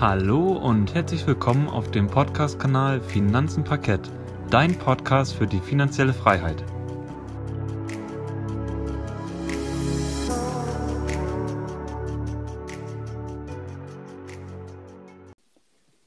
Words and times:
Hallo 0.00 0.52
und 0.52 0.94
herzlich 0.94 1.26
willkommen 1.26 1.66
auf 1.66 1.90
dem 1.90 2.06
Podcast-Kanal 2.06 3.00
Finanzen 3.00 3.64
Parkett, 3.64 4.08
dein 4.48 4.78
Podcast 4.78 5.34
für 5.34 5.48
die 5.48 5.58
finanzielle 5.58 6.12
Freiheit. 6.12 6.62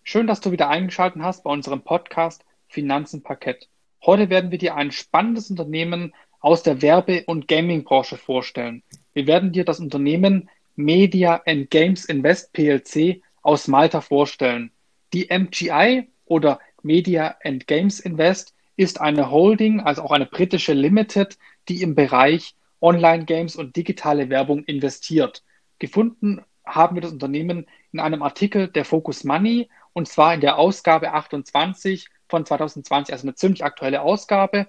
Schön, 0.03 0.25
dass 0.25 0.39
du 0.39 0.53
wieder 0.53 0.69
eingeschaltet 0.69 1.21
hast 1.21 1.43
bei 1.43 1.51
unserem 1.51 1.81
Podcast 1.81 2.45
Finanzen 2.69 3.23
Parkett. 3.23 3.67
Heute 4.05 4.29
werden 4.29 4.51
wir 4.51 4.57
dir 4.57 4.75
ein 4.75 4.93
spannendes 4.93 5.49
Unternehmen 5.49 6.13
aus 6.39 6.63
der 6.63 6.81
Werbe- 6.81 7.25
und 7.25 7.49
Gaming-Branche 7.49 8.15
vorstellen. 8.15 8.83
Wir 9.11 9.27
werden 9.27 9.51
dir 9.51 9.65
das 9.65 9.81
Unternehmen 9.81 10.49
Media 10.77 11.41
and 11.45 11.69
Games 11.69 12.05
Invest 12.05 12.53
PLC 12.53 13.21
aus 13.41 13.68
Malta 13.68 14.02
vorstellen. 14.02 14.72
Die 15.13 15.27
MGI 15.30 16.09
oder 16.26 16.59
Media 16.84 17.36
and 17.44 17.67
Games 17.67 18.00
Invest 18.00 18.55
ist 18.76 19.02
eine 19.02 19.30
Holding, 19.30 19.81
also 19.81 20.02
auch 20.04 20.12
eine 20.12 20.26
britische 20.26 20.73
Limited, 20.73 21.38
die 21.67 21.81
im 21.81 21.95
Bereich 21.95 22.55
Online-Games 22.81 23.55
und 23.55 23.76
digitale 23.76 24.30
Werbung 24.30 24.64
investiert. 24.64 25.44
Gefunden 25.80 26.41
haben 26.66 26.95
wir 26.95 27.02
das 27.02 27.12
Unternehmen 27.12 27.67
in 27.91 28.00
einem 28.00 28.23
Artikel 28.23 28.67
der 28.67 28.86
Focus 28.86 29.23
Money 29.23 29.70
und 29.94 30.08
zwar 30.08 30.34
in 30.34 30.42
der 30.42 30.58
Ausgabe 30.58 31.14
28 31.14 32.08
von 32.30 32.45
2020, 32.45 33.14
also 33.14 33.28
eine 33.28 33.36
ziemlich 33.36 33.64
aktuelle 33.64 34.02
Ausgabe. 34.02 34.67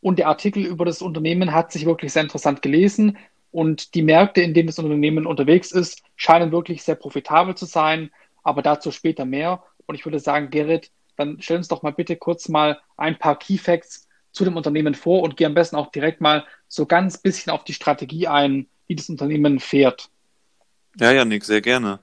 Und 0.00 0.18
der 0.18 0.28
Artikel 0.28 0.64
über 0.64 0.84
das 0.84 1.02
Unternehmen 1.02 1.52
hat 1.52 1.72
sich 1.72 1.86
wirklich 1.86 2.12
sehr 2.12 2.22
interessant 2.22 2.62
gelesen. 2.62 3.16
Und 3.50 3.94
die 3.94 4.02
Märkte, 4.02 4.42
in 4.42 4.54
denen 4.54 4.66
das 4.66 4.78
Unternehmen 4.78 5.26
unterwegs 5.26 5.72
ist, 5.72 6.02
scheinen 6.16 6.52
wirklich 6.52 6.82
sehr 6.82 6.96
profitabel 6.96 7.54
zu 7.54 7.64
sein. 7.64 8.10
Aber 8.42 8.62
dazu 8.62 8.90
später 8.90 9.24
mehr. 9.24 9.62
Und 9.86 9.94
ich 9.94 10.04
würde 10.04 10.20
sagen, 10.20 10.50
Gerrit, 10.50 10.90
dann 11.16 11.38
stell 11.40 11.56
uns 11.56 11.68
doch 11.68 11.82
mal 11.82 11.92
bitte 11.92 12.16
kurz 12.16 12.48
mal 12.48 12.80
ein 12.96 13.18
paar 13.18 13.38
Key 13.38 13.58
Facts 13.58 14.06
zu 14.32 14.44
dem 14.44 14.56
Unternehmen 14.56 14.94
vor 14.94 15.22
und 15.22 15.36
geh 15.36 15.46
am 15.46 15.54
besten 15.54 15.76
auch 15.76 15.90
direkt 15.90 16.20
mal 16.20 16.46
so 16.68 16.86
ganz 16.86 17.18
bisschen 17.18 17.52
auf 17.52 17.64
die 17.64 17.72
Strategie 17.72 18.28
ein, 18.28 18.68
wie 18.86 18.94
das 18.94 19.08
Unternehmen 19.08 19.58
fährt. 19.58 20.10
Ja, 20.98 21.12
Janik, 21.12 21.44
sehr 21.44 21.60
gerne. 21.60 22.00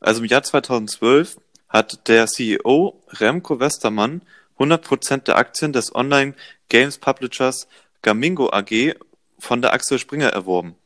Also 0.00 0.22
im 0.22 0.26
Jahr 0.26 0.42
2012 0.42 1.36
hat 1.68 2.08
der 2.08 2.26
CEO 2.26 3.02
Remco 3.08 3.60
Westermann 3.60 4.22
100% 4.58 5.24
der 5.24 5.36
Aktien 5.36 5.72
des 5.72 5.94
Online-Games 5.94 6.98
Publishers 6.98 7.68
Gamingo 8.02 8.50
AG 8.50 8.94
von 9.38 9.62
der 9.62 9.72
Axel 9.72 9.98
Springer 9.98 10.28
erworben. 10.28 10.76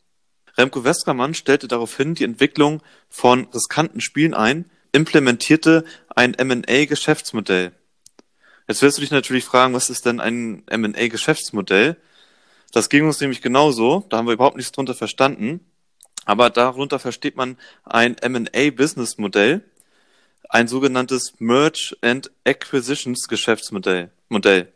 Remco 0.57 0.85
Westermann 0.85 1.35
stellte 1.35 1.69
daraufhin 1.69 2.15
die 2.15 2.25
Entwicklung 2.25 2.83
von 3.09 3.47
riskanten 3.55 4.01
Spielen 4.01 4.35
ein, 4.35 4.71
implementierte 4.93 5.85
ein 6.15 6.35
M&A-Geschäftsmodell. 6.35 7.73
Jetzt 8.69 8.83
wirst 8.83 8.99
du 8.99 9.01
dich 9.01 9.11
natürlich 9.11 9.45
fragen, 9.45 9.75
was 9.75 9.91
ist 9.91 10.07
denn 10.07 10.21
ein 10.21 10.63
M&A-Geschäftsmodell? 10.67 11.97
Das 12.73 12.89
ging 12.89 13.07
uns 13.07 13.21
nämlich 13.21 13.43
genauso, 13.43 14.07
da 14.09 14.19
haben 14.19 14.27
wir 14.27 14.35
überhaupt 14.35 14.57
nichts 14.57 14.73
drunter 14.73 14.95
verstanden. 14.95 15.61
Aber 16.25 16.51
darunter 16.51 16.99
versteht 16.99 17.37
man 17.37 17.57
ein 17.85 18.17
M&A-Business-Modell, 18.19 19.65
ein 20.49 20.69
sogenanntes 20.69 21.35
Merge 21.39 21.97
and 22.03 22.31
Acquisitions 22.45 23.27
Geschäftsmodell, 23.29 24.11
Modell, 24.29 24.73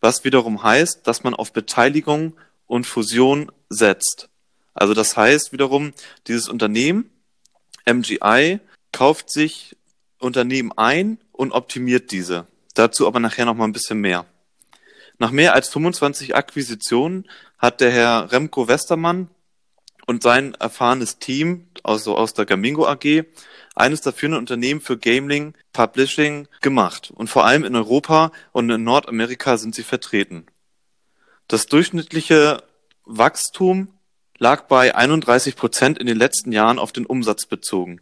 was 0.00 0.24
wiederum 0.24 0.62
heißt, 0.62 1.06
dass 1.06 1.24
man 1.24 1.34
auf 1.34 1.52
Beteiligung 1.52 2.36
und 2.72 2.86
Fusion 2.86 3.52
setzt. 3.68 4.30
Also 4.72 4.94
das 4.94 5.14
heißt 5.14 5.52
wiederum, 5.52 5.92
dieses 6.26 6.48
Unternehmen, 6.48 7.10
MGI, 7.84 8.60
kauft 8.92 9.30
sich 9.30 9.76
Unternehmen 10.18 10.72
ein 10.78 11.18
und 11.32 11.52
optimiert 11.52 12.12
diese. 12.12 12.46
Dazu 12.72 13.06
aber 13.06 13.20
nachher 13.20 13.44
noch 13.44 13.54
mal 13.54 13.64
ein 13.64 13.74
bisschen 13.74 14.00
mehr. 14.00 14.24
Nach 15.18 15.32
mehr 15.32 15.52
als 15.52 15.68
25 15.68 16.34
Akquisitionen 16.34 17.28
hat 17.58 17.82
der 17.82 17.90
Herr 17.90 18.32
Remco 18.32 18.68
Westermann 18.68 19.28
und 20.06 20.22
sein 20.22 20.54
erfahrenes 20.54 21.18
Team, 21.18 21.66
also 21.82 22.16
aus 22.16 22.32
der 22.32 22.46
Gamingo 22.46 22.86
AG, 22.86 23.24
eines 23.74 24.00
der 24.00 24.14
führenden 24.14 24.40
Unternehmen 24.40 24.80
für 24.80 24.96
Gaming 24.96 25.52
Publishing 25.74 26.48
gemacht. 26.62 27.12
Und 27.14 27.28
vor 27.28 27.44
allem 27.44 27.64
in 27.64 27.76
Europa 27.76 28.32
und 28.52 28.70
in 28.70 28.82
Nordamerika 28.82 29.58
sind 29.58 29.74
sie 29.74 29.82
vertreten. 29.82 30.46
Das 31.52 31.66
durchschnittliche 31.66 32.62
Wachstum 33.04 33.88
lag 34.38 34.68
bei 34.68 34.94
31 34.94 35.54
Prozent 35.54 35.98
in 35.98 36.06
den 36.06 36.16
letzten 36.16 36.50
Jahren 36.50 36.78
auf 36.78 36.92
den 36.92 37.04
Umsatz 37.04 37.44
bezogen. 37.44 38.00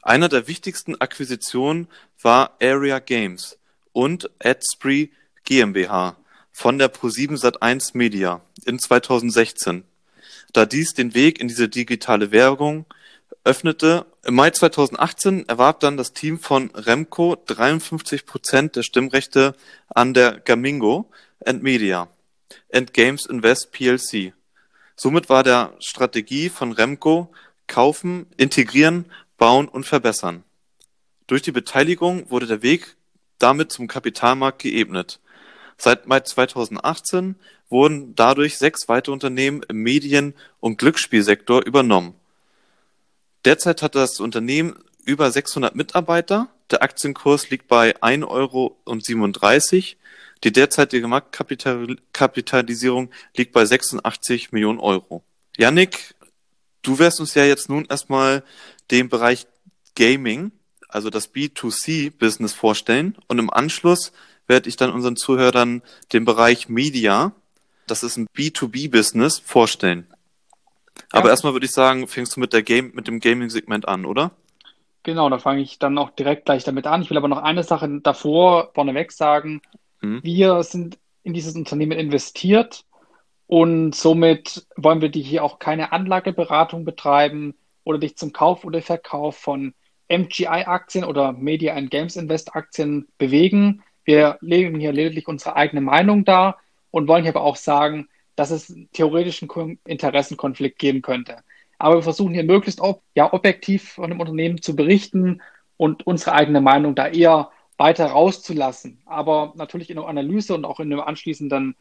Einer 0.00 0.30
der 0.30 0.48
wichtigsten 0.48 0.98
Akquisitionen 0.98 1.86
war 2.22 2.56
Area 2.62 2.98
Games 2.98 3.58
und 3.92 4.30
AdSpree 4.42 5.10
GmbH 5.44 6.16
von 6.50 6.78
der 6.78 6.90
Pro7 6.90 7.38
Sat1 7.38 7.90
Media 7.92 8.40
in 8.64 8.78
2016 8.78 9.84
da 10.54 10.64
dies 10.64 10.94
den 10.94 11.12
Weg 11.12 11.42
in 11.42 11.48
diese 11.48 11.68
digitale 11.68 12.32
Werbung 12.32 12.86
öffnete. 13.44 14.06
Im 14.24 14.36
Mai 14.36 14.48
2018 14.48 15.46
erwarb 15.46 15.80
dann 15.80 15.98
das 15.98 16.14
Team 16.14 16.38
von 16.38 16.70
Remco 16.70 17.36
53 17.36 18.24
Prozent 18.24 18.76
der 18.76 18.82
Stimmrechte 18.82 19.56
an 19.90 20.14
der 20.14 20.40
Gamingo 20.40 21.10
and 21.44 21.62
Media 21.62 22.08
and 22.72 22.92
Games 22.92 23.26
Invest 23.26 23.72
PLC. 23.72 24.32
Somit 24.96 25.28
war 25.28 25.42
der 25.42 25.74
Strategie 25.80 26.48
von 26.48 26.72
Remco 26.72 27.32
kaufen, 27.66 28.26
integrieren, 28.36 29.06
bauen 29.38 29.68
und 29.68 29.84
verbessern. 29.84 30.44
Durch 31.26 31.42
die 31.42 31.52
Beteiligung 31.52 32.30
wurde 32.30 32.46
der 32.46 32.62
Weg 32.62 32.96
damit 33.38 33.72
zum 33.72 33.88
Kapitalmarkt 33.88 34.60
geebnet. 34.60 35.20
Seit 35.76 36.06
Mai 36.06 36.20
2018 36.20 37.36
wurden 37.68 38.14
dadurch 38.14 38.58
sechs 38.58 38.88
weitere 38.88 39.12
Unternehmen 39.12 39.62
im 39.68 39.78
Medien- 39.78 40.34
und 40.60 40.78
Glücksspielsektor 40.78 41.64
übernommen. 41.64 42.14
Derzeit 43.44 43.82
hat 43.82 43.94
das 43.94 44.20
Unternehmen 44.20 44.78
über 45.04 45.30
600 45.30 45.74
Mitarbeiter. 45.74 46.48
Der 46.70 46.82
Aktienkurs 46.82 47.50
liegt 47.50 47.66
bei 47.66 47.96
1,37 47.96 48.26
Euro. 48.28 48.76
Die 50.44 50.52
derzeitige 50.52 51.06
Marktkapitalisierung 51.06 53.10
liegt 53.36 53.52
bei 53.52 53.64
86 53.64 54.52
Millionen 54.52 54.80
Euro. 54.80 55.22
Yannick, 55.56 56.14
du 56.82 56.98
wirst 56.98 57.20
uns 57.20 57.34
ja 57.34 57.44
jetzt 57.44 57.68
nun 57.68 57.84
erstmal 57.84 58.42
den 58.90 59.08
Bereich 59.08 59.46
Gaming, 59.94 60.50
also 60.88 61.10
das 61.10 61.32
B2C-Business 61.32 62.54
vorstellen 62.54 63.16
und 63.28 63.38
im 63.38 63.50
Anschluss 63.50 64.12
werde 64.46 64.68
ich 64.68 64.76
dann 64.76 64.90
unseren 64.90 65.16
Zuhörern 65.16 65.82
den 66.12 66.24
Bereich 66.24 66.68
Media, 66.68 67.32
das 67.86 68.02
ist 68.02 68.16
ein 68.16 68.26
B2B-Business, 68.34 69.38
vorstellen. 69.38 70.06
Aber 71.10 71.26
ja. 71.26 71.30
erstmal 71.30 71.52
würde 71.52 71.66
ich 71.66 71.72
sagen, 71.72 72.08
fängst 72.08 72.36
du 72.36 72.40
mit, 72.40 72.52
der 72.52 72.62
Game, 72.62 72.92
mit 72.94 73.06
dem 73.06 73.20
Gaming-Segment 73.20 73.86
an, 73.86 74.04
oder? 74.04 74.32
Genau, 75.04 75.28
da 75.28 75.38
fange 75.38 75.62
ich 75.62 75.78
dann 75.78 75.98
auch 75.98 76.10
direkt 76.10 76.44
gleich 76.44 76.64
damit 76.64 76.86
an. 76.86 77.02
Ich 77.02 77.10
will 77.10 77.16
aber 77.16 77.28
noch 77.28 77.42
eine 77.42 77.64
Sache 77.64 77.88
davor 78.02 78.70
vorneweg 78.74 79.12
sagen. 79.12 79.60
Hm. 80.02 80.20
Wir 80.22 80.62
sind 80.62 80.98
in 81.22 81.32
dieses 81.32 81.54
Unternehmen 81.54 81.98
investiert 81.98 82.84
und 83.46 83.94
somit 83.94 84.66
wollen 84.76 85.00
wir 85.00 85.08
dir 85.08 85.22
hier 85.22 85.44
auch 85.44 85.58
keine 85.58 85.92
Anlageberatung 85.92 86.84
betreiben 86.84 87.54
oder 87.84 87.98
dich 87.98 88.16
zum 88.16 88.32
Kauf 88.32 88.64
oder 88.64 88.82
Verkauf 88.82 89.36
von 89.36 89.74
MGI-Aktien 90.08 91.04
oder 91.04 91.32
Media 91.32 91.74
and 91.74 91.90
Games 91.90 92.16
Invest 92.16 92.54
Aktien 92.54 93.08
bewegen. 93.18 93.82
Wir 94.04 94.38
legen 94.40 94.78
hier 94.78 94.92
lediglich 94.92 95.28
unsere 95.28 95.56
eigene 95.56 95.80
Meinung 95.80 96.24
dar 96.24 96.58
und 96.90 97.08
wollen 97.08 97.22
hier 97.22 97.34
aber 97.34 97.44
auch 97.44 97.56
sagen, 97.56 98.08
dass 98.36 98.50
es 98.50 98.74
theoretisch 98.92 99.42
einen 99.42 99.78
Interessenkonflikt 99.84 100.78
geben 100.78 101.02
könnte. 101.02 101.38
Aber 101.78 101.96
wir 101.96 102.02
versuchen 102.02 102.34
hier 102.34 102.44
möglichst 102.44 102.80
ob, 102.80 103.02
ja, 103.14 103.32
objektiv 103.32 103.92
von 103.92 104.10
dem 104.10 104.20
Unternehmen 104.20 104.62
zu 104.62 104.76
berichten 104.76 105.42
und 105.76 106.06
unsere 106.06 106.32
eigene 106.32 106.60
Meinung 106.60 106.94
da 106.94 107.08
eher 107.08 107.50
weiter 107.82 108.06
rauszulassen. 108.06 109.02
Aber 109.06 109.54
natürlich 109.56 109.90
in 109.90 109.96
der 109.96 110.06
Analyse 110.06 110.54
und 110.54 110.64
auch 110.64 110.78
in 110.78 110.88
der 110.90 111.08
anschließenden 111.08 111.74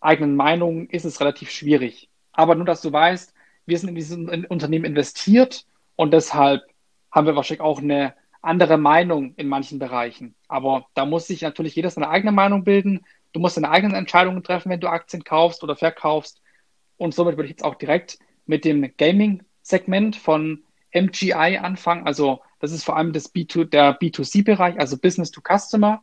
eigenen 0.00 0.36
Meinung 0.36 0.88
ist 0.88 1.04
es 1.04 1.20
relativ 1.20 1.50
schwierig. 1.50 2.08
Aber 2.32 2.54
nur, 2.54 2.64
dass 2.64 2.80
du 2.80 2.90
weißt, 2.90 3.34
wir 3.66 3.78
sind 3.78 3.90
in 3.90 3.94
dieses 3.94 4.16
Unternehmen 4.16 4.86
investiert 4.86 5.66
und 5.96 6.14
deshalb 6.14 6.62
haben 7.10 7.26
wir 7.26 7.36
wahrscheinlich 7.36 7.60
auch 7.60 7.78
eine 7.78 8.14
andere 8.40 8.78
Meinung 8.78 9.34
in 9.34 9.48
manchen 9.48 9.78
Bereichen. 9.78 10.34
Aber 10.48 10.86
da 10.94 11.04
muss 11.04 11.26
sich 11.26 11.42
natürlich 11.42 11.74
jeder 11.74 11.90
seine 11.90 12.08
eigene 12.08 12.32
Meinung 12.32 12.64
bilden. 12.64 13.04
Du 13.32 13.40
musst 13.40 13.58
deine 13.58 13.70
eigenen 13.70 13.96
Entscheidungen 13.96 14.42
treffen, 14.42 14.70
wenn 14.70 14.80
du 14.80 14.88
Aktien 14.88 15.24
kaufst 15.24 15.62
oder 15.62 15.76
verkaufst. 15.76 16.40
Und 16.96 17.12
somit 17.12 17.36
würde 17.36 17.44
ich 17.44 17.50
jetzt 17.50 17.64
auch 17.64 17.74
direkt 17.74 18.18
mit 18.46 18.64
dem 18.64 18.96
Gaming-Segment 18.96 20.16
von 20.16 20.64
MGI 20.94 21.58
anfangen. 21.60 22.06
Also 22.06 22.40
das 22.60 22.72
ist 22.72 22.84
vor 22.84 22.96
allem 22.96 23.12
das 23.12 23.34
B2, 23.34 23.64
der 23.64 23.98
B2C-Bereich, 23.98 24.78
also 24.78 24.98
Business 24.98 25.30
to 25.30 25.40
Customer. 25.40 26.02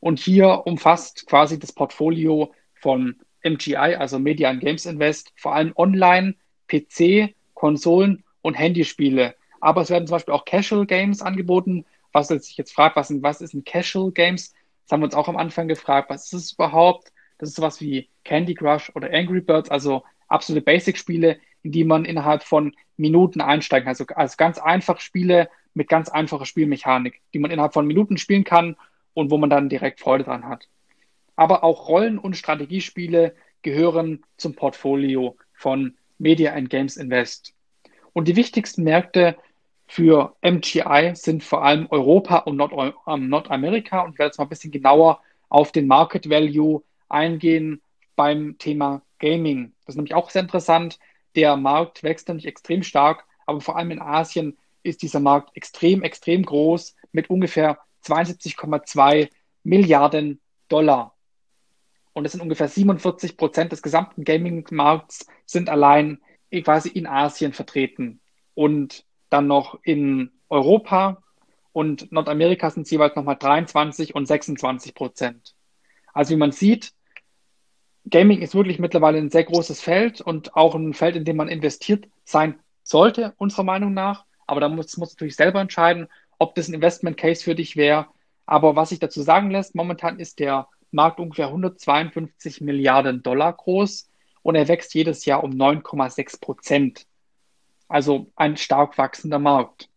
Und 0.00 0.18
hier 0.18 0.62
umfasst 0.66 1.26
quasi 1.26 1.58
das 1.58 1.72
Portfolio 1.72 2.52
von 2.74 3.16
MGI, 3.42 3.96
also 3.96 4.18
Media 4.18 4.50
and 4.50 4.60
Games 4.60 4.84
Invest, 4.84 5.32
vor 5.36 5.54
allem 5.54 5.72
Online, 5.76 6.34
PC, 6.68 7.34
Konsolen 7.54 8.22
und 8.42 8.54
Handyspiele 8.54 9.34
aber 9.64 9.80
es 9.80 9.88
werden 9.88 10.06
zum 10.06 10.16
Beispiel 10.16 10.34
auch 10.34 10.44
Casual 10.44 10.84
Games 10.84 11.22
angeboten. 11.22 11.86
Was 12.12 12.28
sich 12.28 12.58
jetzt 12.58 12.74
fragt, 12.74 12.96
was, 12.96 13.10
was 13.22 13.40
ist 13.40 13.54
ein 13.54 13.64
Casual 13.64 14.12
Games? 14.12 14.52
Das 14.82 14.92
haben 14.92 15.00
wir 15.00 15.06
uns 15.06 15.14
auch 15.14 15.26
am 15.26 15.38
Anfang 15.38 15.68
gefragt, 15.68 16.10
was 16.10 16.26
ist 16.26 16.32
es 16.34 16.52
überhaupt? 16.52 17.10
Das 17.38 17.48
ist 17.48 17.56
sowas 17.56 17.80
wie 17.80 18.10
Candy 18.24 18.54
Crush 18.54 18.92
oder 18.94 19.10
Angry 19.10 19.40
Birds, 19.40 19.70
also 19.70 20.04
absolute 20.28 20.62
Basic-Spiele, 20.62 21.38
in 21.62 21.72
die 21.72 21.84
man 21.84 22.04
innerhalb 22.04 22.42
von 22.42 22.74
Minuten 22.98 23.40
einsteigen 23.40 23.86
kann. 23.86 23.92
Also, 23.92 24.04
also 24.14 24.34
ganz 24.36 24.58
einfach 24.58 25.00
Spiele 25.00 25.48
mit 25.74 25.88
ganz 25.88 26.08
einfacher 26.08 26.46
Spielmechanik, 26.46 27.20
die 27.32 27.38
man 27.38 27.50
innerhalb 27.50 27.74
von 27.74 27.86
Minuten 27.86 28.16
spielen 28.16 28.44
kann 28.44 28.76
und 29.12 29.30
wo 29.30 29.38
man 29.38 29.50
dann 29.50 29.68
direkt 29.68 30.00
Freude 30.00 30.24
dran 30.24 30.48
hat. 30.48 30.68
Aber 31.36 31.64
auch 31.64 31.88
Rollen- 31.88 32.18
und 32.18 32.36
Strategiespiele 32.36 33.34
gehören 33.62 34.24
zum 34.36 34.54
Portfolio 34.54 35.36
von 35.52 35.96
Media 36.18 36.52
and 36.52 36.70
Games 36.70 36.96
Invest. 36.96 37.54
Und 38.12 38.28
die 38.28 38.36
wichtigsten 38.36 38.84
Märkte 38.84 39.36
für 39.86 40.34
MGI 40.42 41.12
sind 41.14 41.42
vor 41.42 41.64
allem 41.64 41.86
Europa 41.90 42.38
und 42.38 42.56
Nord 42.56 42.72
ähm, 43.06 43.28
Nordamerika 43.28 44.00
und 44.00 44.12
ich 44.12 44.18
werde 44.18 44.28
jetzt 44.28 44.38
mal 44.38 44.44
ein 44.44 44.48
bisschen 44.50 44.70
genauer 44.70 45.20
auf 45.48 45.72
den 45.72 45.86
Market 45.86 46.30
Value 46.30 46.82
eingehen 47.08 47.82
beim 48.16 48.56
Thema 48.58 49.02
Gaming. 49.18 49.72
Das 49.84 49.94
ist 49.94 49.96
nämlich 49.96 50.14
auch 50.14 50.30
sehr 50.30 50.42
interessant. 50.42 50.98
Der 51.36 51.56
Markt 51.56 52.02
wächst 52.02 52.28
nämlich 52.28 52.46
extrem 52.46 52.82
stark, 52.82 53.24
aber 53.46 53.60
vor 53.60 53.76
allem 53.76 53.90
in 53.90 54.00
Asien 54.00 54.56
ist 54.84 55.02
dieser 55.02 55.20
Markt 55.20 55.56
extrem, 55.56 56.02
extrem 56.02 56.44
groß 56.44 56.94
mit 57.12 57.30
ungefähr 57.30 57.78
72,2 58.04 59.30
Milliarden 59.64 60.40
Dollar. 60.68 61.14
Und 62.12 62.24
das 62.24 62.32
sind 62.32 62.42
ungefähr 62.42 62.68
47 62.68 63.36
Prozent 63.36 63.72
des 63.72 63.82
gesamten 63.82 64.24
Gaming-Markts 64.24 65.26
sind 65.46 65.68
allein 65.68 66.20
quasi 66.62 66.88
in 66.88 67.06
Asien 67.08 67.52
vertreten. 67.52 68.20
Und 68.54 69.04
dann 69.30 69.48
noch 69.48 69.80
in 69.82 70.30
Europa 70.48 71.22
und 71.72 72.12
Nordamerika 72.12 72.70
sind 72.70 72.82
es 72.82 72.90
jeweils 72.92 73.16
nochmal 73.16 73.36
23 73.36 74.14
und 74.14 74.26
26 74.26 74.94
Prozent. 74.94 75.56
Also 76.12 76.34
wie 76.34 76.38
man 76.38 76.52
sieht, 76.52 76.92
Gaming 78.08 78.42
ist 78.42 78.54
wirklich 78.54 78.78
mittlerweile 78.78 79.18
ein 79.18 79.30
sehr 79.30 79.44
großes 79.44 79.80
Feld 79.80 80.20
und 80.20 80.54
auch 80.54 80.74
ein 80.74 80.94
Feld, 80.94 81.16
in 81.16 81.24
dem 81.24 81.36
man 81.36 81.48
investiert 81.48 82.06
sein 82.24 82.60
sollte, 82.82 83.34
unserer 83.38 83.64
Meinung 83.64 83.94
nach. 83.94 84.24
Aber 84.46 84.60
da 84.60 84.68
muss 84.68 84.96
man 84.96 85.08
natürlich 85.08 85.36
selber 85.36 85.60
entscheiden, 85.60 86.08
ob 86.38 86.54
das 86.54 86.68
ein 86.68 86.74
Investment 86.74 87.16
Case 87.16 87.42
für 87.42 87.54
dich 87.54 87.76
wäre. 87.76 88.06
Aber 88.46 88.76
was 88.76 88.90
sich 88.90 88.98
dazu 88.98 89.22
sagen 89.22 89.50
lässt, 89.50 89.74
momentan 89.74 90.18
ist 90.18 90.38
der 90.38 90.68
Markt 90.90 91.18
ungefähr 91.18 91.46
152 91.46 92.60
Milliarden 92.60 93.22
Dollar 93.22 93.52
groß 93.52 94.10
und 94.42 94.54
er 94.54 94.68
wächst 94.68 94.94
jedes 94.94 95.24
Jahr 95.24 95.42
um 95.42 95.52
9,6 95.52 96.40
Prozent. 96.40 97.06
Also 97.88 98.30
ein 98.36 98.56
stark 98.56 98.96
wachsender 98.98 99.38
Markt. 99.38 99.88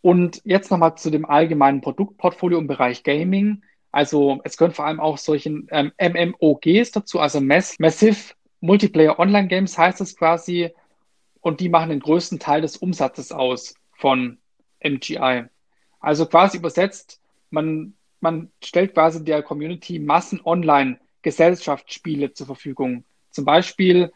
Und 0.00 0.40
jetzt 0.44 0.70
nochmal 0.70 0.96
zu 0.96 1.10
dem 1.10 1.24
allgemeinen 1.24 1.80
Produktportfolio 1.80 2.58
im 2.58 2.66
Bereich 2.66 3.02
Gaming. 3.02 3.62
Also 3.90 4.40
es 4.44 4.56
gehören 4.56 4.74
vor 4.74 4.86
allem 4.86 5.00
auch 5.00 5.18
solche 5.18 5.50
ähm, 5.70 5.92
MMOGs 5.98 6.92
dazu, 6.92 7.20
also 7.20 7.40
Massive 7.40 8.34
Multiplayer 8.60 9.18
Online 9.18 9.48
Games 9.48 9.76
heißt 9.78 10.00
es 10.00 10.16
quasi. 10.16 10.70
Und 11.40 11.60
die 11.60 11.68
machen 11.68 11.90
den 11.90 12.00
größten 12.00 12.38
Teil 12.38 12.60
des 12.60 12.76
Umsatzes 12.76 13.32
aus 13.32 13.74
von 13.92 14.38
MGI. 14.82 15.44
Also 16.00 16.26
quasi 16.26 16.58
übersetzt, 16.58 17.20
man, 17.50 17.94
man 18.20 18.50
stellt 18.62 18.94
quasi 18.94 19.24
der 19.24 19.42
Community 19.42 19.98
Massen 19.98 20.40
online 20.44 20.98
Gesellschaftsspiele 21.22 22.32
zur 22.32 22.46
Verfügung. 22.46 23.04
Zum 23.30 23.44
Beispiel, 23.44 24.12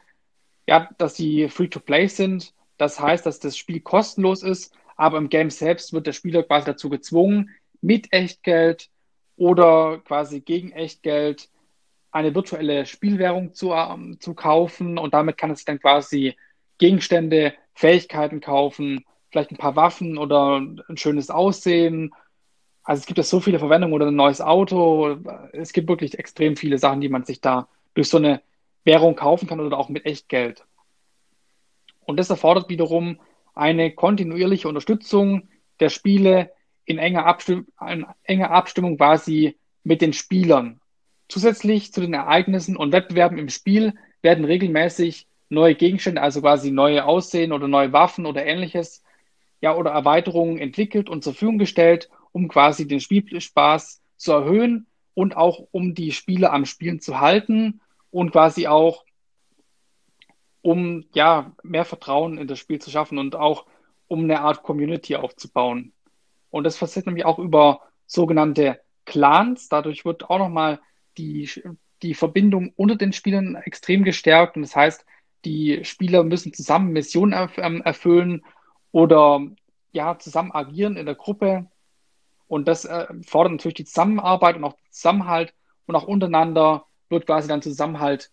ja, 0.67 0.89
dass 0.99 1.17
sie 1.17 1.49
free 1.49 1.69
to 1.69 1.81
play 1.81 2.07
sind. 2.07 2.55
Das 2.79 3.01
heißt, 3.01 3.27
dass 3.27 3.41
das 3.41 3.57
Spiel 3.57 3.81
kostenlos 3.81 4.43
ist, 4.43 4.75
aber 4.97 5.19
im 5.19 5.29
Game 5.29 5.51
selbst 5.51 5.93
wird 5.93 6.07
der 6.07 6.13
Spieler 6.13 6.43
quasi 6.43 6.67
dazu 6.67 6.91
gezwungen, 6.91 7.51
mit 7.81 8.13
Echtgeld 8.13 8.89
oder 9.37 9.99
quasi 10.05 10.41
gegen 10.41 10.73
Echtgeld 10.73 11.49
eine 12.13 12.35
virtuelle 12.35 12.87
Spielwährung 12.87 13.55
zu, 13.55 13.73
ähm, 13.73 14.19
zu 14.21 14.35
kaufen 14.35 14.99
und 14.99 15.15
damit 15.15 15.39
kann 15.39 15.51
es 15.51 15.65
dann 15.65 15.81
quasi 15.81 16.37
Gegenstände, 16.79 17.55
Fähigkeiten 17.75 18.41
kaufen, 18.41 19.05
vielleicht 19.31 19.51
ein 19.51 19.57
paar 19.57 19.77
Waffen 19.77 20.19
oder 20.19 20.59
ein 20.59 20.97
schönes 20.97 21.31
Aussehen. 21.31 22.13
Also 22.83 23.01
es 23.01 23.07
gibt 23.07 23.19
ja 23.19 23.25
so 23.25 23.41
viele 23.41 23.59
Verwendungen 23.59 23.95
oder 23.95 24.07
ein 24.07 24.17
neues 24.17 24.41
Auto. 24.41 25.17
Es 25.53 25.73
gibt 25.73 25.89
wirklich 25.89 26.19
extrem 26.19 26.57
viele 26.57 26.79
Sachen, 26.79 27.01
die 27.01 27.09
man 27.09 27.25
sich 27.25 27.41
da 27.41 27.69
durch 27.95 28.09
so 28.09 28.19
eine 28.19 28.43
Währung 28.85 29.17
kaufen 29.17 29.49
kann 29.49 29.61
oder 29.61 29.79
auch 29.79 29.89
mit 29.89 30.05
Echtgeld. 30.05 30.65
Und 32.05 32.19
das 32.19 32.31
erfordert 32.31 32.69
wiederum 32.69 33.21
eine 33.55 33.93
kontinuierliche 33.93 34.69
Unterstützung 34.69 35.49
der 35.81 35.89
Spiele 35.89 36.53
in 36.85 36.99
enger, 36.99 37.27
Abstimm 37.27 37.67
in 37.89 38.07
enger 38.25 38.51
Abstimmung 38.51 38.97
quasi 38.97 39.57
mit 39.85 40.01
den 40.03 40.13
Spielern. 40.13 40.81
Zusätzlich 41.29 41.93
zu 41.93 42.01
den 42.01 42.15
Ereignissen 42.15 42.77
und 42.77 42.93
Wettbewerben 42.93 43.39
im 43.39 43.49
Spiel 43.49 43.95
werden 44.21 44.45
regelmäßig 44.45 45.27
neue 45.53 45.75
Gegenstände, 45.75 46.23
also 46.23 46.41
quasi 46.41 46.71
neue 46.71 47.05
Aussehen 47.05 47.53
oder 47.53 47.69
neue 47.69 47.93
Waffen 47.93 48.27
oder 48.27 48.45
ähnliches, 48.45 49.03
ja, 49.61 49.77
oder 49.77 49.93
Erweiterungen 49.93 50.59
entwickelt 50.59 51.09
und 51.09 51.23
zur 51.23 51.35
Verfügung 51.35 51.59
gestellt, 51.59 52.11
um 52.33 52.49
quasi 52.49 52.89
den 52.89 53.01
Spielspaß 53.01 54.03
zu 54.17 54.33
erhöhen 54.33 54.87
und 55.15 55.37
auch 55.37 55.67
um 55.71 55.95
die 55.95 56.13
Spieler 56.13 56.53
am 56.53 56.65
Spielen 56.65 57.01
zu 57.01 57.21
halten 57.21 57.81
und 58.11 58.33
quasi 58.33 58.67
auch 58.67 59.05
um 60.63 61.05
ja 61.13 61.53
mehr 61.63 61.85
Vertrauen 61.85 62.39
in 62.39 62.47
das 62.47 62.59
Spiel 62.59 62.81
zu 62.81 62.91
schaffen 62.91 63.19
und 63.19 63.35
auch 63.37 63.67
um 64.09 64.25
eine 64.25 64.41
Art 64.41 64.63
Community 64.63 65.17
aufzubauen. 65.17 65.93
Und 66.51 66.65
das 66.65 66.79
passiert 66.79 67.07
nämlich 67.07 67.25
auch 67.25 67.39
über 67.39 67.81
sogenannte 68.07 68.81
Clans. 69.05 69.69
Dadurch 69.69 70.05
wird 70.05 70.31
auch 70.31 70.39
nochmal 70.39 70.81
die, 71.19 71.51
die 72.03 72.15
Verbindung 72.15 72.73
unter 72.77 72.97
den 72.97 73.13
Spielern 73.13 73.57
extrem 73.57 74.05
gestärkt. 74.05 74.57
Und 74.57 74.63
das 74.63 74.77
heißt, 74.77 75.05
die 75.45 75.85
Spieler 75.85 76.23
müssen 76.23 76.53
zusammen 76.53 76.93
Missionen 76.93 77.51
ähm, 77.57 77.83
erfüllen 77.83 78.45
oder 78.93 79.41
ja, 79.93 80.19
zusammen 80.19 80.53
agieren 80.53 80.97
in 80.97 81.07
der 81.07 81.15
Gruppe. 81.15 81.67
Und 82.49 82.69
das 82.69 82.85
äh, 82.85 83.07
fordert 83.27 83.53
natürlich 83.53 83.75
die 83.75 83.85
Zusammenarbeit 83.85 84.57
und 84.57 84.65
auch 84.65 84.77
Zusammenhalt. 84.91 85.55
Und 85.87 85.97
auch 85.97 86.05
untereinander 86.05 86.87
wird 87.09 87.27
quasi 87.27 87.49
dann 87.49 87.63
Zusammenhalt 87.63 88.31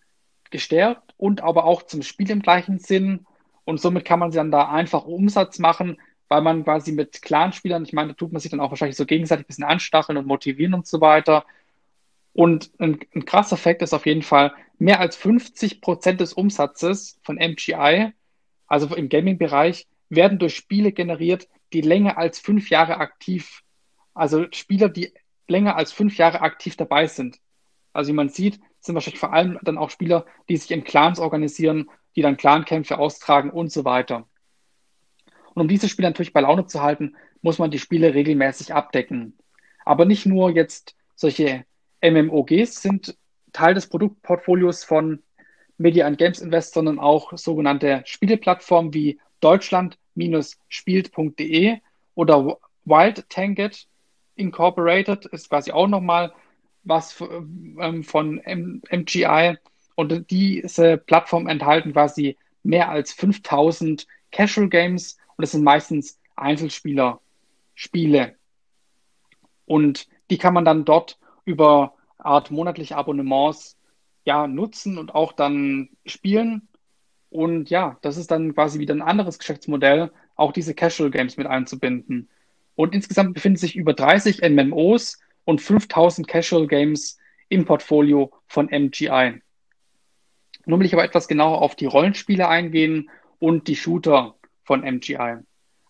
gestärkt 0.51 1.13
und 1.17 1.41
aber 1.41 1.65
auch 1.65 1.83
zum 1.83 2.01
Spiel 2.01 2.29
im 2.31 2.41
gleichen 2.41 2.79
Sinn. 2.79 3.25
Und 3.65 3.79
somit 3.79 4.05
kann 4.05 4.19
man 4.19 4.31
dann 4.31 4.51
da 4.51 4.69
einfach 4.69 5.05
Umsatz 5.05 5.59
machen, 5.59 5.99
weil 6.27 6.41
man 6.41 6.63
quasi 6.63 6.91
mit 6.91 7.21
Clanspielern, 7.21 7.83
ich 7.83 7.93
meine, 7.93 8.09
da 8.09 8.13
tut 8.13 8.31
man 8.31 8.39
sich 8.39 8.51
dann 8.51 8.59
auch 8.59 8.71
wahrscheinlich 8.71 8.97
so 8.97 9.05
gegenseitig 9.05 9.45
ein 9.45 9.47
bisschen 9.47 9.63
anstacheln 9.63 10.17
und 10.17 10.27
motivieren 10.27 10.73
und 10.73 10.87
so 10.87 11.01
weiter. 11.01 11.45
Und 12.33 12.71
ein, 12.79 12.99
ein 13.13 13.25
krasser 13.25 13.57
Fakt 13.57 13.81
ist 13.81 13.93
auf 13.93 14.05
jeden 14.05 14.21
Fall, 14.21 14.53
mehr 14.77 14.99
als 14.99 15.15
50 15.17 15.81
Prozent 15.81 16.21
des 16.21 16.33
Umsatzes 16.33 17.19
von 17.23 17.35
MGI, 17.35 18.13
also 18.67 18.95
im 18.95 19.09
Gaming-Bereich, 19.09 19.87
werden 20.09 20.39
durch 20.39 20.55
Spiele 20.55 20.91
generiert, 20.91 21.47
die 21.73 21.81
länger 21.81 22.17
als 22.17 22.39
fünf 22.39 22.69
Jahre 22.69 22.97
aktiv, 22.97 23.61
also 24.13 24.45
Spieler, 24.51 24.89
die 24.89 25.13
länger 25.47 25.75
als 25.75 25.91
fünf 25.91 26.17
Jahre 26.17 26.41
aktiv 26.41 26.75
dabei 26.75 27.07
sind. 27.07 27.39
Also 27.93 28.11
wie 28.11 28.15
man 28.15 28.29
sieht, 28.29 28.59
sind 28.79 28.95
wahrscheinlich 28.95 29.19
vor 29.19 29.33
allem 29.33 29.59
dann 29.61 29.77
auch 29.77 29.89
Spieler, 29.89 30.25
die 30.47 30.57
sich 30.57 30.71
in 30.71 30.83
Clans 30.83 31.19
organisieren, 31.19 31.89
die 32.15 32.21
dann 32.21 32.37
Clankämpfe 32.37 32.97
austragen 32.97 33.49
und 33.49 33.71
so 33.71 33.85
weiter. 33.85 34.27
Und 35.53 35.61
um 35.61 35.67
diese 35.67 35.89
Spiele 35.89 36.07
natürlich 36.07 36.33
bei 36.33 36.41
Laune 36.41 36.65
zu 36.65 36.81
halten, 36.81 37.15
muss 37.41 37.59
man 37.59 37.71
die 37.71 37.79
Spiele 37.79 38.13
regelmäßig 38.13 38.73
abdecken. 38.73 39.37
Aber 39.85 40.05
nicht 40.05 40.25
nur 40.25 40.51
jetzt 40.51 40.95
solche 41.15 41.65
MMOGs 42.01 42.81
sind 42.81 43.15
Teil 43.53 43.73
des 43.73 43.87
Produktportfolios 43.87 44.83
von 44.83 45.23
Media 45.77 46.05
and 46.05 46.17
Games 46.17 46.41
Invest, 46.41 46.73
sondern 46.73 46.99
auch 46.99 47.31
sogenannte 47.37 48.03
Spieleplattformen 48.05 48.93
wie 48.93 49.17
Deutschland-spielt.de 49.39 51.77
oder 52.15 52.57
Wild 52.85 53.29
Tanget 53.29 53.87
Incorporated 54.35 55.25
ist 55.27 55.47
quasi 55.49 55.71
auch 55.71 55.87
nochmal 55.87 56.33
was 56.83 57.21
ähm, 57.21 58.03
von 58.03 58.41
MGI. 58.45 59.57
Und 59.95 60.29
diese 60.31 60.97
Plattformen 60.97 61.47
enthalten 61.47 61.93
quasi 61.93 62.37
mehr 62.63 62.89
als 62.89 63.13
5000 63.13 64.05
Casual 64.31 64.69
Games 64.69 65.17
und 65.35 65.43
das 65.43 65.51
sind 65.51 65.63
meistens 65.63 66.19
Einzelspieler-Spiele. 66.35 68.35
Und 69.65 70.07
die 70.29 70.37
kann 70.37 70.53
man 70.53 70.65
dann 70.65 70.85
dort 70.85 71.17
über 71.49 71.95
Art 72.19 72.51
monatliche 72.51 72.95
Abonnements 72.95 73.77
ja 74.23 74.47
nutzen 74.47 74.97
und 74.97 75.15
auch 75.15 75.33
dann 75.33 75.89
spielen. 76.05 76.67
Und 77.29 77.69
ja, 77.69 77.97
das 78.01 78.17
ist 78.17 78.31
dann 78.31 78.53
quasi 78.53 78.79
wieder 78.79 78.93
ein 78.93 79.01
anderes 79.01 79.39
Geschäftsmodell, 79.39 80.11
auch 80.35 80.51
diese 80.51 80.73
Casual 80.73 81.11
Games 81.11 81.37
mit 81.37 81.47
einzubinden. 81.47 82.29
Und 82.75 82.93
insgesamt 82.93 83.33
befinden 83.33 83.57
sich 83.57 83.75
über 83.75 83.93
30 83.93 84.41
MMOs 84.41 85.19
und 85.45 85.61
5000 85.61 86.27
Casual 86.27 86.67
Games 86.67 87.17
im 87.49 87.65
Portfolio 87.65 88.31
von 88.47 88.67
MGI. 88.67 89.41
Nun 90.65 90.79
will 90.79 90.85
ich 90.85 90.93
aber 90.93 91.03
etwas 91.03 91.27
genauer 91.27 91.61
auf 91.61 91.75
die 91.75 91.87
Rollenspiele 91.87 92.47
eingehen 92.47 93.09
und 93.39 93.67
die 93.67 93.75
Shooter 93.75 94.35
von 94.63 94.81
MGI. 94.81 95.37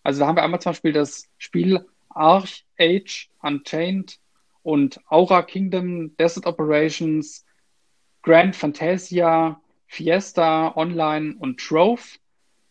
Also 0.02 0.20
da 0.20 0.26
haben 0.26 0.36
wir 0.36 0.42
einmal 0.42 0.60
zum 0.60 0.70
Beispiel 0.70 0.92
das 0.92 1.28
Spiel 1.36 1.86
Arch 2.08 2.64
Age 2.78 3.28
Unchained 3.42 4.18
und 4.62 5.00
Aura 5.08 5.42
Kingdom, 5.42 6.16
Desert 6.16 6.46
Operations, 6.46 7.44
Grand 8.22 8.54
Fantasia, 8.54 9.60
Fiesta 9.86 10.76
Online 10.76 11.34
und 11.38 11.60
Trove, 11.60 12.18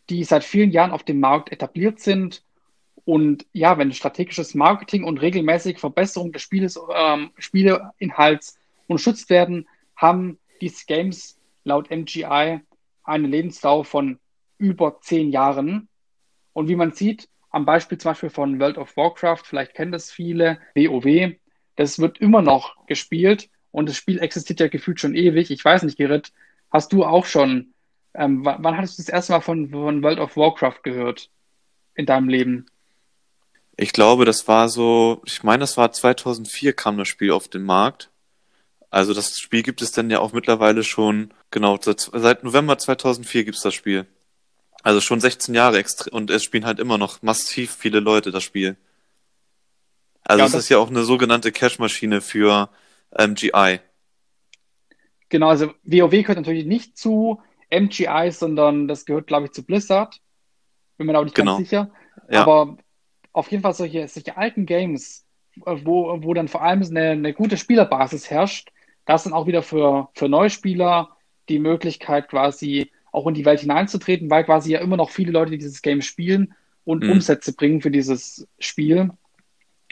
die 0.10 0.24
seit 0.24 0.43
vielen 0.43 0.72
Jahren 0.72 0.91
auf 0.91 1.03
dem 1.03 1.19
Markt 1.19 1.51
etabliert 1.51 2.00
sind. 2.00 2.43
Und 3.05 3.46
ja, 3.53 3.77
wenn 3.77 3.91
strategisches 3.91 4.55
Marketing 4.55 5.03
und 5.03 5.22
regelmäßig 5.22 5.79
Verbesserung 5.79 6.31
des 6.31 6.41
Spieles, 6.41 6.79
ähm, 6.93 7.31
Spieleinhalts 7.38 8.60
unterstützt 8.88 9.29
werden, 9.29 9.67
haben 9.96 10.38
diese 10.62 10.86
Games 10.86 11.39
laut 11.63 11.89
MGI 11.89 12.62
eine 13.03 13.27
Lebensdauer 13.27 13.86
von 13.86 14.19
über 14.58 15.00
zehn 15.01 15.31
Jahren. 15.31 15.88
Und 16.53 16.67
wie 16.67 16.75
man 16.75 16.91
sieht, 16.91 17.27
am 17.50 17.65
Beispiel 17.65 17.98
zum 17.98 18.12
Beispiel 18.12 18.29
von 18.29 18.60
World 18.60 18.77
of 18.77 18.96
Warcraft, 18.96 19.43
vielleicht 19.43 19.74
kennen 19.74 19.91
das 19.91 20.12
viele, 20.12 20.60
WoW, 20.75 21.36
das 21.79 21.98
wird 21.98 22.17
immer 22.17 22.41
noch 22.41 22.75
gespielt 22.88 23.50
und 23.71 23.88
das 23.88 23.95
Spiel 23.95 24.19
existiert 24.19 24.59
ja 24.59 24.67
gefühlt 24.67 25.00
schon 25.00 25.15
ewig. 25.15 25.50
Ich 25.50 25.63
weiß 25.63 25.83
nicht, 25.83 25.98
Gerrit, 25.98 26.33
hast 26.69 26.91
du 26.91 27.05
auch 27.05 27.25
schon, 27.25 27.74
ähm, 28.13 28.43
wann 28.43 28.75
hattest 28.75 29.00
du 29.00 29.01
das 29.01 29.07
erste 29.07 29.31
Mal 29.31 29.39
von, 29.39 29.69
von 29.69 30.03
World 30.03 30.19
of 30.19 30.36
Warcraft 30.36 30.83
gehört 30.83 31.29
in 31.95 32.05
deinem 32.05 32.27
Leben? 32.27 32.65
Ich 33.77 33.93
glaube, 33.93 34.25
das 34.25 34.45
war 34.50 34.67
so, 34.67 35.21
ich 35.25 35.43
meine, 35.43 35.62
das 35.62 35.77
war 35.77 35.89
2004 35.89 36.74
kam 36.74 36.98
das 36.98 37.07
Spiel 37.07 37.31
auf 37.31 37.48
den 37.48 37.63
Markt. 37.63 38.09
Also 38.89 39.13
das 39.13 39.39
Spiel 39.39 39.63
gibt 39.63 39.81
es 39.81 39.93
dann 39.93 40.09
ja 40.09 40.19
auch 40.19 40.33
mittlerweile 40.33 40.83
schon, 40.83 41.33
genau, 41.50 41.79
seit, 41.81 42.43
November 42.43 42.77
2004 42.77 43.45
gibt 43.45 43.55
es 43.55 43.63
das 43.63 43.74
Spiel. 43.74 44.05
Also 44.83 45.00
schon 45.00 45.21
16 45.21 45.55
Jahre 45.55 45.81
und 46.12 46.29
es 46.29 46.43
spielen 46.43 46.65
halt 46.65 46.79
immer 46.79 46.98
noch 46.98 47.21
massiv 47.21 47.74
viele 47.74 48.01
Leute 48.01 48.31
das 48.31 48.43
Spiel. 48.43 48.75
Also 50.24 50.40
ja, 50.40 50.46
es 50.46 50.54
ist 50.54 50.70
ja 50.70 50.78
auch 50.78 50.90
eine 50.90 51.04
sogenannte 51.04 51.52
Cache-Maschine 51.52 52.22
für 52.22 52.70
MGI. 53.18 53.80
Genau, 55.30 55.50
also 55.50 55.74
WoW 55.84 56.12
gehört 56.12 56.38
natürlich 56.38 56.66
nicht 56.66 56.98
zu 56.98 57.42
MGI, 57.72 58.32
sondern 58.32 58.88
das 58.88 59.06
gehört, 59.06 59.28
glaube 59.28 59.46
ich, 59.46 59.52
zu 59.52 59.64
Blizzard. 59.64 60.20
Bin 60.98 61.08
mir 61.08 61.18
auch 61.18 61.24
nicht 61.24 61.36
genau. 61.36 61.58
ganz 61.58 61.70
sicher. 61.70 61.92
Ja. 62.30 62.42
Aber 62.42 62.78
auf 63.32 63.50
jeden 63.52 63.64
Fall 63.64 63.74
solche, 63.74 64.08
solche 64.08 64.38
alten 64.38 64.66
Games, 64.66 65.26
wo, 65.56 66.22
wo 66.22 66.34
dann 66.34 66.48
vor 66.48 66.64
allem 66.64 66.84
eine, 66.84 67.12
eine 67.12 67.34
gute 67.34 67.58
Spielerbasis 67.58 68.30
herrscht, 68.30 68.72
das 69.06 69.24
dann 69.24 69.34
auch 69.34 69.48
wieder 69.48 69.64
für, 69.64 70.10
für 70.14 70.30
Neuspieler 70.30 71.16
die 71.48 71.60
Möglichkeit 71.60 72.30
quasi 72.30 72.92
auch 73.12 73.28
in 73.28 73.34
die 73.34 73.46
Welt 73.46 73.62
hineinzutreten, 73.62 74.30
weil 74.30 74.44
quasi 74.44 74.72
ja 74.72 74.80
immer 74.80 74.98
noch 74.98 75.10
viele 75.10 75.32
Leute 75.32 75.58
dieses 75.58 75.82
Game 75.82 76.02
spielen 76.02 76.54
und 76.86 77.04
mhm. 77.04 77.12
Umsätze 77.12 77.54
bringen 77.54 77.82
für 77.82 77.92
dieses 77.92 78.48
Spiel. 78.60 79.10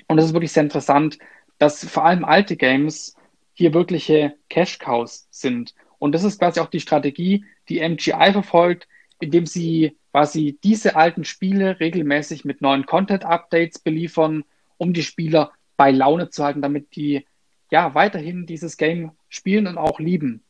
Und 0.08 0.18
das 0.18 0.28
ist 0.28 0.34
wirklich 0.34 0.52
sehr 0.52 0.64
interessant, 0.64 1.18
dass 1.58 1.84
vor 1.84 2.06
allem 2.06 2.24
alte 2.24 2.56
Games 2.56 3.16
hier 3.54 3.74
wirkliche 3.74 4.36
Cash-Cows 4.50 5.28
sind. 5.32 5.74
Und 6.00 6.14
das 6.14 6.24
ist 6.24 6.40
quasi 6.40 6.60
auch 6.60 6.70
die 6.70 6.80
Strategie, 6.80 7.46
die 7.70 7.88
MGI 7.88 8.32
verfolgt, 8.32 8.88
indem 9.20 9.46
sie 9.46 9.98
quasi 10.12 10.60
diese 10.64 10.96
alten 10.96 11.26
Spiele 11.26 11.80
regelmäßig 11.80 12.46
mit 12.46 12.62
neuen 12.62 12.86
Content-Updates 12.86 13.80
beliefern, 13.80 14.44
um 14.78 14.94
die 14.94 15.04
Spieler 15.04 15.52
bei 15.76 15.92
Laune 15.92 16.30
zu 16.30 16.44
halten, 16.44 16.62
damit 16.62 16.96
die 16.96 17.26
ja 17.72 17.94
weiterhin 17.96 18.46
dieses 18.46 18.78
Game 18.78 19.12
spielen 19.30 19.68
und 19.68 19.78
auch 19.78 20.00
lieben. 20.00 20.44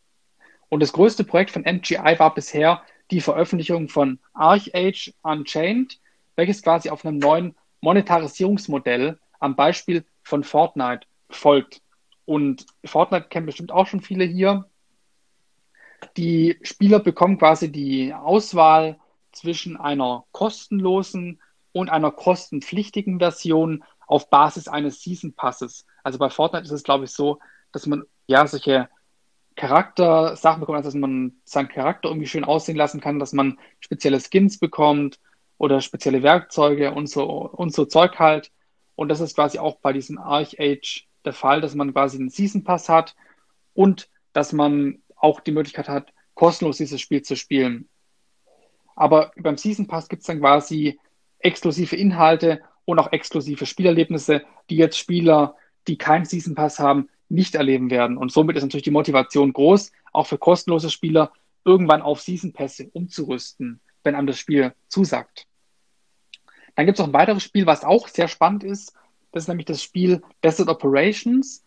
Und 0.69 0.81
das 0.81 0.93
größte 0.93 1.23
Projekt 1.23 1.51
von 1.51 1.63
MGI 1.63 2.15
war 2.17 2.33
bisher 2.33 2.83
die 3.09 3.21
Veröffentlichung 3.21 3.87
von 3.87 4.19
ArchAge 4.33 5.13
Unchained, 5.21 5.99
welches 6.35 6.61
quasi 6.61 6.89
auf 6.89 7.05
einem 7.05 7.17
neuen 7.17 7.55
Monetarisierungsmodell 7.81 9.17
am 9.39 9.55
Beispiel 9.55 10.05
von 10.23 10.43
Fortnite 10.43 11.07
folgt. 11.29 11.81
Und 12.25 12.65
Fortnite 12.83 13.27
kennen 13.29 13.45
bestimmt 13.45 13.71
auch 13.71 13.87
schon 13.87 14.01
viele 14.01 14.25
hier. 14.25 14.69
Die 16.17 16.57
Spieler 16.61 16.99
bekommen 16.99 17.37
quasi 17.37 17.71
die 17.71 18.13
Auswahl 18.13 18.99
zwischen 19.31 19.77
einer 19.77 20.25
kostenlosen 20.31 21.41
und 21.71 21.89
einer 21.89 22.11
kostenpflichtigen 22.11 23.19
Version 23.19 23.83
auf 24.07 24.29
Basis 24.29 24.67
eines 24.67 25.01
Season 25.01 25.33
Passes. 25.33 25.85
Also 26.03 26.17
bei 26.17 26.29
Fortnite 26.29 26.65
ist 26.65 26.71
es, 26.71 26.83
glaube 26.83 27.05
ich, 27.05 27.11
so, 27.11 27.39
dass 27.71 27.85
man 27.85 28.03
ja 28.27 28.45
solche 28.47 28.89
Charakter-Sachen 29.55 30.59
bekommt, 30.59 30.77
also 30.77 30.87
dass 30.87 30.95
man 30.95 31.33
seinen 31.43 31.67
Charakter 31.67 32.09
irgendwie 32.09 32.27
schön 32.27 32.43
aussehen 32.43 32.77
lassen 32.77 33.01
kann, 33.01 33.19
dass 33.19 33.33
man 33.33 33.59
spezielle 33.79 34.19
Skins 34.19 34.59
bekommt 34.59 35.19
oder 35.57 35.81
spezielle 35.81 36.23
Werkzeuge 36.23 36.93
und 36.93 37.07
so, 37.07 37.25
und 37.25 37.73
so 37.73 37.85
Zeug 37.85 38.19
halt. 38.19 38.51
Und 38.97 39.09
das 39.09 39.21
ist 39.21 39.35
quasi 39.35 39.59
auch 39.59 39.77
bei 39.79 39.93
diesem 39.93 40.17
Arch-Age 40.17 41.07
der 41.23 41.33
Fall, 41.33 41.61
dass 41.61 41.75
man 41.75 41.93
quasi 41.93 42.17
einen 42.17 42.31
Season 42.31 42.63
Pass 42.63 42.89
hat 42.89 43.15
und 43.75 44.09
dass 44.33 44.53
man 44.53 45.03
auch 45.15 45.39
die 45.39 45.51
Möglichkeit 45.51 45.87
hat, 45.87 46.11
kostenlos 46.33 46.77
dieses 46.77 46.99
Spiel 46.99 47.21
zu 47.21 47.35
spielen. 47.35 47.87
Aber 48.95 49.31
beim 49.37 49.55
Season 49.55 49.85
Pass 49.85 50.09
gibt 50.09 50.21
es 50.21 50.27
dann 50.27 50.39
quasi 50.39 50.99
exklusive 51.37 51.95
Inhalte 51.95 52.61
und 52.85 52.97
auch 52.97 53.11
exklusive 53.11 53.67
Spielerlebnisse, 53.67 54.43
die 54.71 54.77
jetzt 54.77 54.97
Spieler, 54.97 55.55
die 55.87 55.99
keinen 55.99 56.25
Season 56.25 56.55
Pass 56.55 56.79
haben, 56.79 57.07
nicht 57.29 57.53
erleben 57.53 57.91
werden. 57.91 58.17
Und 58.17 58.31
somit 58.31 58.57
ist 58.57 58.63
natürlich 58.63 58.83
die 58.83 58.91
Motivation 58.91 59.53
groß, 59.53 59.91
auch 60.11 60.25
für 60.25 60.39
kostenlose 60.39 60.89
Spieler, 60.89 61.31
irgendwann 61.63 62.01
auf 62.01 62.19
Season 62.19 62.51
Pässe 62.51 62.89
umzurüsten, 62.93 63.79
wenn 64.03 64.15
einem 64.15 64.25
das 64.25 64.39
Spiel 64.39 64.73
zusagt. 64.87 65.45
Dann 66.77 66.85
gibt 66.85 66.99
es 66.99 66.99
noch 66.99 67.09
ein 67.11 67.19
weiteres 67.19 67.41
Spiel, 67.41 67.65
was 67.65 67.83
auch 67.83 68.07
sehr 68.07 68.27
spannend 68.27 68.63
ist. 68.63 68.93
Das 69.31 69.43
ist 69.43 69.47
nämlich 69.47 69.65
das 69.65 69.81
Spiel 69.81 70.21
Desert 70.43 70.69
Operations. 70.69 71.65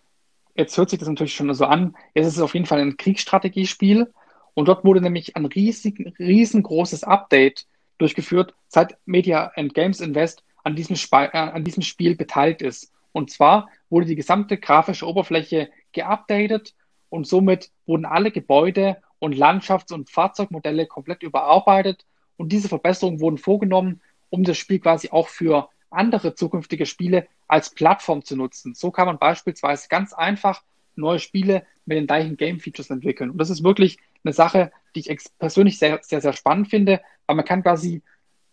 Jetzt 0.54 0.78
hört 0.78 0.88
sich 0.88 1.00
das 1.00 1.08
natürlich 1.08 1.34
schon 1.34 1.52
so 1.52 1.64
an. 1.64 1.96
Es 2.14 2.28
ist 2.28 2.40
auf 2.40 2.54
jeden 2.54 2.66
Fall 2.66 2.80
ein 2.80 2.96
Kriegsstrategiespiel. 2.96 4.12
Und 4.54 4.68
dort 4.68 4.84
wurde 4.84 5.00
nämlich 5.00 5.34
ein 5.34 5.46
riesig, 5.46 6.14
riesengroßes 6.20 7.02
Update 7.02 7.66
durchgeführt, 7.98 8.54
seit 8.68 8.98
Media 9.04 9.50
and 9.56 9.74
Games 9.74 10.00
Invest 10.00 10.44
an 10.62 10.76
diesem, 10.76 10.94
Sp 10.94 11.26
äh, 11.32 11.36
an 11.36 11.64
diesem 11.64 11.82
Spiel 11.82 12.14
beteiligt 12.14 12.62
ist. 12.62 12.92
Und 13.10 13.32
zwar 13.32 13.68
wurde 13.88 14.06
die 14.06 14.16
gesamte 14.16 14.58
grafische 14.58 15.08
Oberfläche 15.08 15.70
geupdatet 15.90 16.74
und 17.08 17.26
somit 17.26 17.72
wurden 17.84 18.04
alle 18.04 18.30
Gebäude 18.30 18.98
und 19.18 19.34
Landschafts- 19.34 19.92
und 19.92 20.08
Fahrzeugmodelle 20.08 20.86
komplett 20.86 21.24
überarbeitet. 21.24 22.06
Und 22.36 22.52
diese 22.52 22.68
Verbesserungen 22.68 23.20
wurden 23.20 23.38
vorgenommen, 23.38 24.00
um 24.30 24.44
das 24.44 24.56
Spiel 24.56 24.78
quasi 24.78 25.10
auch 25.10 25.28
für 25.28 25.68
andere 25.90 26.34
zukünftige 26.34 26.86
Spiele 26.86 27.26
als 27.48 27.70
Plattform 27.70 28.24
zu 28.24 28.36
nutzen. 28.36 28.74
So 28.74 28.90
kann 28.90 29.06
man 29.06 29.18
beispielsweise 29.18 29.88
ganz 29.88 30.12
einfach 30.12 30.62
neue 30.94 31.18
Spiele 31.18 31.66
mit 31.84 31.98
den 31.98 32.06
gleichen 32.06 32.36
Game 32.36 32.60
Features 32.60 32.90
entwickeln. 32.90 33.30
Und 33.30 33.38
das 33.38 33.50
ist 33.50 33.64
wirklich 33.64 33.98
eine 34.24 34.32
Sache, 34.32 34.70
die 34.94 35.00
ich 35.00 35.30
persönlich 35.38 35.78
sehr, 35.78 36.00
sehr, 36.02 36.20
sehr 36.20 36.32
spannend 36.32 36.68
finde, 36.68 37.00
weil 37.26 37.36
man 37.36 37.44
kann 37.44 37.62
quasi 37.62 38.02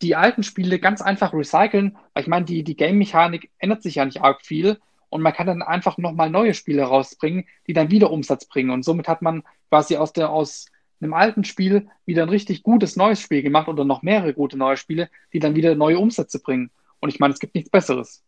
die 0.02 0.16
alten 0.16 0.44
Spiele 0.44 0.80
ganz 0.80 1.02
einfach 1.02 1.34
recyceln, 1.34 1.98
weil 2.14 2.24
ich 2.24 2.28
meine, 2.28 2.46
die, 2.46 2.64
die 2.64 2.76
Game-Mechanik 2.76 3.50
ändert 3.58 3.82
sich 3.84 3.96
ja 3.96 4.06
nicht 4.06 4.22
arg 4.22 4.42
viel 4.42 4.80
und 5.10 5.22
man 5.22 5.34
kann 5.34 5.48
dann 5.48 5.62
einfach 5.62 5.98
nochmal 5.98 6.30
neue 6.30 6.54
Spiele 6.54 6.84
rausbringen, 6.84 7.46
die 7.68 7.74
dann 7.74 7.92
wieder 7.92 8.12
Umsatz 8.12 8.46
bringen. 8.46 8.70
Und 8.70 8.84
somit 8.84 9.08
hat 9.08 9.22
man 9.22 9.44
quasi 9.70 9.98
aus, 9.98 10.14
der, 10.14 10.30
aus 10.30 10.68
einem 11.02 11.14
alten 11.14 11.44
Spiel 11.44 11.88
wieder 12.06 12.24
ein 12.24 12.30
richtig 12.30 12.64
gutes 12.64 12.96
neues 12.96 13.22
Spiel 13.22 13.42
gemacht 13.42 13.68
oder 13.68 13.86
noch 13.86 14.02
mehrere 14.02 14.34
gute 14.34 14.58
neue 14.58 14.78
Spiele, 14.78 15.10
die 15.34 15.40
dann 15.40 15.56
wieder 15.56 15.76
neue 15.76 16.00
Umsätze 16.00 16.40
bringen. 16.40 16.72
Und 17.00 17.10
ich 17.10 17.20
meine, 17.20 17.34
es 17.34 17.40
gibt 17.40 17.56
nichts 17.56 17.70
Besseres. 17.70 18.24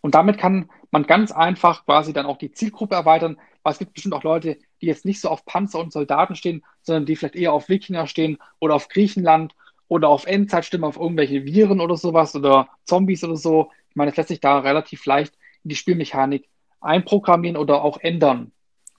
Und 0.00 0.14
damit 0.14 0.38
kann 0.38 0.70
man 0.90 1.04
ganz 1.04 1.32
einfach 1.32 1.84
quasi 1.84 2.12
dann 2.12 2.26
auch 2.26 2.38
die 2.38 2.52
Zielgruppe 2.52 2.94
erweitern, 2.94 3.38
weil 3.62 3.72
es 3.72 3.78
gibt 3.78 3.94
bestimmt 3.94 4.14
auch 4.14 4.22
Leute, 4.22 4.58
die 4.80 4.86
jetzt 4.86 5.04
nicht 5.04 5.20
so 5.20 5.28
auf 5.28 5.44
Panzer 5.44 5.80
und 5.80 5.92
Soldaten 5.92 6.36
stehen, 6.36 6.64
sondern 6.82 7.06
die 7.06 7.16
vielleicht 7.16 7.36
eher 7.36 7.52
auf 7.52 7.68
Wikinger 7.68 8.06
stehen 8.06 8.38
oder 8.60 8.74
auf 8.74 8.88
Griechenland 8.88 9.54
oder 9.88 10.08
auf 10.08 10.26
Endzeitstimmen, 10.26 10.84
auf 10.84 10.96
irgendwelche 10.96 11.44
Viren 11.44 11.80
oder 11.80 11.96
sowas 11.96 12.34
oder 12.36 12.68
Zombies 12.84 13.24
oder 13.24 13.36
so. 13.36 13.72
Ich 13.90 13.96
meine, 13.96 14.10
es 14.10 14.16
lässt 14.16 14.28
sich 14.28 14.40
da 14.40 14.58
relativ 14.60 15.04
leicht 15.06 15.34
in 15.64 15.70
die 15.70 15.76
Spielmechanik 15.76 16.48
einprogrammieren 16.80 17.56
oder 17.56 17.82
auch 17.82 17.98
ändern. 17.98 18.52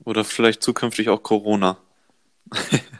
Oder 0.04 0.24
vielleicht 0.24 0.62
zukünftig 0.64 1.10
auch 1.10 1.24
Corona. 1.24 1.78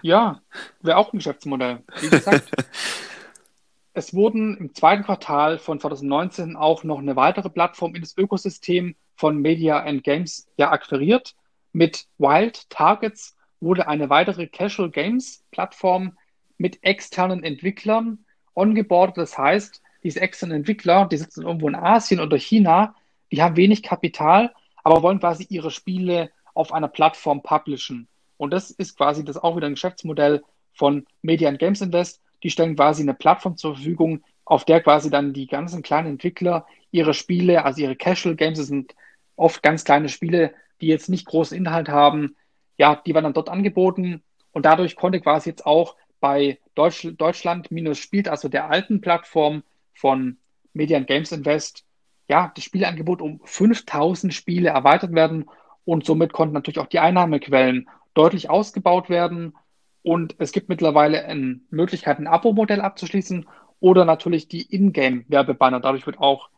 Ja, 0.02 0.42
wäre 0.82 0.98
auch 0.98 1.14
ein 1.14 1.18
Geschäftsmodell. 1.18 1.84
Wie 2.02 2.10
gesagt, 2.10 2.52
es 3.94 4.14
wurden 4.14 4.58
im 4.58 4.74
zweiten 4.74 5.04
Quartal 5.04 5.58
von 5.60 5.80
2019 5.80 6.56
auch 6.56 6.84
noch 6.84 7.00
eine 7.00 7.16
weitere 7.16 7.50
Plattform 7.50 7.96
in 7.96 8.02
das 8.02 8.18
Ökosystem 8.18 8.96
von 9.16 9.38
Media 9.38 9.80
and 9.84 10.04
Games 10.04 10.48
ja 10.58 10.72
akquiriert. 10.72 11.36
Mit 11.74 12.08
Wild 12.18 12.70
Targets 12.70 13.36
wurde 13.60 13.88
eine 13.88 14.10
weitere 14.10 14.48
Casual 14.48 14.90
Games 14.90 15.44
Plattform 15.52 16.18
mit 16.58 16.84
externen 16.84 17.44
Entwicklern 17.44 18.26
ongeboardet. 18.54 19.18
Das 19.18 19.38
heißt, 19.38 19.82
diese 20.04 20.22
externen 20.22 20.58
Entwickler, 20.58 21.06
die 21.06 21.18
sitzen 21.18 21.44
irgendwo 21.44 21.68
in 21.68 21.76
Asien 21.76 22.20
oder 22.20 22.38
China, 22.38 22.96
die 23.32 23.42
haben 23.42 23.58
wenig 23.58 23.84
Kapital, 23.84 24.54
aber 24.84 25.04
wollen 25.04 25.20
quasi 25.20 25.46
ihre 25.50 25.72
Spiele 25.72 26.32
auf 26.54 26.72
einer 26.72 26.88
Plattform 26.88 27.44
publishen. 27.44 28.08
Und 28.38 28.52
das 28.52 28.72
ist 28.72 28.98
quasi 28.98 29.24
das 29.26 29.38
auch 29.38 29.56
wieder 29.58 29.68
ein 29.68 29.74
Geschäftsmodell 29.74 30.44
von 30.74 31.06
Media 31.22 31.50
and 31.50 31.60
Games 31.60 31.82
Invest, 31.82 32.22
die 32.44 32.50
stellen 32.50 32.76
quasi 32.76 33.02
eine 33.02 33.14
Plattform 33.14 33.58
zur 33.58 33.76
Verfügung, 33.76 34.24
auf 34.46 34.64
der 34.64 34.82
quasi 34.82 35.10
dann 35.10 35.34
die 35.34 35.48
ganzen 35.48 35.82
kleinen 35.82 36.08
Entwickler 36.08 36.66
ihre 36.92 37.14
Spiele, 37.14 37.66
also 37.66 37.82
ihre 37.82 37.96
Casual 37.96 38.36
Games, 38.36 38.60
das 38.60 38.68
sind 38.68 38.96
oft 39.36 39.62
ganz 39.62 39.84
kleine 39.84 40.10
Spiele, 40.10 40.54
die 40.80 40.88
jetzt 40.88 41.10
nicht 41.10 41.26
großen 41.26 41.58
Inhalt 41.58 41.90
haben, 41.90 42.36
ja, 42.78 42.96
die 42.96 43.14
werden 43.14 43.26
dann 43.26 43.34
dort 43.34 43.50
angeboten. 43.50 44.24
Und 44.52 44.66
dadurch 44.66 44.96
konnte 44.96 45.20
quasi 45.20 45.50
jetzt 45.50 45.66
auch 45.66 45.96
bei 46.20 46.60
Deutsch, 46.76 47.08
Deutschland 47.18 47.72
minus 47.72 48.00
spielt, 48.00 48.28
also 48.28 48.50
der 48.50 48.70
alten 48.70 49.02
Plattform 49.02 49.64
von 49.94 50.38
Media 50.74 51.00
Games 51.00 51.32
Invest, 51.32 51.84
ja, 52.30 52.52
das 52.56 52.64
Spielangebot 52.64 53.22
um 53.22 53.40
5000 53.44 54.34
Spiele 54.34 54.70
erweitert 54.70 55.14
werden. 55.14 55.46
Und 55.86 56.06
somit 56.06 56.34
konnten 56.34 56.54
natürlich 56.54 56.80
auch 56.80 56.88
die 56.88 57.00
Einnahmequellen 57.00 57.88
deutlich 58.18 58.50
ausgebaut 58.50 59.10
werden. 59.10 59.56
Und 60.02 60.36
es 60.40 60.52
gibt 60.52 60.70
mittlerweile 60.70 61.26
eine 61.26 61.60
Möglichkeit, 61.70 62.18
ein 62.18 62.28
Abo-Modell 62.28 62.82
abzuschließen 62.82 63.48
oder 63.80 64.06
natürlich 64.06 64.48
die 64.48 64.74
Ingame-Werbebanner. 64.74 65.80
Dadurch 65.80 66.06
wird 66.06 66.18
auch 66.20 66.50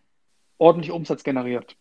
ordentlich 0.57 0.91
Umsatz 0.91 1.23
generiert. 1.23 1.75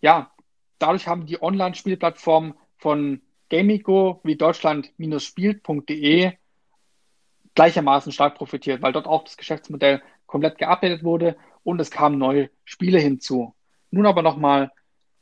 Ja, 0.00 0.30
dadurch 0.78 1.08
haben 1.08 1.26
die 1.26 1.42
Online-Spielplattformen 1.42 2.54
von 2.76 3.20
Gamigo 3.50 4.20
wie 4.24 4.36
Deutschland-spielt.de 4.36 6.32
gleichermaßen 7.54 8.12
stark 8.12 8.36
profitiert, 8.36 8.80
weil 8.80 8.92
dort 8.92 9.06
auch 9.06 9.24
das 9.24 9.36
Geschäftsmodell 9.36 10.02
komplett 10.26 10.58
geupdatet 10.58 11.02
wurde 11.02 11.36
und 11.64 11.80
es 11.80 11.90
kamen 11.90 12.18
neue 12.18 12.50
Spiele 12.64 13.00
hinzu. 13.00 13.54
Nun 13.90 14.06
aber 14.06 14.22
nochmal 14.22 14.70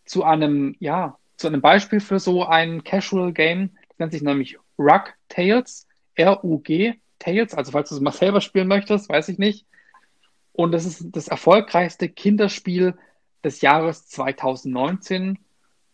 zu 0.05 0.25
einem, 0.25 0.77
ja, 0.79 1.19
zu 1.39 1.47
einem 1.47 1.63
Beispiel 1.63 2.01
für 2.01 2.19
so 2.19 2.45
ein 2.45 2.85
Casual 2.85 3.33
Game. 3.33 3.71
Das 3.89 3.99
nennt 3.99 4.13
sich 4.13 4.23
nämlich 4.23 4.59
Rug 4.79 5.15
Tales, 5.29 5.87
R-U-G 6.17 6.95
Tales, 7.19 7.55
also 7.55 7.73
falls 7.73 7.89
du 7.89 7.95
es 7.97 8.01
mal 8.01 8.13
selber 8.13 8.41
spielen 8.41 8.69
möchtest, 8.69 9.09
weiß 9.09 9.29
ich 9.29 9.39
nicht. 9.39 9.67
Und 10.53 10.73
das 10.73 10.85
ist 10.85 11.07
das 11.13 11.29
erfolgreichste 11.29 12.09
Kinderspiel 12.09 12.97
des 13.45 13.61
Jahres 13.61 14.07
2019 14.09 15.39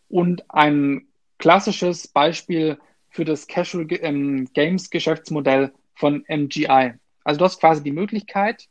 und 0.08 0.50
ein 0.50 1.06
klassisches 1.38 2.08
Beispiel 2.08 2.78
für 3.10 3.24
das 3.24 3.46
Casual 3.46 3.86
ähm, 3.90 4.48
Games 4.54 4.90
Geschäftsmodell 4.90 5.72
von 5.94 6.24
MGI. 6.28 6.94
Also 7.22 7.38
du 7.38 7.44
hast 7.44 7.60
quasi 7.60 7.82
die 7.82 7.92
Möglichkeit, 7.92 8.68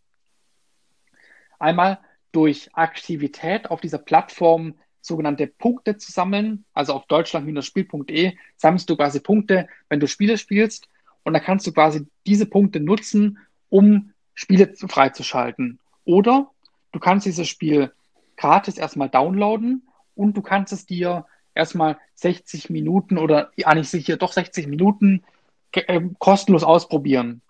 einmal 1.60 2.00
durch 2.32 2.70
Aktivität 2.74 3.70
auf 3.70 3.80
dieser 3.80 4.00
Plattform 4.00 4.75
sogenannte 5.03 5.48
Punkte 5.48 5.98
zu 5.98 6.12
sammeln. 6.12 6.65
Also 6.74 6.93
auf 6.93 7.05
deutschland-spiel.de 7.05 8.33
sammelst 8.57 8.89
du 8.89 8.95
quasi 8.95 9.19
Punkte, 9.19 9.67
wenn 9.89 10.00
du 10.00 10.07
Spiele 10.07 10.38
spielst. 10.38 10.88
Und 11.24 11.33
dann 11.33 11.43
kannst 11.43 11.67
du 11.67 11.72
quasi 11.72 12.07
diese 12.25 12.45
Punkte 12.45 12.79
nutzen, 12.79 13.38
um 13.69 14.13
Spiele 14.33 14.74
freizuschalten. 14.75 15.79
Oder 16.05 16.50
du 16.91 17.00
kannst 17.00 17.25
dieses 17.25 17.48
Spiel 17.48 17.91
gratis 18.38 18.77
erstmal 18.77 19.10
downloaden 19.10 19.88
und 20.15 20.36
du 20.36 20.41
kannst 20.41 20.74
es 20.74 20.86
dir 20.86 21.25
erstmal 21.55 21.98
60 22.15 22.69
Minuten 22.69 23.17
oder 23.17 23.51
ja 23.55 23.74
nicht 23.75 23.89
sicher, 23.89 24.17
doch 24.17 24.33
60 24.33 24.67
Minuten 24.67 25.24
äh, 25.72 26.01
kostenlos 26.19 26.63
ausprobieren. 26.63 27.41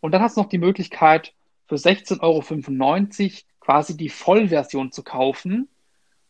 Und 0.00 0.12
dann 0.12 0.22
hast 0.22 0.36
du 0.36 0.42
noch 0.42 0.48
die 0.48 0.58
Möglichkeit, 0.58 1.32
für 1.66 1.76
16,95 1.76 2.22
Euro 2.22 3.32
quasi 3.60 3.96
die 3.96 4.08
Vollversion 4.08 4.90
zu 4.90 5.02
kaufen 5.02 5.68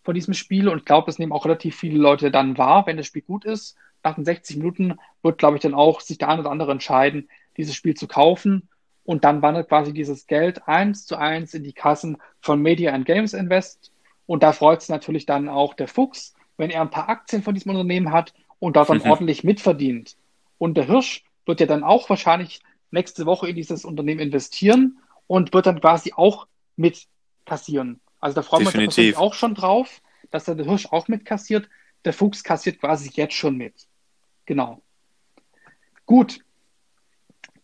von 0.08 0.14
diesem 0.14 0.32
Spiel. 0.32 0.70
Und 0.70 0.78
ich 0.78 0.84
glaube, 0.86 1.04
das 1.04 1.18
nehmen 1.18 1.32
auch 1.32 1.44
relativ 1.44 1.76
viele 1.76 1.98
Leute 1.98 2.30
dann 2.30 2.56
wahr, 2.56 2.86
wenn 2.86 2.96
das 2.96 3.04
Spiel 3.04 3.20
gut 3.20 3.44
ist. 3.44 3.76
Nach 4.02 4.14
den 4.14 4.24
60 4.24 4.56
Minuten 4.56 4.96
wird, 5.22 5.36
glaube 5.36 5.58
ich, 5.58 5.62
dann 5.62 5.74
auch 5.74 6.00
sich 6.00 6.16
der 6.16 6.30
eine 6.30 6.40
oder 6.40 6.50
andere 6.50 6.72
entscheiden, 6.72 7.28
dieses 7.58 7.74
Spiel 7.74 7.92
zu 7.92 8.08
kaufen. 8.08 8.70
Und 9.04 9.24
dann 9.24 9.42
wandert 9.42 9.68
quasi 9.68 9.92
dieses 9.92 10.26
Geld 10.26 10.66
eins 10.66 11.04
zu 11.04 11.16
eins 11.16 11.52
in 11.52 11.62
die 11.62 11.74
Kassen 11.74 12.16
von 12.40 12.62
Media 12.62 12.94
and 12.94 13.04
Games 13.04 13.34
Invest. 13.34 13.92
Und 14.24 14.42
da 14.42 14.52
freut 14.52 14.80
sich 14.80 14.88
natürlich 14.88 15.26
dann 15.26 15.46
auch 15.46 15.74
der 15.74 15.88
Fuchs, 15.88 16.34
wenn 16.56 16.70
er 16.70 16.80
ein 16.80 16.90
paar 16.90 17.10
Aktien 17.10 17.42
von 17.42 17.52
diesem 17.52 17.72
Unternehmen 17.72 18.10
hat 18.10 18.32
und 18.60 18.76
dort 18.76 18.88
dann 18.88 19.02
mhm. 19.04 19.10
ordentlich 19.10 19.44
mitverdient. 19.44 20.16
Und 20.56 20.78
der 20.78 20.86
Hirsch 20.86 21.22
wird 21.44 21.60
ja 21.60 21.66
dann 21.66 21.84
auch 21.84 22.08
wahrscheinlich 22.08 22.60
nächste 22.90 23.26
Woche 23.26 23.50
in 23.50 23.56
dieses 23.56 23.84
Unternehmen 23.84 24.20
investieren 24.20 25.00
und 25.26 25.52
wird 25.52 25.66
dann 25.66 25.82
quasi 25.82 26.14
auch 26.16 26.46
mit 26.76 27.08
kassieren. 27.44 28.00
Also 28.20 28.34
da 28.34 28.42
freuen 28.42 28.72
wir 28.72 28.84
uns 28.84 29.16
auch 29.16 29.34
schon 29.34 29.54
drauf, 29.54 30.00
dass 30.30 30.44
der 30.44 30.56
Hirsch 30.56 30.86
auch 30.86 31.08
mit 31.08 31.24
kassiert. 31.24 31.68
Der 32.04 32.12
Fuchs 32.12 32.44
kassiert 32.44 32.80
quasi 32.80 33.10
jetzt 33.12 33.34
schon 33.34 33.56
mit. 33.56 33.74
Genau. 34.46 34.82
Gut. 36.06 36.40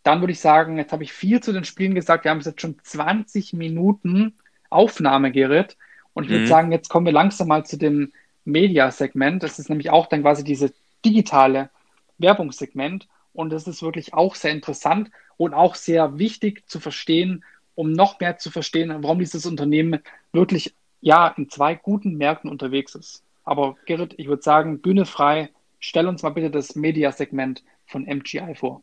Dann 0.03 0.21
würde 0.21 0.33
ich 0.33 0.39
sagen, 0.39 0.77
jetzt 0.77 0.91
habe 0.91 1.03
ich 1.03 1.13
viel 1.13 1.41
zu 1.41 1.51
den 1.51 1.63
Spielen 1.63 1.95
gesagt. 1.95 2.25
Wir 2.25 2.31
haben 2.31 2.41
jetzt 2.41 2.61
schon 2.61 2.77
20 2.83 3.53
Minuten 3.53 4.35
Aufnahmegerät. 4.69 5.77
Und 6.13 6.25
ich 6.25 6.29
mhm. 6.29 6.33
würde 6.35 6.47
sagen, 6.47 6.71
jetzt 6.71 6.89
kommen 6.89 7.05
wir 7.05 7.13
langsam 7.13 7.47
mal 7.47 7.65
zu 7.65 7.77
dem 7.77 8.13
Media-Segment. 8.45 9.41
Das 9.41 9.59
ist 9.59 9.69
nämlich 9.69 9.89
auch 9.89 10.07
dann 10.07 10.21
quasi 10.21 10.43
diese 10.43 10.73
digitale 11.03 11.69
Werbungssegment. 12.17 13.07
Und 13.33 13.49
das 13.49 13.67
ist 13.67 13.81
wirklich 13.81 14.13
auch 14.13 14.35
sehr 14.35 14.51
interessant 14.51 15.11
und 15.37 15.53
auch 15.53 15.75
sehr 15.75 16.17
wichtig 16.17 16.69
zu 16.69 16.79
verstehen, 16.79 17.43
um 17.75 17.91
noch 17.91 18.19
mehr 18.19 18.37
zu 18.37 18.49
verstehen, 18.49 18.93
warum 19.03 19.19
dieses 19.19 19.45
Unternehmen 19.45 20.01
wirklich 20.31 20.73
ja 21.01 21.27
in 21.27 21.49
zwei 21.49 21.75
guten 21.75 22.15
Märkten 22.15 22.49
unterwegs 22.49 22.95
ist. 22.95 23.23
Aber 23.43 23.75
Gerrit, 23.85 24.15
ich 24.17 24.27
würde 24.27 24.41
sagen, 24.41 24.81
Bühne 24.81 25.05
frei, 25.05 25.49
stell 25.79 26.07
uns 26.07 26.23
mal 26.23 26.31
bitte 26.31 26.49
das 26.49 26.75
Mediasegment 26.75 27.63
von 27.85 28.03
MGI 28.03 28.55
vor. 28.55 28.81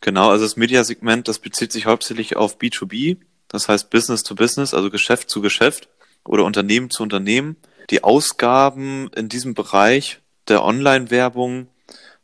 Genau, 0.00 0.30
also 0.30 0.44
das 0.44 0.56
Mediasegment, 0.56 1.28
das 1.28 1.38
bezieht 1.38 1.72
sich 1.72 1.86
hauptsächlich 1.86 2.36
auf 2.36 2.58
B2B, 2.58 3.18
das 3.48 3.68
heißt 3.68 3.90
Business 3.90 4.22
to 4.22 4.34
Business, 4.34 4.74
also 4.74 4.90
Geschäft 4.90 5.30
zu 5.30 5.40
Geschäft 5.40 5.88
oder 6.24 6.44
Unternehmen 6.44 6.90
zu 6.90 7.02
Unternehmen. 7.02 7.56
Die 7.90 8.04
Ausgaben 8.04 9.08
in 9.16 9.28
diesem 9.28 9.54
Bereich 9.54 10.20
der 10.46 10.62
Online-Werbung 10.64 11.68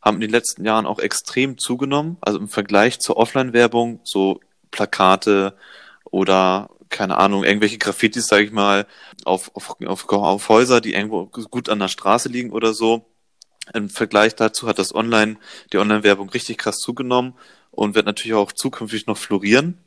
haben 0.00 0.16
in 0.16 0.20
den 0.20 0.30
letzten 0.30 0.64
Jahren 0.64 0.86
auch 0.86 0.98
extrem 0.98 1.58
zugenommen. 1.58 2.18
Also 2.20 2.38
im 2.38 2.48
Vergleich 2.48 3.00
zur 3.00 3.16
Offline-Werbung, 3.16 4.00
so 4.04 4.40
Plakate 4.74 5.56
oder 6.04 6.68
keine 6.90 7.16
Ahnung, 7.18 7.44
irgendwelche 7.44 7.78
Graffitis, 7.78 8.26
sage 8.26 8.44
ich 8.44 8.52
mal, 8.52 8.86
auf, 9.24 9.50
auf, 9.54 9.76
auf, 9.84 10.08
auf 10.08 10.48
Häuser, 10.48 10.80
die 10.80 10.94
irgendwo 10.94 11.26
gut 11.26 11.68
an 11.68 11.78
der 11.78 11.88
Straße 11.88 12.28
liegen 12.28 12.50
oder 12.50 12.74
so. 12.74 13.06
Im 13.72 13.88
Vergleich 13.88 14.34
dazu 14.34 14.68
hat 14.68 14.78
das 14.78 14.94
Online, 14.94 15.36
die 15.72 15.78
Online-Werbung 15.78 16.28
richtig 16.28 16.58
krass 16.58 16.78
zugenommen 16.78 17.34
und 17.70 17.94
wird 17.94 18.06
natürlich 18.06 18.34
auch 18.34 18.52
zukünftig 18.52 19.06
noch 19.06 19.16
florieren. 19.16 19.78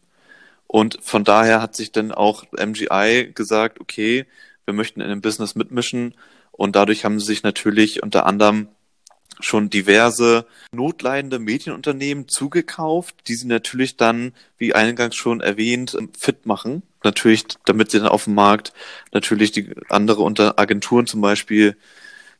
Und 0.67 0.99
von 1.01 1.23
daher 1.23 1.61
hat 1.61 1.75
sich 1.75 1.91
dann 1.91 2.11
auch 2.11 2.43
MGI 2.51 3.31
gesagt, 3.33 3.79
okay, 3.79 4.25
wir 4.65 4.73
möchten 4.73 4.99
in 4.99 5.09
dem 5.09 5.21
Business 5.21 5.55
mitmischen 5.55 6.15
und 6.51 6.75
dadurch 6.75 7.05
haben 7.05 7.19
sie 7.19 7.25
sich 7.25 7.43
natürlich 7.43 8.03
unter 8.03 8.25
anderem 8.25 8.67
schon 9.39 9.69
diverse 9.69 10.45
notleidende 10.71 11.39
Medienunternehmen 11.39 12.27
zugekauft, 12.27 13.15
die 13.27 13.35
sie 13.35 13.47
natürlich 13.47 13.97
dann, 13.97 14.33
wie 14.57 14.73
eingangs 14.73 15.15
schon 15.15 15.41
erwähnt, 15.41 15.97
fit 16.17 16.45
machen. 16.45 16.83
Natürlich, 17.03 17.45
damit 17.65 17.91
sie 17.91 17.99
dann 17.99 18.07
auf 18.07 18.25
dem 18.25 18.33
Markt 18.33 18.73
natürlich 19.11 19.51
die 19.51 19.75
andere 19.89 20.23
unter 20.23 20.59
Agenturen 20.59 21.07
zum 21.07 21.21
Beispiel 21.21 21.77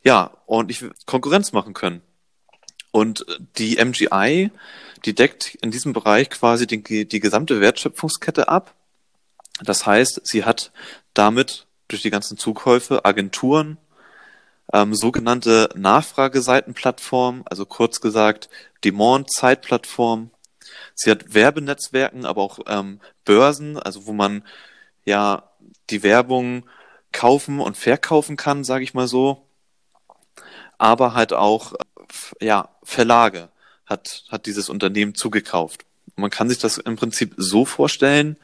ja 0.04 0.32
ordentlich 0.48 0.86
Konkurrenz 1.06 1.52
machen 1.52 1.74
können. 1.74 2.02
Und 2.92 3.26
die 3.58 3.78
MGI, 3.84 4.50
die 5.06 5.14
deckt 5.14 5.56
in 5.62 5.72
diesem 5.72 5.94
Bereich 5.94 6.30
quasi 6.30 6.66
die, 6.66 7.08
die 7.08 7.20
gesamte 7.20 7.62
Wertschöpfungskette 7.62 8.48
ab. 8.48 8.74
Das 9.62 9.86
heißt, 9.86 10.22
sie 10.24 10.46
hat 10.46 10.72
damit 11.14 11.68
durch 11.88 12.02
die 12.02 12.10
ganzen 12.10 12.38
Zukäufe 12.38 13.06
Agenturen, 13.06 13.78
ähm, 14.74 14.96
sogenannte 14.96 15.70
Nachfrageseitenplattform, 15.76 17.44
also 17.46 17.66
kurz 17.66 18.02
gesagt 18.02 18.50
Demand-Zeitplattform. 18.84 20.32
Sie 20.96 21.12
hat 21.12 21.34
Werbenetzwerken, 21.34 22.26
aber 22.26 22.42
auch 22.42 22.60
ähm, 22.68 23.00
Börsen, 23.26 23.78
also 23.78 24.06
wo 24.06 24.14
man 24.14 24.44
ja 25.06 25.44
die 25.90 26.04
Werbung 26.04 26.68
kaufen 27.12 27.60
und 27.60 27.78
verkaufen 27.78 28.36
kann, 28.36 28.64
sage 28.64 28.84
ich 28.84 28.94
mal 28.94 29.08
so. 29.08 29.44
Aber 30.78 31.14
halt 31.14 31.34
auch 31.34 31.74
ja 32.42 32.70
Verlage 32.84 33.50
hat 33.86 34.26
hat 34.30 34.46
dieses 34.46 34.70
Unternehmen 34.70 35.16
zugekauft. 35.16 35.86
Man 36.16 36.30
kann 36.30 36.50
sich 36.50 36.60
das 36.60 36.78
im 36.78 36.96
Prinzip 36.96 37.34
so 37.38 37.66
vorstellen, 37.66 38.38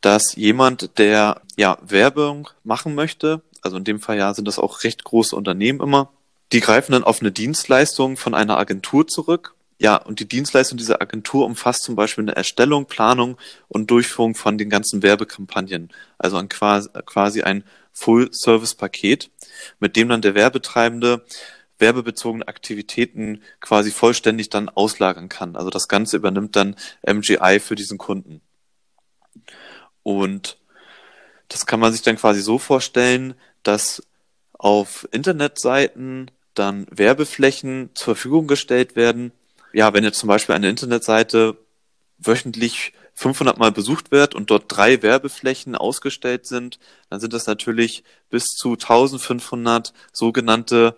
dass 0.00 0.36
jemand, 0.36 0.98
der 0.98 1.40
ja 1.56 1.78
Werbung 1.82 2.50
machen 2.62 2.94
möchte, 2.94 3.42
also 3.64 3.76
in 3.76 3.84
dem 3.84 4.00
Fall 4.00 4.18
ja 4.18 4.32
sind 4.34 4.46
das 4.46 4.58
auch 4.58 4.84
recht 4.84 5.04
große 5.04 5.34
Unternehmen 5.34 5.80
immer, 5.80 6.12
die 6.52 6.60
greifen 6.60 6.92
dann 6.92 7.04
auf 7.04 7.20
eine 7.20 7.32
Dienstleistung 7.32 8.16
von 8.16 8.34
einer 8.34 8.58
Agentur 8.58 9.08
zurück. 9.08 9.54
Ja, 9.78 9.96
und 9.96 10.20
die 10.20 10.28
Dienstleistung 10.28 10.78
dieser 10.78 11.02
Agentur 11.02 11.46
umfasst 11.46 11.82
zum 11.82 11.96
Beispiel 11.96 12.22
eine 12.22 12.36
Erstellung, 12.36 12.86
Planung 12.86 13.38
und 13.66 13.90
Durchführung 13.90 14.36
von 14.36 14.56
den 14.56 14.70
ganzen 14.70 15.02
Werbekampagnen. 15.02 15.90
Also 16.16 16.36
ein 16.36 16.48
quasi, 16.48 16.88
quasi 17.06 17.42
ein 17.42 17.64
Full-Service-Paket, 17.92 19.30
mit 19.80 19.96
dem 19.96 20.08
dann 20.08 20.22
der 20.22 20.34
Werbetreibende 20.34 21.24
werbebezogene 21.78 22.46
Aktivitäten 22.46 23.42
quasi 23.60 23.90
vollständig 23.90 24.48
dann 24.48 24.68
auslagern 24.68 25.28
kann. 25.28 25.56
Also 25.56 25.70
das 25.70 25.88
Ganze 25.88 26.16
übernimmt 26.16 26.54
dann 26.54 26.76
MGI 27.04 27.58
für 27.60 27.74
diesen 27.74 27.98
Kunden. 27.98 28.40
Und 30.02 30.58
das 31.48 31.66
kann 31.66 31.80
man 31.80 31.92
sich 31.92 32.02
dann 32.02 32.16
quasi 32.16 32.40
so 32.40 32.58
vorstellen, 32.58 33.34
dass 33.64 34.02
auf 34.52 35.08
Internetseiten 35.10 36.30
dann 36.54 36.86
Werbeflächen 36.90 37.90
zur 37.94 38.14
Verfügung 38.14 38.46
gestellt 38.46 38.96
werden. 38.96 39.32
Ja, 39.72 39.92
wenn 39.92 40.04
jetzt 40.04 40.20
zum 40.20 40.28
Beispiel 40.28 40.54
eine 40.54 40.70
Internetseite 40.70 41.56
wöchentlich 42.18 42.92
500 43.14 43.58
Mal 43.58 43.72
besucht 43.72 44.10
wird 44.10 44.34
und 44.34 44.50
dort 44.50 44.64
drei 44.68 45.02
Werbeflächen 45.02 45.74
ausgestellt 45.74 46.46
sind, 46.46 46.78
dann 47.10 47.20
sind 47.20 47.32
das 47.32 47.46
natürlich 47.46 48.04
bis 48.30 48.44
zu 48.44 48.72
1500 48.72 49.92
sogenannte 50.12 50.96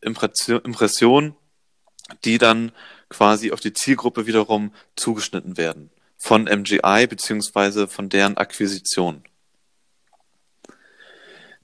Impressionen, 0.00 1.34
die 2.24 2.38
dann 2.38 2.72
quasi 3.08 3.52
auf 3.52 3.60
die 3.60 3.72
Zielgruppe 3.72 4.26
wiederum 4.26 4.72
zugeschnitten 4.96 5.56
werden 5.56 5.90
von 6.22 6.44
MGI 6.44 7.08
beziehungsweise 7.08 7.88
von 7.88 8.08
deren 8.08 8.36
Akquisition. 8.36 9.24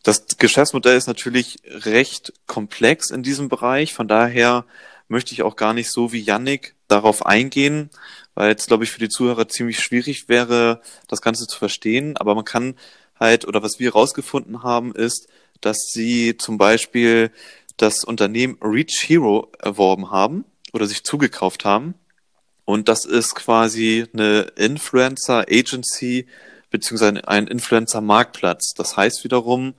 Das 0.09 0.25
Geschäftsmodell 0.39 0.97
ist 0.97 1.07
natürlich 1.07 1.59
recht 1.67 2.33
komplex 2.47 3.11
in 3.11 3.23
diesem 3.23 3.51
Bereich, 3.51 3.93
von 3.93 4.09
daher 4.09 4.65
möchte 5.07 5.35
ich 5.35 5.43
auch 5.43 5.55
gar 5.55 5.75
nicht 5.75 5.93
so 5.93 6.13
wie 6.13 6.23
Yannick 6.23 6.75
darauf 6.87 7.27
eingehen, 7.27 7.91
weil 8.35 8.55
es, 8.55 8.65
glaube 8.65 8.85
ich, 8.85 8.91
für 8.91 9.01
die 9.01 9.11
Zuhörer 9.11 9.51
ziemlich 9.51 9.81
schwierig 9.81 10.31
wäre, 10.31 10.81
das 11.09 11.21
Ganze 11.21 11.47
zu 11.47 11.59
verstehen. 11.59 12.17
Aber 12.17 12.35
man 12.35 12.47
kann 12.47 12.77
halt, 13.21 13.47
oder 13.47 13.63
was 13.63 13.81
wir 13.81 13.91
herausgefunden 13.91 14.63
haben, 14.63 14.95
ist, 14.95 15.29
dass 15.61 15.77
sie 15.93 16.39
zum 16.39 16.57
Beispiel 16.57 17.31
das 17.77 18.03
Unternehmen 18.03 18.57
Reach 18.63 19.05
Hero 19.07 19.53
erworben 19.59 20.11
haben 20.11 20.47
oder 20.73 20.87
sich 20.87 21.05
zugekauft 21.05 21.67
haben. 21.67 21.93
Und 22.65 22.89
das 22.89 23.05
ist 23.05 23.35
quasi 23.35 24.07
eine 24.15 24.53
Influencer 24.57 25.45
Agency 25.51 26.27
beziehungsweise 26.71 27.27
ein 27.27 27.47
Influencer 27.47 28.01
Marktplatz. 28.01 28.75
Das 28.75 28.97
heißt 28.97 29.25
wiederum, 29.25 29.75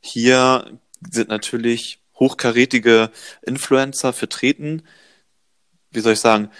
hier 0.00 0.78
sind 1.10 1.28
natürlich 1.28 2.00
hochkarätige 2.14 3.10
Influencer 3.42 4.12
vertreten. 4.12 4.82
Wie 5.90 6.00
soll 6.00 6.14
ich 6.14 6.20
sagen? 6.20 6.50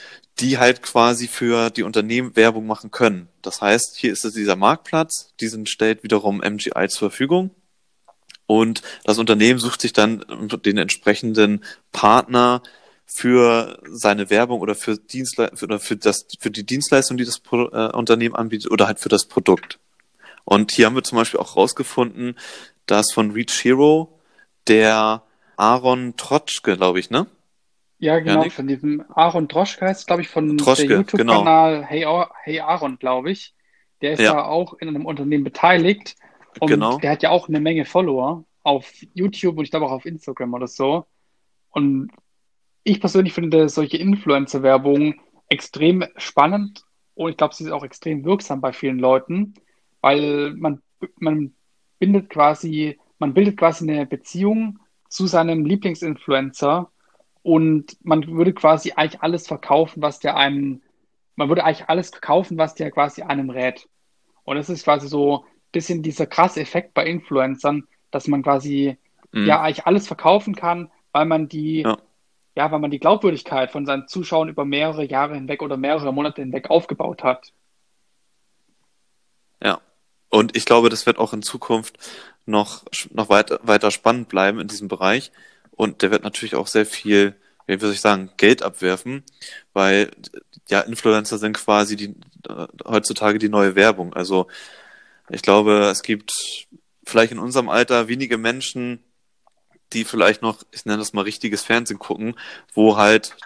Die 0.40 0.58
halt 0.58 0.82
quasi 0.82 1.26
für 1.26 1.70
die 1.70 1.82
Unternehmen 1.82 2.36
Werbung 2.36 2.66
machen 2.66 2.90
können. 2.90 3.28
Das 3.42 3.60
heißt, 3.60 3.96
hier 3.96 4.12
ist 4.12 4.24
es 4.24 4.34
dieser 4.34 4.56
Marktplatz, 4.56 5.34
diesen 5.40 5.66
stellt 5.66 6.04
wiederum 6.04 6.38
MGI 6.38 6.88
zur 6.88 7.10
Verfügung 7.10 7.50
und 8.48 8.80
das 9.04 9.18
Unternehmen 9.18 9.60
sucht 9.60 9.82
sich 9.82 9.92
dann 9.92 10.24
den 10.64 10.78
entsprechenden 10.78 11.62
Partner 11.92 12.62
für 13.10 13.80
seine 13.90 14.30
Werbung 14.30 14.60
oder 14.60 14.74
für 14.74 14.96
Dienstle 14.96 15.50
oder 15.62 15.80
für 15.80 15.96
das 15.96 16.26
für 16.38 16.50
die 16.50 16.64
Dienstleistung, 16.64 17.16
die 17.16 17.24
das 17.24 17.40
Pro 17.40 17.68
äh, 17.68 17.90
Unternehmen 17.96 18.34
anbietet 18.34 18.70
oder 18.70 18.86
halt 18.86 19.00
für 19.00 19.08
das 19.08 19.26
Produkt. 19.26 19.78
Und 20.44 20.72
hier 20.72 20.86
haben 20.86 20.94
wir 20.94 21.02
zum 21.02 21.16
Beispiel 21.16 21.40
auch 21.40 21.56
rausgefunden, 21.56 22.38
dass 22.86 23.12
von 23.12 23.32
Reach 23.32 23.64
Hero 23.64 24.20
der 24.66 25.22
Aaron 25.56 26.16
Trotschke, 26.16 26.76
glaube 26.76 27.00
ich, 27.00 27.10
ne? 27.10 27.26
Ja, 27.98 28.18
genau, 28.20 28.34
Janik? 28.34 28.52
von 28.52 28.68
diesem 28.68 29.04
Aaron 29.12 29.48
Troschke 29.48 29.86
heißt, 29.86 30.06
glaube 30.06 30.22
ich, 30.22 30.28
von 30.28 30.56
Troschke, 30.56 30.86
der 30.86 30.98
YouTube-Kanal 30.98 31.74
genau. 31.76 31.88
hey, 31.88 32.06
hey 32.44 32.60
Aaron, 32.60 32.98
glaube 32.98 33.30
ich. 33.32 33.54
Der 34.00 34.12
ist 34.12 34.20
ja. 34.20 34.34
da 34.34 34.44
auch 34.44 34.74
in 34.74 34.86
einem 34.86 35.04
Unternehmen 35.04 35.42
beteiligt 35.42 36.14
und 36.60 36.68
genau. 36.68 36.98
der 36.98 37.10
hat 37.10 37.22
ja 37.24 37.30
auch 37.30 37.48
eine 37.48 37.60
Menge 37.60 37.84
Follower 37.84 38.44
auf 38.62 38.92
YouTube 39.14 39.58
und 39.58 39.64
ich 39.64 39.70
glaube 39.70 39.86
auch 39.86 39.92
auf 39.92 40.06
Instagram 40.06 40.54
oder 40.54 40.68
so. 40.68 41.06
Und 41.70 42.10
ich 42.88 43.00
persönlich 43.00 43.32
finde 43.32 43.68
solche 43.68 43.96
Influencer-Werbung 43.98 45.14
extrem 45.48 46.04
spannend 46.16 46.84
und 47.14 47.30
ich 47.30 47.36
glaube, 47.36 47.54
sie 47.54 47.64
ist 47.64 47.70
auch 47.70 47.84
extrem 47.84 48.24
wirksam 48.24 48.60
bei 48.60 48.72
vielen 48.72 48.98
Leuten, 48.98 49.54
weil 50.00 50.54
man, 50.54 50.82
man 51.18 51.54
bindet 51.98 52.30
quasi, 52.30 52.98
man 53.18 53.34
bildet 53.34 53.56
quasi 53.56 53.90
eine 53.90 54.06
Beziehung 54.06 54.78
zu 55.08 55.26
seinem 55.26 55.64
Lieblingsinfluencer 55.64 56.90
und 57.42 57.96
man 58.02 58.26
würde 58.26 58.52
quasi 58.52 58.92
eigentlich 58.92 59.22
alles 59.22 59.46
verkaufen, 59.46 60.02
was 60.02 60.18
der 60.20 60.36
einem, 60.36 60.82
man 61.34 61.48
würde 61.48 61.64
eigentlich 61.64 61.88
alles 61.88 62.10
verkaufen, 62.10 62.58
was 62.58 62.74
der 62.74 62.90
quasi 62.90 63.22
einem 63.22 63.50
rät. 63.50 63.88
Und 64.44 64.56
das 64.56 64.70
ist 64.70 64.84
quasi 64.84 65.08
so 65.08 65.44
bisschen 65.72 66.02
dieser 66.02 66.26
krasse 66.26 66.60
Effekt 66.60 66.94
bei 66.94 67.04
Influencern, 67.06 67.84
dass 68.10 68.28
man 68.28 68.42
quasi 68.42 68.96
mhm. 69.32 69.46
ja 69.46 69.60
eigentlich 69.60 69.86
alles 69.86 70.06
verkaufen 70.06 70.54
kann, 70.54 70.90
weil 71.12 71.26
man 71.26 71.48
die, 71.48 71.82
ja. 71.82 71.98
Ja, 72.58 72.72
weil 72.72 72.80
man 72.80 72.90
die 72.90 72.98
Glaubwürdigkeit 72.98 73.70
von 73.70 73.86
seinen 73.86 74.08
Zuschauern 74.08 74.48
über 74.48 74.64
mehrere 74.64 75.04
Jahre 75.04 75.36
hinweg 75.36 75.62
oder 75.62 75.76
mehrere 75.76 76.12
Monate 76.12 76.42
hinweg 76.42 76.70
aufgebaut 76.70 77.22
hat. 77.22 77.52
Ja. 79.62 79.80
Und 80.28 80.56
ich 80.56 80.64
glaube, 80.64 80.88
das 80.88 81.06
wird 81.06 81.18
auch 81.18 81.32
in 81.32 81.42
Zukunft 81.42 81.98
noch, 82.46 82.82
noch 83.10 83.28
weiter, 83.28 83.60
weiter 83.62 83.92
spannend 83.92 84.28
bleiben 84.28 84.58
in 84.58 84.66
diesem 84.66 84.88
Bereich. 84.88 85.30
Und 85.70 86.02
der 86.02 86.10
wird 86.10 86.24
natürlich 86.24 86.56
auch 86.56 86.66
sehr 86.66 86.84
viel, 86.84 87.36
wie 87.68 87.78
soll 87.78 87.92
ich 87.92 88.00
sagen, 88.00 88.30
Geld 88.36 88.64
abwerfen, 88.64 89.22
weil 89.72 90.10
ja, 90.66 90.80
Influencer 90.80 91.38
sind 91.38 91.52
quasi 91.56 91.94
die, 91.94 92.16
äh, 92.48 92.66
heutzutage 92.84 93.38
die 93.38 93.48
neue 93.48 93.76
Werbung. 93.76 94.14
Also 94.14 94.48
ich 95.28 95.42
glaube, 95.42 95.88
es 95.92 96.02
gibt 96.02 96.32
vielleicht 97.04 97.30
in 97.30 97.38
unserem 97.38 97.68
Alter 97.68 98.08
wenige 98.08 98.36
Menschen, 98.36 99.04
die 99.92 100.04
vielleicht 100.04 100.42
noch, 100.42 100.62
ich 100.70 100.84
nenne 100.84 100.98
das 100.98 101.12
mal 101.12 101.22
richtiges 101.22 101.62
Fernsehen 101.62 101.98
gucken, 101.98 102.34
wo 102.74 102.96
halt 102.96 103.36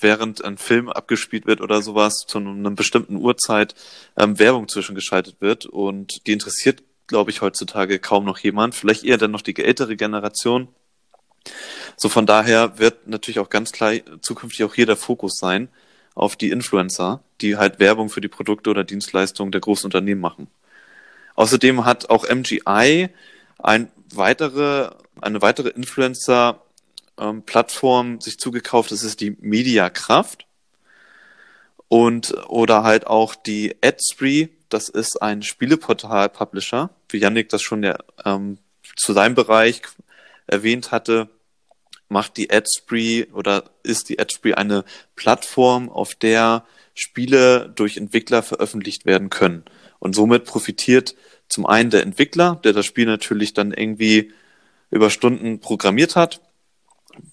während 0.00 0.44
ein 0.44 0.58
Film 0.58 0.88
abgespielt 0.88 1.46
wird 1.46 1.60
oder 1.60 1.82
sowas 1.82 2.24
zu 2.26 2.38
einer 2.38 2.70
bestimmten 2.70 3.16
Uhrzeit 3.16 3.74
ähm, 4.16 4.38
Werbung 4.38 4.68
zwischengeschaltet 4.68 5.40
wird 5.40 5.66
und 5.66 6.26
die 6.26 6.32
interessiert, 6.32 6.82
glaube 7.06 7.30
ich, 7.30 7.40
heutzutage 7.40 7.98
kaum 7.98 8.24
noch 8.24 8.38
jemand, 8.38 8.74
vielleicht 8.74 9.04
eher 9.04 9.18
dann 9.18 9.32
noch 9.32 9.42
die 9.42 9.56
ältere 9.56 9.96
Generation. 9.96 10.68
So 11.96 12.08
von 12.08 12.26
daher 12.26 12.78
wird 12.78 13.08
natürlich 13.08 13.40
auch 13.40 13.50
ganz 13.50 13.72
klar 13.72 13.94
zukünftig 14.20 14.64
auch 14.64 14.74
hier 14.74 14.86
der 14.86 14.96
Fokus 14.96 15.38
sein 15.38 15.68
auf 16.14 16.36
die 16.36 16.50
Influencer, 16.50 17.22
die 17.40 17.56
halt 17.56 17.80
Werbung 17.80 18.08
für 18.08 18.20
die 18.20 18.28
Produkte 18.28 18.70
oder 18.70 18.84
Dienstleistungen 18.84 19.50
der 19.50 19.60
großen 19.60 19.86
Unternehmen 19.86 20.20
machen. 20.20 20.46
Außerdem 21.34 21.84
hat 21.84 22.10
auch 22.10 22.28
MGI 22.28 23.08
ein 23.62 23.90
weitere, 24.12 24.90
eine 25.20 25.42
weitere 25.42 25.68
Influencer-Plattform 25.68 28.20
sich 28.20 28.38
zugekauft. 28.38 28.90
Das 28.90 29.02
ist 29.02 29.20
die 29.20 29.36
Mediakraft. 29.40 30.46
Und, 31.88 32.34
oder 32.48 32.84
halt 32.84 33.06
auch 33.06 33.34
die 33.34 33.76
AdSpree. 33.82 34.48
Das 34.68 34.88
ist 34.88 35.20
ein 35.20 35.42
Spieleportal-Publisher, 35.42 36.90
wie 37.10 37.18
Yannick 37.18 37.48
das 37.50 37.62
schon 37.62 37.82
ja, 37.82 37.98
ähm, 38.24 38.56
zu 38.96 39.12
seinem 39.12 39.34
Bereich 39.34 39.82
erwähnt 40.46 40.90
hatte, 40.90 41.28
macht 42.08 42.36
die 42.36 42.50
AdSpree 42.50 43.26
oder 43.32 43.64
ist 43.82 44.08
die 44.08 44.18
AdSpree 44.18 44.54
eine 44.54 44.84
Plattform, 45.16 45.88
auf 45.88 46.14
der 46.14 46.64
Spiele 46.94 47.72
durch 47.74 47.96
Entwickler 47.96 48.42
veröffentlicht 48.42 49.06
werden 49.06 49.30
können. 49.30 49.64
Und 49.98 50.14
somit 50.14 50.44
profitiert 50.44 51.14
zum 51.52 51.66
einen 51.66 51.90
der 51.90 52.02
Entwickler, 52.02 52.58
der 52.64 52.72
das 52.72 52.86
Spiel 52.86 53.06
natürlich 53.06 53.52
dann 53.52 53.72
irgendwie 53.72 54.32
über 54.90 55.10
Stunden 55.10 55.60
programmiert 55.60 56.16
hat. 56.16 56.40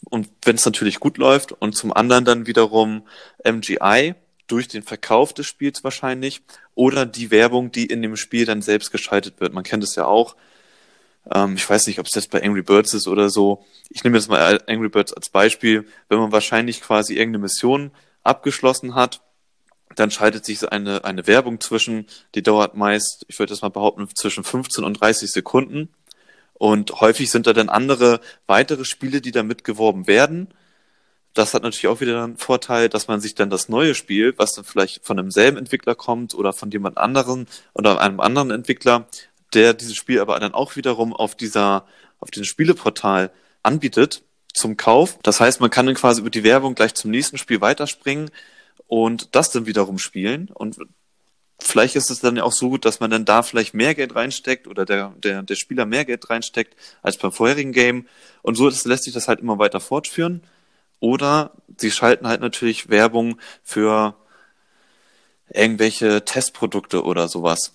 Und 0.10 0.30
wenn 0.44 0.56
es 0.56 0.66
natürlich 0.66 1.00
gut 1.00 1.18
läuft. 1.18 1.54
Und 1.54 1.76
zum 1.76 1.94
anderen 1.94 2.26
dann 2.26 2.48
wiederum 2.48 3.04
MGI 3.46 4.16
durch 4.48 4.68
den 4.68 4.84
Verkauf 4.84 5.34
des 5.34 5.46
Spiels 5.46 5.84
wahrscheinlich 5.84 6.42
oder 6.76 7.06
die 7.06 7.32
Werbung, 7.32 7.72
die 7.72 7.86
in 7.86 8.02
dem 8.02 8.18
Spiel 8.18 8.46
dann 8.46 8.62
selbst 8.62 8.92
geschaltet 8.92 9.40
wird. 9.40 9.54
Man 9.54 9.64
kennt 9.64 9.84
es 9.84 9.96
ja 9.96 10.06
auch. 10.06 10.36
Ähm, 11.32 11.56
ich 11.56 11.70
weiß 11.70 11.88
nicht, 11.88 12.00
ob 12.00 12.08
es 12.08 12.16
jetzt 12.16 12.32
bei 12.32 12.44
Angry 12.44 12.64
Birds 12.64 12.94
ist 12.94 13.08
oder 13.08 13.30
so. 13.30 13.66
Ich 13.90 14.04
nehme 14.04 14.18
jetzt 14.18 14.28
mal 14.28 14.60
Angry 14.68 14.90
Birds 14.90 15.14
als 15.14 15.30
Beispiel. 15.30 15.88
Wenn 16.10 16.20
man 16.20 16.32
wahrscheinlich 16.32 16.82
quasi 16.82 17.14
irgendeine 17.14 17.44
Mission 17.44 17.92
abgeschlossen 18.24 18.96
hat 18.96 19.22
dann 19.96 20.12
schaltet 20.12 20.46
sich 20.46 20.72
eine, 20.72 21.04
eine 21.04 21.28
Werbung 21.28 21.60
zwischen, 21.60 22.06
die 22.36 22.44
dauert 22.44 22.76
meist, 22.76 23.26
ich 23.28 23.40
würde 23.40 23.52
das 23.52 23.62
mal 23.62 23.70
behaupten, 23.70 24.08
zwischen 24.14 24.44
15 24.44 24.84
und 24.84 24.94
30 24.96 25.32
Sekunden. 25.32 25.90
Und 26.54 27.00
häufig 27.00 27.32
sind 27.32 27.48
da 27.48 27.54
dann 27.54 27.70
andere 27.70 28.20
weitere 28.46 28.86
Spiele, 28.86 29.22
die 29.22 29.32
da 29.32 29.44
mitgeworben 29.44 30.08
werden. 30.08 30.50
Das 31.34 31.54
hat 31.54 31.64
natürlich 31.64 31.88
auch 31.88 32.02
wieder 32.02 32.24
einen 32.24 32.38
Vorteil, 32.38 32.90
dass 32.90 33.08
man 33.08 33.22
sich 33.22 33.36
dann 33.36 33.50
das 33.50 33.70
neue 33.70 33.96
Spiel, 33.96 34.34
was 34.38 34.54
dann 34.54 34.66
vielleicht 34.66 35.06
von 35.06 35.18
demselben 35.18 35.58
Entwickler 35.58 35.96
kommt 35.96 36.34
oder 36.36 36.54
von 36.54 36.70
jemand 36.72 36.98
anderen 36.98 37.48
oder 37.74 38.02
einem 38.02 38.20
anderen 38.20 38.52
Entwickler, 38.52 39.08
der 39.54 39.74
dieses 39.74 39.96
Spiel 39.96 40.20
aber 40.20 40.40
dann 40.40 40.54
auch 40.54 40.76
wiederum 40.76 41.14
auf 41.14 41.36
dieser, 41.36 41.86
auf 42.20 42.30
diesem 42.30 42.46
Spieleportal 42.46 43.32
anbietet 43.64 44.24
zum 44.54 44.76
Kauf. 44.76 45.18
Das 45.24 45.40
heißt, 45.40 45.62
man 45.62 45.70
kann 45.70 45.86
dann 45.86 45.96
quasi 45.96 46.22
über 46.22 46.30
die 46.30 46.44
Werbung 46.44 46.76
gleich 46.76 46.94
zum 46.94 47.12
nächsten 47.12 47.38
Spiel 47.38 47.62
weiterspringen 47.62 48.32
und 48.90 49.36
das 49.36 49.52
dann 49.52 49.68
wiederum 49.68 50.00
spielen 50.00 50.50
und 50.54 50.78
vielleicht 51.60 51.96
ist 51.96 52.10
es 52.10 52.20
dann 52.20 52.38
ja 52.38 52.44
auch 52.44 52.52
so 52.52 52.70
gut, 52.70 52.86
dass 52.86 53.00
man 53.00 53.12
dann 53.12 53.24
da 53.24 53.44
vielleicht 53.44 53.74
mehr 53.74 53.94
Geld 53.94 54.16
reinsteckt 54.16 54.68
oder 54.68 54.84
der, 54.84 55.14
der, 55.18 55.44
der 55.44 55.56
Spieler 55.56 55.86
mehr 55.86 56.06
Geld 56.06 56.30
reinsteckt 56.30 56.76
als 57.04 57.18
beim 57.18 57.32
vorherigen 57.32 57.72
Game. 57.72 58.08
Und 58.42 58.56
so 58.56 58.70
das 58.70 58.86
lässt 58.86 59.04
sich 59.04 59.14
das 59.14 59.28
halt 59.28 59.40
immer 59.40 59.60
weiter 59.60 59.80
fortführen. 59.80 60.42
Oder 61.00 61.52
sie 61.78 61.92
schalten 61.92 62.28
halt 62.28 62.42
natürlich 62.42 62.90
Werbung 62.90 63.40
für 63.64 64.16
irgendwelche 65.54 66.26
Testprodukte 66.26 67.04
oder 67.04 67.28
sowas. 67.28 67.74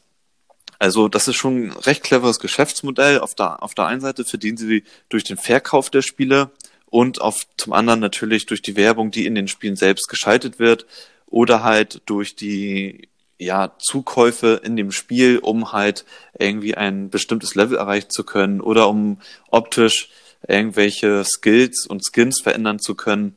Also 0.78 1.08
das 1.08 1.28
ist 1.28 1.36
schon 1.36 1.68
ein 1.68 1.72
recht 1.72 2.02
cleveres 2.02 2.40
Geschäftsmodell. 2.40 3.20
Auf 3.20 3.34
der, 3.34 3.62
auf 3.62 3.74
der 3.74 3.86
einen 3.86 4.00
Seite 4.00 4.24
verdienen 4.24 4.56
sie 4.56 4.82
durch 5.08 5.24
den 5.24 5.36
Verkauf 5.36 5.90
der 5.90 6.02
Spiele 6.02 6.50
und 6.94 7.20
auf 7.20 7.42
zum 7.56 7.72
anderen 7.72 7.98
natürlich 7.98 8.46
durch 8.46 8.62
die 8.62 8.76
Werbung, 8.76 9.10
die 9.10 9.26
in 9.26 9.34
den 9.34 9.48
Spielen 9.48 9.74
selbst 9.74 10.08
geschaltet 10.08 10.60
wird 10.60 10.86
oder 11.26 11.64
halt 11.64 12.02
durch 12.06 12.36
die 12.36 13.08
ja, 13.36 13.72
Zukäufe 13.80 14.60
in 14.62 14.76
dem 14.76 14.92
Spiel, 14.92 15.38
um 15.38 15.72
halt 15.72 16.04
irgendwie 16.38 16.76
ein 16.76 17.10
bestimmtes 17.10 17.56
Level 17.56 17.78
erreichen 17.78 18.10
zu 18.10 18.22
können 18.22 18.60
oder 18.60 18.88
um 18.88 19.18
optisch 19.50 20.08
irgendwelche 20.46 21.24
Skills 21.24 21.84
und 21.84 22.04
Skins 22.06 22.40
verändern 22.40 22.78
zu 22.78 22.94
können. 22.94 23.36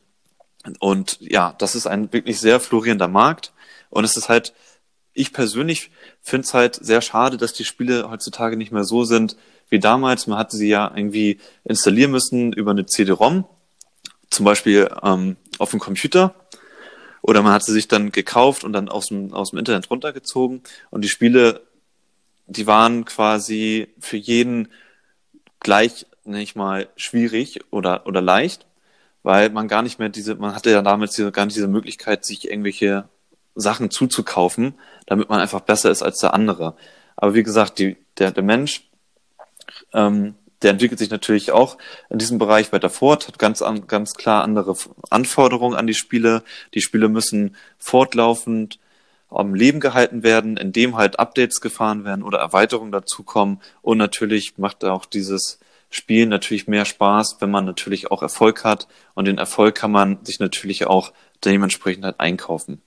Und 0.78 1.18
ja, 1.20 1.56
das 1.58 1.74
ist 1.74 1.88
ein 1.88 2.14
wirklich 2.14 2.40
sehr 2.40 2.60
florierender 2.60 3.08
Markt. 3.08 3.54
Und 3.90 4.04
es 4.04 4.18
ist 4.18 4.30
halt, 4.30 4.54
ich 5.14 5.34
persönlich 5.34 5.90
finde 6.22 6.46
es 6.46 6.54
halt 6.54 6.76
sehr 6.76 7.02
schade, 7.02 7.38
dass 7.38 7.54
die 7.54 7.66
Spiele 7.66 8.08
heutzutage 8.08 8.56
nicht 8.56 8.72
mehr 8.72 8.84
so 8.84 9.04
sind 9.04 9.36
wie 9.70 9.80
damals. 9.80 10.28
Man 10.28 10.38
hatte 10.38 10.58
sie 10.58 10.70
ja 10.70 10.92
irgendwie 10.96 11.40
installieren 11.64 12.12
müssen 12.12 12.54
über 12.54 12.72
eine 12.72 12.86
CD-ROM, 12.86 13.46
zum 14.30 14.46
Beispiel 14.46 14.90
ähm, 15.04 15.38
auf 15.60 15.72
dem 15.72 15.80
Computer. 15.80 16.36
Oder 17.22 17.42
man 17.42 17.54
hat 17.54 17.64
sie 17.64 17.74
sich 17.74 17.88
dann 17.88 18.12
gekauft 18.12 18.64
und 18.64 18.74
dann 18.74 18.90
aus 18.90 19.08
dem, 19.08 19.34
aus 19.34 19.52
dem 19.52 19.60
Internet 19.60 19.90
runtergezogen. 19.90 20.62
Und 20.92 21.04
die 21.04 21.10
Spiele, 21.10 21.62
die 22.46 22.68
waren 22.68 23.06
quasi 23.06 23.90
für 24.00 24.18
jeden 24.18 24.70
gleich, 25.60 26.06
nicht 26.24 26.56
mal, 26.56 26.88
schwierig 26.96 27.60
oder, 27.72 28.06
oder 28.08 28.22
leicht, 28.22 28.66
weil 29.24 29.50
man 29.50 29.68
gar 29.68 29.82
nicht 29.82 30.00
mehr 30.00 30.10
diese, 30.10 30.36
man 30.36 30.56
hatte 30.56 30.72
ja 30.72 30.82
damals 30.82 31.16
diese, 31.16 31.32
gar 31.32 31.46
nicht 31.46 31.58
diese 31.58 31.68
Möglichkeit, 31.68 32.24
sich 32.24 32.50
irgendwelche 32.50 33.10
Sachen 33.56 33.90
zuzukaufen, 33.90 34.76
damit 35.06 35.30
man 35.30 35.42
einfach 35.42 35.62
besser 35.62 35.92
ist 35.92 36.04
als 36.04 36.20
der 36.20 36.34
andere. 36.34 36.76
Aber 37.16 37.34
wie 37.34 37.44
gesagt, 37.44 37.80
die, 37.80 37.98
der, 38.20 38.32
der 38.32 38.44
Mensch, 38.44 38.87
ähm, 39.98 40.36
der 40.62 40.72
entwickelt 40.72 41.00
sich 41.00 41.10
natürlich 41.10 41.52
auch 41.52 41.78
in 42.10 42.18
diesem 42.18 42.38
Bereich 42.38 42.72
weiter 42.72 42.90
fort, 42.90 43.28
hat 43.28 43.38
ganz, 43.38 43.62
an, 43.62 43.88
ganz 43.88 44.14
klar 44.14 44.44
andere 44.44 44.76
Anforderungen 45.10 45.76
an 45.76 45.88
die 45.88 45.94
Spiele. 45.94 46.44
Die 46.74 46.82
Spiele 46.82 47.10
müssen 47.10 47.56
fortlaufend 47.78 48.80
am 49.30 49.54
Leben 49.54 49.80
gehalten 49.80 50.24
werden, 50.24 50.58
indem 50.58 50.96
halt 50.96 51.20
Updates 51.20 51.62
gefahren 51.62 52.06
werden 52.06 52.24
oder 52.24 52.40
Erweiterungen 52.40 52.92
dazukommen. 52.92 53.60
Und 53.82 53.98
natürlich 53.98 54.58
macht 54.58 54.86
auch 54.86 55.06
dieses 55.06 55.60
Spiel 55.90 56.26
natürlich 56.26 56.68
mehr 56.68 56.86
Spaß, 56.86 57.38
wenn 57.40 57.52
man 57.52 57.66
natürlich 57.66 58.10
auch 58.10 58.22
Erfolg 58.22 58.64
hat. 58.64 58.88
Und 59.16 59.26
den 59.26 59.38
Erfolg 59.38 59.76
kann 59.76 59.92
man 59.92 60.24
sich 60.26 60.40
natürlich 60.40 60.88
auch 60.88 61.12
dementsprechend 61.44 62.06
halt 62.06 62.20
einkaufen. 62.20 62.82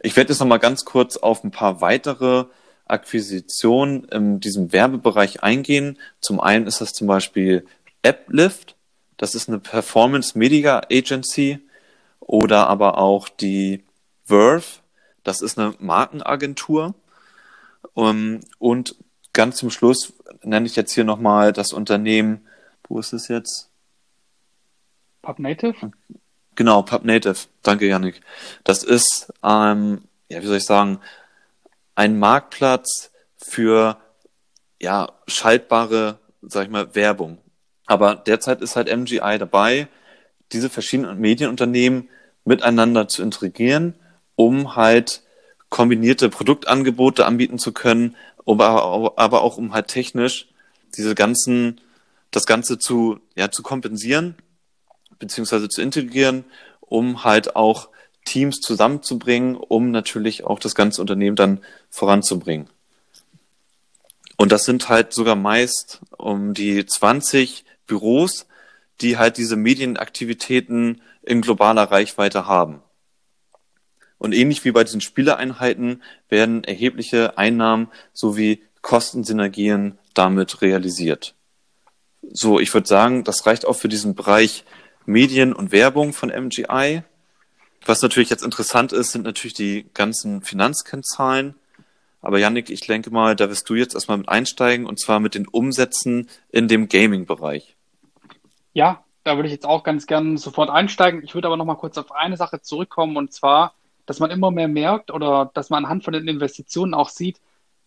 Ich 0.00 0.16
werde 0.16 0.30
jetzt 0.32 0.40
nochmal 0.40 0.58
ganz 0.58 0.84
kurz 0.84 1.16
auf 1.16 1.44
ein 1.44 1.50
paar 1.50 1.80
weitere 1.80 2.44
Akquisitionen 2.86 4.04
in 4.04 4.40
diesem 4.40 4.72
Werbebereich 4.72 5.42
eingehen. 5.42 5.98
Zum 6.20 6.40
einen 6.40 6.66
ist 6.66 6.80
das 6.80 6.92
zum 6.92 7.06
Beispiel 7.06 7.66
AppLift. 8.02 8.76
Das 9.16 9.34
ist 9.34 9.48
eine 9.48 9.58
Performance 9.58 10.36
Media 10.38 10.82
Agency 10.90 11.60
oder 12.20 12.68
aber 12.68 12.98
auch 12.98 13.28
die 13.28 13.84
Verve. 14.24 14.80
Das 15.22 15.40
ist 15.40 15.58
eine 15.58 15.74
Markenagentur. 15.78 16.94
Um, 17.94 18.40
und 18.58 18.96
ganz 19.32 19.56
zum 19.56 19.70
Schluss 19.70 20.12
nenne 20.42 20.66
ich 20.66 20.74
jetzt 20.74 20.92
hier 20.92 21.04
nochmal 21.04 21.52
das 21.52 21.72
Unternehmen. 21.72 22.46
Wo 22.88 22.98
ist 22.98 23.12
es 23.12 23.28
jetzt? 23.28 23.70
PubNative? 25.22 25.92
Genau, 26.54 26.82
PubNative. 26.82 27.36
Danke, 27.62 27.86
Yannick. 27.86 28.20
Das 28.64 28.82
ist, 28.82 29.32
ähm, 29.42 30.02
ja, 30.28 30.42
wie 30.42 30.46
soll 30.46 30.58
ich 30.58 30.64
sagen, 30.64 31.00
ein 31.94 32.18
Marktplatz 32.18 33.10
für 33.36 33.98
ja, 34.80 35.12
schaltbare, 35.26 36.18
sag 36.42 36.64
ich 36.64 36.70
mal, 36.70 36.94
Werbung. 36.94 37.38
Aber 37.86 38.14
derzeit 38.14 38.60
ist 38.60 38.76
halt 38.76 38.94
MGI 38.94 39.38
dabei, 39.38 39.88
diese 40.52 40.70
verschiedenen 40.70 41.18
Medienunternehmen 41.18 42.08
miteinander 42.44 43.08
zu 43.08 43.22
integrieren, 43.22 43.94
um 44.36 44.76
halt 44.76 45.22
kombinierte 45.68 46.28
Produktangebote 46.28 47.26
anbieten 47.26 47.58
zu 47.58 47.72
können, 47.72 48.16
aber, 48.46 49.42
auch 49.42 49.56
um 49.56 49.72
halt 49.72 49.88
technisch 49.88 50.48
diese 50.96 51.14
ganzen, 51.14 51.80
das 52.30 52.46
Ganze 52.46 52.78
zu, 52.78 53.18
ja, 53.34 53.50
zu 53.50 53.62
kompensieren 53.62 54.36
beziehungsweise 55.18 55.68
zu 55.68 55.80
integrieren, 55.80 56.44
um 56.80 57.24
halt 57.24 57.56
auch 57.56 57.88
Teams 58.24 58.60
zusammenzubringen, 58.60 59.56
um 59.56 59.90
natürlich 59.90 60.44
auch 60.44 60.58
das 60.58 60.74
ganze 60.74 61.00
Unternehmen 61.00 61.36
dann 61.36 61.60
voranzubringen. 61.90 62.68
Und 64.36 64.50
das 64.52 64.64
sind 64.64 64.88
halt 64.88 65.12
sogar 65.12 65.36
meist 65.36 66.00
um 66.18 66.54
die 66.54 66.84
20 66.84 67.64
Büros, 67.86 68.46
die 69.00 69.16
halt 69.16 69.36
diese 69.36 69.56
Medienaktivitäten 69.56 71.02
in 71.22 71.40
globaler 71.40 71.84
Reichweite 71.84 72.46
haben. 72.46 72.82
Und 74.18 74.32
ähnlich 74.32 74.64
wie 74.64 74.72
bei 74.72 74.84
diesen 74.84 75.00
Spieleeinheiten 75.00 76.02
werden 76.28 76.64
erhebliche 76.64 77.36
Einnahmen 77.36 77.88
sowie 78.12 78.62
Kostensynergien 78.80 79.98
damit 80.14 80.62
realisiert. 80.62 81.34
So, 82.30 82.58
ich 82.58 82.72
würde 82.72 82.88
sagen, 82.88 83.24
das 83.24 83.46
reicht 83.46 83.66
auch 83.66 83.76
für 83.76 83.88
diesen 83.88 84.14
Bereich 84.14 84.64
Medien 85.06 85.52
und 85.52 85.72
Werbung 85.72 86.12
von 86.12 86.30
MGI. 86.30 87.02
Was 87.86 88.02
natürlich 88.02 88.30
jetzt 88.30 88.44
interessant 88.44 88.92
ist, 88.92 89.12
sind 89.12 89.24
natürlich 89.24 89.54
die 89.54 89.86
ganzen 89.92 90.42
Finanzkennzahlen. 90.42 91.54
Aber 92.22 92.38
Yannick, 92.38 92.70
ich 92.70 92.80
denke 92.80 93.10
mal, 93.10 93.36
da 93.36 93.50
wirst 93.50 93.68
du 93.68 93.74
jetzt 93.74 93.94
erstmal 93.94 94.16
mit 94.16 94.28
einsteigen 94.28 94.86
und 94.86 94.98
zwar 94.98 95.20
mit 95.20 95.34
den 95.34 95.46
Umsätzen 95.46 96.30
in 96.50 96.68
dem 96.68 96.88
Gaming-Bereich. 96.88 97.76
Ja, 98.72 99.04
da 99.24 99.36
würde 99.36 99.48
ich 99.48 99.52
jetzt 99.52 99.66
auch 99.66 99.84
ganz 99.84 100.06
gern 100.06 100.38
sofort 100.38 100.70
einsteigen. 100.70 101.22
Ich 101.22 101.34
würde 101.34 101.48
aber 101.48 101.58
noch 101.58 101.66
mal 101.66 101.74
kurz 101.74 101.98
auf 101.98 102.12
eine 102.12 102.38
Sache 102.38 102.62
zurückkommen 102.62 103.18
und 103.18 103.34
zwar, 103.34 103.74
dass 104.06 104.20
man 104.20 104.30
immer 104.30 104.50
mehr 104.50 104.68
merkt 104.68 105.10
oder 105.10 105.50
dass 105.52 105.68
man 105.68 105.84
anhand 105.84 106.04
von 106.04 106.14
den 106.14 106.26
Investitionen 106.26 106.94
auch 106.94 107.10
sieht, 107.10 107.40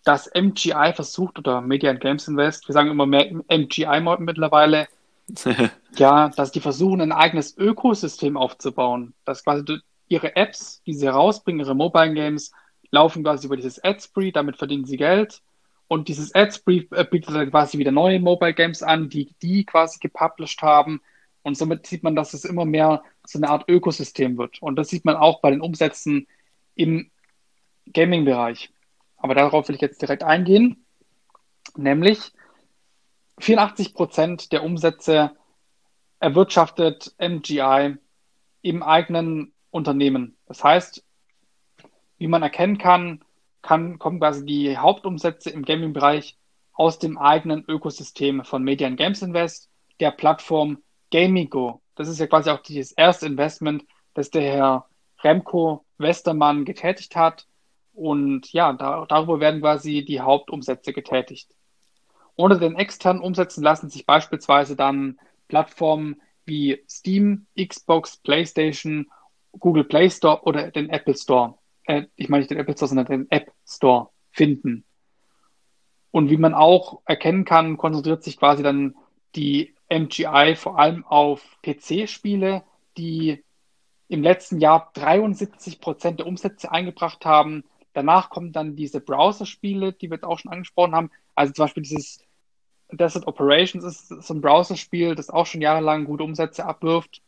dass 0.04 0.32
MGI 0.34 0.94
versucht 0.94 1.40
oder 1.40 1.62
Media 1.62 1.90
and 1.90 2.00
Games 2.00 2.28
Invest, 2.28 2.68
wir 2.70 2.74
sagen 2.74 2.92
immer 2.92 3.08
mehr 3.08 3.32
MGI 3.50 4.02
mittlerweile, 4.20 4.88
ja, 5.98 6.30
dass 6.30 6.52
die 6.52 6.62
versuchen, 6.62 7.02
ein 7.02 7.12
eigenes 7.12 7.58
Ökosystem 7.58 8.38
aufzubauen. 8.38 9.14
Dass 9.26 9.44
quasi 9.44 9.80
ihre 10.08 10.36
Apps, 10.36 10.82
die 10.86 10.94
sie 10.94 11.06
herausbringen, 11.06 11.60
ihre 11.60 11.76
Mobile 11.76 12.14
Games, 12.14 12.52
laufen 12.92 13.24
quasi 13.24 13.48
über 13.48 13.58
dieses 13.58 13.84
Adspree, 13.84 14.32
damit 14.32 14.58
verdienen 14.58 14.86
sie 14.86 14.98
Geld. 14.98 15.42
Und 15.88 16.08
dieses 16.08 16.34
Adspree 16.36 16.86
äh, 16.92 17.06
bietet 17.06 17.36
dann 17.36 17.50
quasi 17.50 17.78
wieder 17.78 17.92
neue 17.92 18.20
Mobile 18.20 18.54
Games 18.54 18.84
an, 18.84 19.10
die 19.10 19.34
die 19.42 19.66
quasi 19.66 20.00
gepublished 20.00 20.62
haben. 20.62 21.02
Und 21.44 21.58
somit 21.58 21.88
sieht 21.88 22.04
man, 22.04 22.16
dass 22.16 22.34
es 22.34 22.44
immer 22.44 22.66
mehr 22.66 23.04
so 23.26 23.40
eine 23.40 23.50
Art 23.50 23.70
Ökosystem 23.70 24.38
wird. 24.38 24.62
Und 24.62 24.76
das 24.76 24.90
sieht 24.90 25.06
man 25.06 25.16
auch 25.16 25.42
bei 25.42 25.50
den 25.50 25.62
Umsätzen 25.62 26.28
im 26.76 27.10
Gaming-Bereich. 27.94 28.70
Aber 29.18 29.34
darauf 29.34 29.68
will 29.68 29.76
ich 29.76 29.82
jetzt 29.82 30.02
direkt 30.02 30.24
eingehen. 30.24 30.86
Nämlich, 31.76 32.34
84 33.40 33.94
Prozent 33.94 34.52
der 34.52 34.64
Umsätze 34.64 35.36
erwirtschaftet 36.20 37.14
MGI 37.20 37.98
im 38.62 38.84
eigenen 38.84 39.54
Unternehmen. 39.70 40.38
Das 40.48 40.64
heißt, 40.64 41.04
wie 42.18 42.28
man 42.28 42.42
erkennen 42.42 42.78
kann, 42.78 43.24
kann 43.62 44.00
kommen 44.00 44.20
quasi 44.20 44.46
die 44.46 44.78
Hauptumsätze 44.78 45.50
im 45.50 45.64
Gaming-Bereich 45.64 46.38
aus 46.74 47.00
dem 47.00 47.18
eigenen 47.18 47.64
Ökosystem 47.68 48.44
von 48.44 48.64
Media 48.64 48.90
Games 48.90 49.22
Invest, 49.22 49.70
der 50.00 50.12
Plattform 50.12 50.84
Gamigo. 51.12 51.82
Das 51.96 52.08
ist 52.08 52.20
ja 52.20 52.28
quasi 52.28 52.50
auch 52.50 52.62
das 52.62 52.92
erste 52.92 53.26
Investment, 53.26 53.84
das 54.14 54.30
der 54.30 54.44
Herr 54.44 54.86
Remco 55.24 55.86
Westermann 55.98 56.66
getätigt 56.66 57.16
hat. 57.16 57.48
Und 57.94 58.54
ja, 58.54 58.74
da, 58.74 59.06
darüber 59.08 59.40
werden 59.40 59.62
quasi 59.62 60.06
die 60.06 60.22
Hauptumsätze 60.22 60.94
getätigt. 60.94 61.50
Unter 62.38 62.60
den 62.60 62.76
externen 62.76 63.22
Umsätzen 63.22 63.64
lassen 63.64 63.90
sich 63.90 64.06
beispielsweise 64.06 64.76
dann 64.76 65.20
Plattformen 65.48 66.22
wie 66.46 66.84
Steam, 66.88 67.48
Xbox, 67.60 68.18
PlayStation, 68.18 69.08
Google 69.58 69.84
Play 69.84 70.10
Store 70.10 70.44
oder 70.44 70.70
den 70.70 70.90
Apple 70.90 71.16
Store, 71.16 71.58
äh, 71.86 72.04
ich 72.16 72.30
meine 72.30 72.42
nicht 72.42 72.52
den 72.52 72.60
Apple 72.60 72.76
Store, 72.76 72.90
sondern 72.90 73.08
den 73.08 73.32
App 73.32 73.52
Store 73.66 74.10
finden. 74.32 74.86
Und 76.12 76.30
wie 76.30 76.38
man 76.38 76.54
auch 76.54 77.02
erkennen 77.06 77.44
kann, 77.44 77.76
konzentriert 77.76 78.24
sich 78.24 78.38
quasi 78.38 78.62
dann 78.62 78.96
die 79.36 79.74
MGI 79.90 80.56
vor 80.56 80.78
allem 80.78 81.06
auf 81.06 81.58
PC-Spiele, 81.64 82.64
die 82.98 83.44
im 84.10 84.22
letzten 84.22 84.60
Jahr 84.60 84.92
73 84.94 85.82
Prozent 85.82 86.20
der 86.20 86.28
Umsätze 86.28 86.72
eingebracht 86.72 87.26
haben. 87.26 87.64
Danach 87.94 88.30
kommen 88.30 88.52
dann 88.52 88.76
diese 88.76 89.02
Browser-Spiele, 89.02 89.94
die 89.94 90.12
wir 90.12 90.18
jetzt 90.18 90.24
auch 90.24 90.38
schon 90.38 90.52
angesprochen 90.52 90.94
haben. 90.94 91.12
Also 91.34 91.54
zum 91.54 91.66
Beispiel 91.66 91.84
dieses 91.84 92.20
Desert 92.92 93.28
Operations 93.28 93.84
ist 93.84 94.08
so 94.08 94.34
ein 94.34 94.42
Browser-Spiel, 94.42 95.16
das 95.16 95.30
auch 95.30 95.46
schon 95.46 95.62
jahrelang 95.62 96.06
gute 96.06 96.24
Umsätze 96.24 96.66
abwirft. 96.66 97.22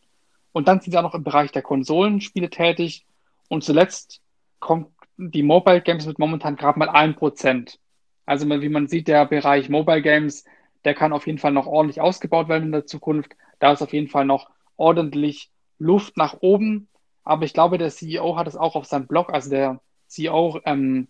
Und 0.52 0.68
dann 0.68 0.80
sind 0.80 0.92
sie 0.92 0.98
auch 0.98 1.04
noch 1.04 1.16
im 1.16 1.24
Bereich 1.24 1.52
der 1.52 1.62
Konsolenspiele 1.62 2.50
tätig. 2.50 3.06
Und 3.50 3.64
zuletzt 3.64 4.22
kommt 4.60 4.88
die 5.18 5.44
Mobile 5.44 5.82
Games 5.82 6.06
mit 6.06 6.18
momentan 6.18 6.56
gerade 6.56 6.80
mal 6.80 6.90
ein 6.90 7.16
Prozent. 7.16 7.80
Also 8.26 8.48
wie 8.48 8.70
man 8.70 8.88
sieht, 8.88 9.08
der 9.08 9.26
Bereich 9.26 9.70
Mobile 9.70 10.02
Games, 10.02 10.46
der 10.86 10.94
kann 10.94 11.14
auf 11.14 11.28
jeden 11.28 11.40
Fall 11.40 11.52
noch 11.52 11.68
ordentlich 11.68 12.00
ausgebaut 12.00 12.48
werden 12.48 12.66
in 12.66 12.72
der 12.72 12.86
Zukunft. 12.86 13.34
Da 13.60 13.74
ist 13.74 13.82
auf 13.82 13.92
jeden 13.92 14.08
Fall 14.08 14.26
noch 14.26 14.50
ordentlich 14.78 15.52
Luft 15.78 16.16
nach 16.16 16.38
oben. 16.42 16.88
Aber 17.24 17.44
ich 17.44 17.54
glaube, 17.54 17.78
der 17.78 17.90
CEO 17.90 18.38
hat 18.38 18.48
es 18.48 18.56
auch 18.56 18.76
auf 18.76 18.86
seinem 18.86 19.08
Blog, 19.08 19.34
also 19.34 19.50
der 19.50 19.82
CEO 20.08 20.62
ähm, 20.66 21.08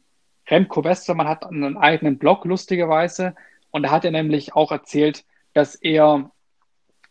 Remco 0.47 0.83
Westermann 0.83 1.27
hat 1.27 1.45
einen 1.45 1.77
eigenen 1.77 2.17
Blog, 2.17 2.45
lustigerweise. 2.45 3.35
Und 3.71 3.83
da 3.83 3.91
hat 3.91 4.05
er 4.05 4.11
nämlich 4.11 4.55
auch 4.55 4.71
erzählt, 4.71 5.25
dass 5.53 5.75
er 5.75 6.31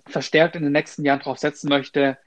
verstärkt 0.06 0.56
in 0.56 0.62
den 0.62 0.72
nächsten 0.72 1.04
Jahren 1.04 1.20
darauf 1.20 1.38
setzen 1.38 1.68
möchte, 1.68 2.18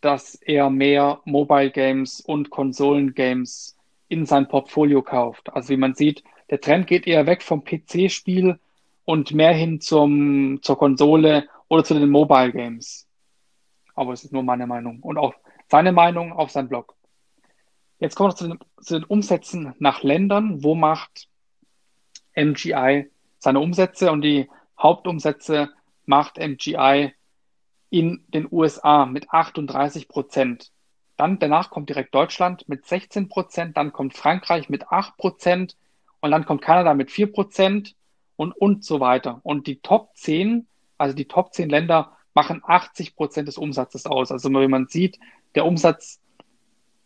dass 0.00 0.34
er 0.34 0.70
mehr 0.70 1.20
Mobile 1.24 1.70
Games 1.70 2.20
und 2.20 2.50
Konsolen 2.50 3.14
Games 3.14 3.76
in 4.08 4.26
sein 4.26 4.48
Portfolio 4.48 5.02
kauft. 5.02 5.52
Also 5.52 5.70
wie 5.70 5.76
man 5.76 5.94
sieht, 5.94 6.22
der 6.50 6.60
Trend 6.60 6.86
geht 6.86 7.06
eher 7.06 7.26
weg 7.26 7.42
vom 7.42 7.64
PC-Spiel 7.64 8.58
und 9.04 9.32
mehr 9.32 9.52
hin 9.52 9.80
zum, 9.80 10.60
zur 10.62 10.78
Konsole 10.78 11.48
oder 11.68 11.84
zu 11.84 11.94
den 11.94 12.08
Mobile 12.08 12.52
Games. 12.52 13.06
Aber 13.94 14.12
es 14.12 14.24
ist 14.24 14.32
nur 14.32 14.42
meine 14.42 14.66
Meinung 14.66 15.00
und 15.00 15.18
auch 15.18 15.34
seine 15.68 15.92
Meinung 15.92 16.32
auf 16.32 16.50
seinem 16.50 16.68
Blog. 16.68 16.94
Jetzt 17.98 18.14
kommen 18.14 18.30
wir 18.30 18.36
zu 18.36 18.48
den, 18.48 18.58
zu 18.80 19.00
den 19.00 19.04
Umsätzen 19.04 19.74
nach 19.78 20.02
Ländern. 20.02 20.62
Wo 20.62 20.74
macht 20.74 21.28
MGI 22.36 23.10
seine 23.48 23.60
Umsätze? 23.60 24.12
Und 24.12 24.22
die 24.22 24.48
Hauptumsätze 24.78 25.70
macht 26.04 26.38
MGI 26.38 27.12
in 27.90 28.24
den 28.28 28.46
USA 28.50 29.06
mit 29.06 29.30
38 29.30 30.08
Prozent. 30.08 30.70
Dann 31.16 31.38
danach 31.38 31.70
kommt 31.70 31.88
direkt 31.88 32.14
Deutschland 32.14 32.68
mit 32.68 32.86
16 32.86 33.28
Prozent, 33.28 33.76
dann 33.76 33.92
kommt 33.92 34.14
Frankreich 34.14 34.68
mit 34.68 34.92
8 34.92 35.16
Prozent 35.16 35.76
und 36.20 36.30
dann 36.30 36.44
kommt 36.44 36.62
Kanada 36.62 36.92
mit 36.94 37.10
4 37.10 37.32
Prozent 37.32 37.96
und, 38.36 38.52
und 38.52 38.84
so 38.84 39.00
weiter. 39.00 39.40
Und 39.42 39.66
die 39.66 39.80
Top 39.80 40.10
10, 40.14 40.66
also 40.98 41.16
die 41.16 41.26
Top 41.26 41.54
10 41.54 41.70
Länder 41.70 42.16
machen 42.34 42.60
80 42.64 43.16
Prozent 43.16 43.48
des 43.48 43.56
Umsatzes 43.56 44.04
aus. 44.04 44.30
Also 44.30 44.50
wie 44.50 44.68
man 44.68 44.86
sieht, 44.86 45.18
der 45.54 45.64
Umsatz 45.64 46.20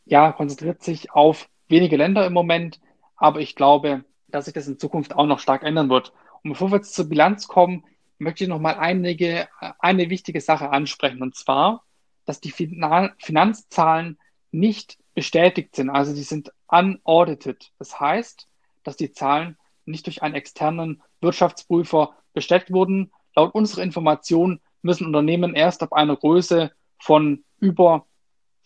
ja, 0.04 0.32
konzentriert 0.32 0.82
sich 0.82 1.12
auf 1.12 1.48
wenige 1.68 1.96
Länder 1.96 2.26
im 2.26 2.32
Moment, 2.32 2.80
aber 3.16 3.40
ich 3.40 3.54
glaube, 3.54 4.04
dass 4.26 4.46
sich 4.46 4.54
das 4.54 4.66
in 4.66 4.78
Zukunft 4.78 5.14
auch 5.14 5.26
noch 5.26 5.38
stark 5.38 5.62
ändern 5.62 5.88
wird. 5.88 6.12
Und 6.44 6.50
bevor 6.50 6.70
wir 6.70 6.76
jetzt 6.76 6.94
zur 6.94 7.08
Bilanz 7.08 7.48
kommen, 7.48 7.84
möchte 8.18 8.44
ich 8.44 8.50
noch 8.50 8.60
mal 8.60 8.74
einige, 8.74 9.48
eine 9.78 10.10
wichtige 10.10 10.40
Sache 10.40 10.70
ansprechen, 10.70 11.22
und 11.22 11.34
zwar, 11.34 11.84
dass 12.24 12.40
die 12.40 12.52
Finanzzahlen 12.52 14.18
nicht 14.50 14.98
bestätigt 15.14 15.76
sind, 15.76 15.90
also 15.90 16.14
die 16.14 16.22
sind 16.22 16.52
unaudited. 16.68 17.72
Das 17.78 18.00
heißt, 18.00 18.48
dass 18.82 18.96
die 18.96 19.12
Zahlen 19.12 19.56
nicht 19.84 20.06
durch 20.06 20.22
einen 20.22 20.34
externen 20.34 21.02
Wirtschaftsprüfer 21.20 22.14
bestätigt 22.32 22.72
wurden. 22.72 23.12
Laut 23.34 23.54
unserer 23.54 23.82
Information 23.82 24.60
müssen 24.82 25.06
Unternehmen 25.06 25.54
erst 25.54 25.82
ab 25.82 25.92
einer 25.92 26.16
Größe 26.16 26.72
von 26.98 27.44
über 27.58 28.06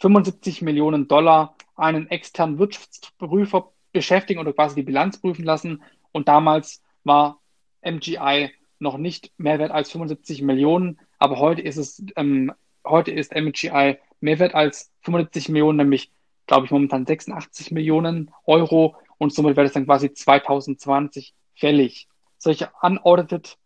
75 0.01 0.63
Millionen 0.63 1.09
Dollar 1.09 1.57
einen 1.75 2.09
externen 2.11 2.59
Wirtschaftsprüfer 2.59 3.73
beschäftigen 3.93 4.41
oder 4.41 4.53
quasi 4.53 4.77
die 4.77 4.83
Bilanz 4.83 5.19
prüfen 5.21 5.45
lassen. 5.45 5.83
Und 6.13 6.29
damals 6.29 6.83
war 7.05 7.41
MGI 7.87 8.51
noch 8.79 8.99
nicht 8.99 9.33
mehr 9.39 9.59
wert 9.59 9.71
als 9.71 9.91
75 9.91 10.43
Millionen, 10.43 10.99
aber 11.19 11.39
heute 11.39 11.63
ist 11.63 11.77
es, 11.77 12.03
ähm, 12.17 12.53
heute 12.85 13.11
ist 13.11 13.35
MGI 13.35 13.99
mehr 14.21 14.39
wert 14.39 14.55
als 14.55 14.93
75 15.03 15.49
Millionen, 15.49 15.79
nämlich, 15.79 16.11
glaube 16.47 16.67
ich, 16.67 16.71
momentan 16.71 17.07
86 17.07 17.71
Millionen 17.73 18.31
Euro 18.45 18.97
und 19.19 19.33
somit 19.33 19.57
wäre 19.57 19.67
das 19.67 19.73
dann 19.73 19.87
quasi 19.87 20.13
2020 20.13 21.35
fällig. 21.55 22.09
Solche 22.39 22.71
unaudited 22.83 23.57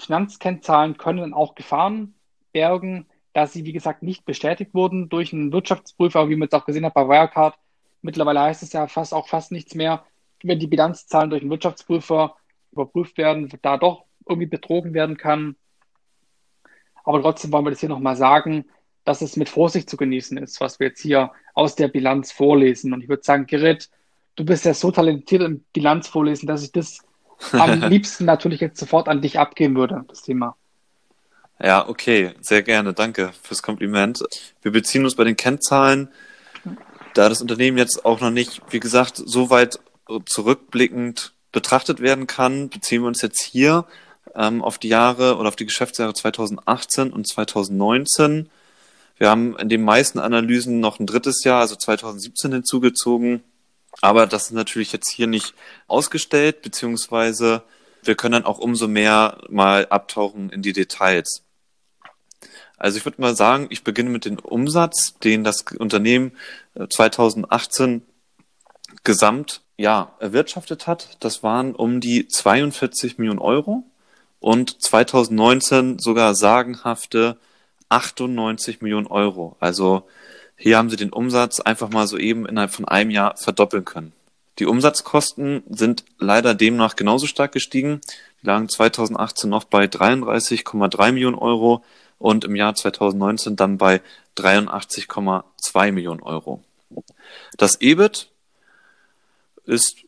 Finanzkennzahlen 0.00 0.96
können 0.96 1.34
auch 1.34 1.54
Gefahren 1.54 2.14
bergen, 2.52 3.06
da 3.32 3.46
sie, 3.46 3.64
wie 3.64 3.72
gesagt, 3.72 4.02
nicht 4.02 4.24
bestätigt 4.24 4.74
wurden 4.74 5.08
durch 5.08 5.32
einen 5.32 5.52
Wirtschaftsprüfer, 5.52 6.28
wie 6.28 6.36
man 6.36 6.48
es 6.48 6.54
auch 6.54 6.66
gesehen 6.66 6.84
hat 6.84 6.94
bei 6.94 7.08
Wirecard. 7.08 7.56
Mittlerweile 8.02 8.40
heißt 8.40 8.62
es 8.62 8.72
ja 8.72 8.86
fast 8.86 9.14
auch 9.14 9.28
fast 9.28 9.52
nichts 9.52 9.74
mehr, 9.74 10.04
wenn 10.42 10.58
die 10.58 10.66
Bilanzzahlen 10.66 11.30
durch 11.30 11.42
einen 11.42 11.50
Wirtschaftsprüfer 11.50 12.36
überprüft 12.72 13.18
werden, 13.18 13.48
da 13.62 13.76
doch 13.76 14.04
irgendwie 14.28 14.46
betrogen 14.46 14.94
werden 14.94 15.16
kann. 15.16 15.56
Aber 17.04 17.22
trotzdem 17.22 17.52
wollen 17.52 17.64
wir 17.64 17.70
das 17.70 17.80
hier 17.80 17.88
nochmal 17.88 18.16
sagen, 18.16 18.66
dass 19.04 19.22
es 19.22 19.36
mit 19.36 19.48
Vorsicht 19.48 19.88
zu 19.88 19.96
genießen 19.96 20.36
ist, 20.36 20.60
was 20.60 20.78
wir 20.78 20.88
jetzt 20.88 21.00
hier 21.00 21.32
aus 21.54 21.74
der 21.74 21.88
Bilanz 21.88 22.30
vorlesen. 22.30 22.92
Und 22.92 23.02
ich 23.02 23.08
würde 23.08 23.22
sagen, 23.22 23.46
Gerrit, 23.46 23.88
du 24.36 24.44
bist 24.44 24.66
ja 24.66 24.74
so 24.74 24.90
talentiert 24.90 25.42
im 25.42 25.64
Bilanz 25.72 26.08
vorlesen, 26.08 26.46
dass 26.46 26.62
ich 26.62 26.72
das 26.72 26.98
am 27.52 27.80
liebsten 27.88 28.26
natürlich 28.26 28.60
jetzt 28.60 28.78
sofort 28.78 29.08
an 29.08 29.22
dich 29.22 29.38
abgeben 29.38 29.76
würde, 29.76 30.04
das 30.08 30.22
Thema. 30.22 30.56
Ja, 31.60 31.88
okay, 31.88 32.34
sehr 32.40 32.62
gerne. 32.62 32.92
Danke 32.92 33.32
fürs 33.42 33.62
Kompliment. 33.62 34.22
Wir 34.62 34.70
beziehen 34.70 35.04
uns 35.04 35.16
bei 35.16 35.24
den 35.24 35.36
Kennzahlen, 35.36 36.08
da 37.14 37.28
das 37.28 37.40
Unternehmen 37.40 37.78
jetzt 37.78 38.04
auch 38.04 38.20
noch 38.20 38.30
nicht, 38.30 38.60
wie 38.70 38.80
gesagt, 38.80 39.16
so 39.16 39.50
weit 39.50 39.80
zurückblickend 40.26 41.32
betrachtet 41.52 42.00
werden 42.00 42.26
kann, 42.26 42.68
beziehen 42.68 43.02
wir 43.02 43.08
uns 43.08 43.22
jetzt 43.22 43.42
hier 43.42 43.86
ähm, 44.34 44.62
auf 44.62 44.78
die 44.78 44.88
Jahre 44.88 45.36
oder 45.36 45.48
auf 45.48 45.56
die 45.56 45.66
Geschäftsjahre 45.66 46.14
2018 46.14 47.12
und 47.12 47.26
2019. 47.26 48.50
Wir 49.16 49.30
haben 49.30 49.56
in 49.58 49.68
den 49.68 49.82
meisten 49.82 50.18
Analysen 50.18 50.80
noch 50.80 51.00
ein 51.00 51.06
drittes 51.06 51.42
Jahr, 51.44 51.60
also 51.60 51.74
2017 51.74 52.52
hinzugezogen. 52.52 53.42
Aber 54.00 54.26
das 54.26 54.44
ist 54.44 54.52
natürlich 54.52 54.92
jetzt 54.92 55.10
hier 55.10 55.26
nicht 55.26 55.54
ausgestellt, 55.88 56.62
beziehungsweise 56.62 57.62
wir 58.02 58.14
können 58.14 58.32
dann 58.32 58.44
auch 58.44 58.58
umso 58.58 58.86
mehr 58.86 59.38
mal 59.48 59.86
abtauchen 59.90 60.50
in 60.50 60.62
die 60.62 60.72
Details. 60.72 61.42
Also 62.76 62.96
ich 62.96 63.04
würde 63.04 63.20
mal 63.20 63.34
sagen, 63.34 63.66
ich 63.70 63.82
beginne 63.82 64.10
mit 64.10 64.24
dem 64.24 64.38
Umsatz, 64.38 65.18
den 65.24 65.42
das 65.42 65.62
Unternehmen 65.78 66.32
2018 66.76 67.96
äh, 67.96 68.00
gesamt 69.02 69.62
ja, 69.78 70.12
erwirtschaftet 70.18 70.86
hat. 70.86 71.16
Das 71.20 71.42
waren 71.42 71.74
um 71.74 72.00
die 72.00 72.28
42 72.28 73.16
Millionen 73.16 73.38
Euro 73.38 73.84
und 74.40 74.82
2019 74.82 75.98
sogar 75.98 76.34
sagenhafte 76.34 77.38
98 77.88 78.82
Millionen 78.82 79.06
Euro. 79.06 79.56
Also 79.60 80.02
hier 80.56 80.76
haben 80.76 80.90
sie 80.90 80.96
den 80.96 81.12
Umsatz 81.12 81.60
einfach 81.60 81.88
mal 81.88 82.06
so 82.06 82.18
eben 82.18 82.44
innerhalb 82.44 82.72
von 82.72 82.86
einem 82.86 83.10
Jahr 83.10 83.36
verdoppeln 83.36 83.84
können. 83.84 84.12
Die 84.58 84.66
Umsatzkosten 84.66 85.62
sind 85.70 86.04
leider 86.18 86.54
demnach 86.54 86.96
genauso 86.96 87.28
stark 87.28 87.52
gestiegen. 87.52 88.00
Die 88.42 88.46
lagen 88.46 88.68
2018 88.68 89.48
noch 89.48 89.64
bei 89.64 89.84
33,3 89.84 91.12
Millionen 91.12 91.38
Euro 91.38 91.84
und 92.18 92.44
im 92.44 92.56
Jahr 92.56 92.74
2019 92.74 93.54
dann 93.54 93.78
bei 93.78 94.00
83,2 94.36 95.92
Millionen 95.92 96.22
Euro. 96.22 96.64
Das 97.56 97.80
EBIT 97.80 98.28
ist 99.68 100.04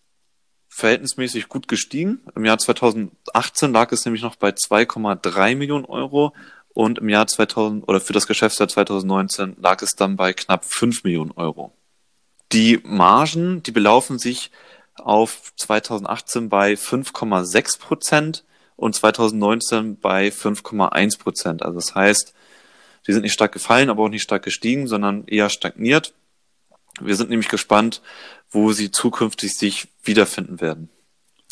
verhältnismäßig 0.69 1.49
gut 1.49 1.69
gestiegen. 1.69 2.21
Im 2.35 2.45
Jahr 2.45 2.59
2018 2.59 3.73
lag 3.73 3.93
es 3.93 4.05
nämlich 4.05 4.23
noch 4.23 4.37
bei 4.37 4.51
2,3 4.51 5.57
Millionen 5.57 5.85
Euro 5.85 6.33
und 6.73 6.99
im 6.99 7.09
Jahr 7.09 7.27
2000 7.27 7.87
oder 7.89 8.01
für 8.01 8.13
das 8.13 8.27
Geschäftsjahr 8.27 8.69
2019 8.69 9.57
lag 9.61 9.83
es 9.83 9.91
dann 9.97 10.17
bei 10.17 10.33
knapp 10.33 10.65
5 10.65 11.05
Millionen 11.05 11.33
Euro. 11.33 11.73
Die 12.53 12.81
Margen, 12.85 13.63
die 13.63 13.73
belaufen 13.73 14.19
sich 14.19 14.51
auf 14.97 15.53
2018 15.57 16.49
bei 16.49 16.73
5,6 16.73 17.79
Prozent 17.79 18.45
und 18.77 18.95
2019 18.95 19.99
bei 19.99 20.29
5,1 20.29 21.19
Prozent. 21.19 21.63
Also 21.63 21.77
das 21.77 21.95
heißt, 21.95 22.35
die 23.07 23.13
sind 23.13 23.23
nicht 23.23 23.33
stark 23.33 23.53
gefallen, 23.53 23.91
aber 23.91 24.05
auch 24.05 24.09
nicht 24.09 24.23
stark 24.23 24.43
gestiegen, 24.43 24.87
sondern 24.87 25.25
eher 25.27 25.51
stagniert. 25.51 26.15
Wir 27.01 27.15
sind 27.15 27.31
nämlich 27.31 27.49
gespannt, 27.49 28.03
wo 28.51 28.73
sie 28.73 28.91
zukünftig 28.91 29.55
sich 29.55 29.89
wiederfinden 30.03 30.61
werden. 30.61 30.91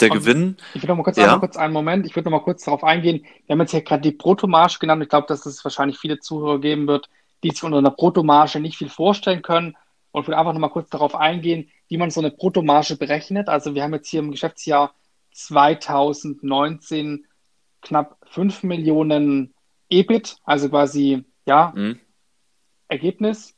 Der 0.01 0.11
Und 0.11 0.19
Gewinn. 0.19 0.57
Ich 0.75 0.83
würde 0.83 0.89
noch 0.89 0.97
mal 0.97 1.03
kurz, 1.03 1.17
ja? 1.17 1.39
kurz 1.39 1.57
einen 1.57 1.73
Moment, 1.73 2.07
ich 2.07 2.15
würde 2.15 2.31
noch 2.31 2.39
mal 2.39 2.45
kurz 2.45 2.65
darauf 2.65 2.85
eingehen. 2.85 3.25
Wir 3.47 3.55
haben 3.55 3.61
jetzt 3.61 3.73
hier 3.73 3.83
gerade 3.83 4.03
die 4.03 4.13
Bruttomarge 4.13 4.79
genannt. 4.79 5.03
Ich 5.03 5.09
glaube, 5.09 5.27
dass 5.27 5.45
es 5.47 5.65
wahrscheinlich 5.65 5.99
viele 5.99 6.21
Zuhörer 6.21 6.61
geben 6.61 6.87
wird, 6.87 7.09
die 7.43 7.51
sich 7.51 7.63
unter 7.63 7.79
einer 7.79 7.91
Bruttomarge 7.91 8.61
nicht 8.61 8.77
viel 8.79 8.89
vorstellen 8.89 9.43
können. 9.43 9.77
Und 10.11 10.23
ich 10.23 10.29
würde 10.29 10.39
einfach 10.39 10.53
noch 10.53 10.61
mal 10.61 10.69
kurz 10.69 10.91
darauf 10.91 11.15
eingehen, 11.15 11.71
wie 11.89 11.97
man 11.99 12.11
so 12.11 12.21
eine 12.21 12.31
Bruttomarge 12.31 12.97
berechnet. 12.97 13.49
Also 13.49 13.75
wir 13.75 13.83
haben 13.83 13.95
jetzt 13.95 14.09
hier 14.09 14.21
im 14.21 14.31
Geschäftsjahr 14.31 14.95
2019 15.33 17.27
knapp 17.83 18.17
5 18.31 18.63
Millionen 18.65 19.55
EBIT, 19.89 20.37
also 20.45 20.69
quasi, 20.69 21.25
ja, 21.47 21.73
mhm. 21.75 21.99
Ergebnis 22.89 23.55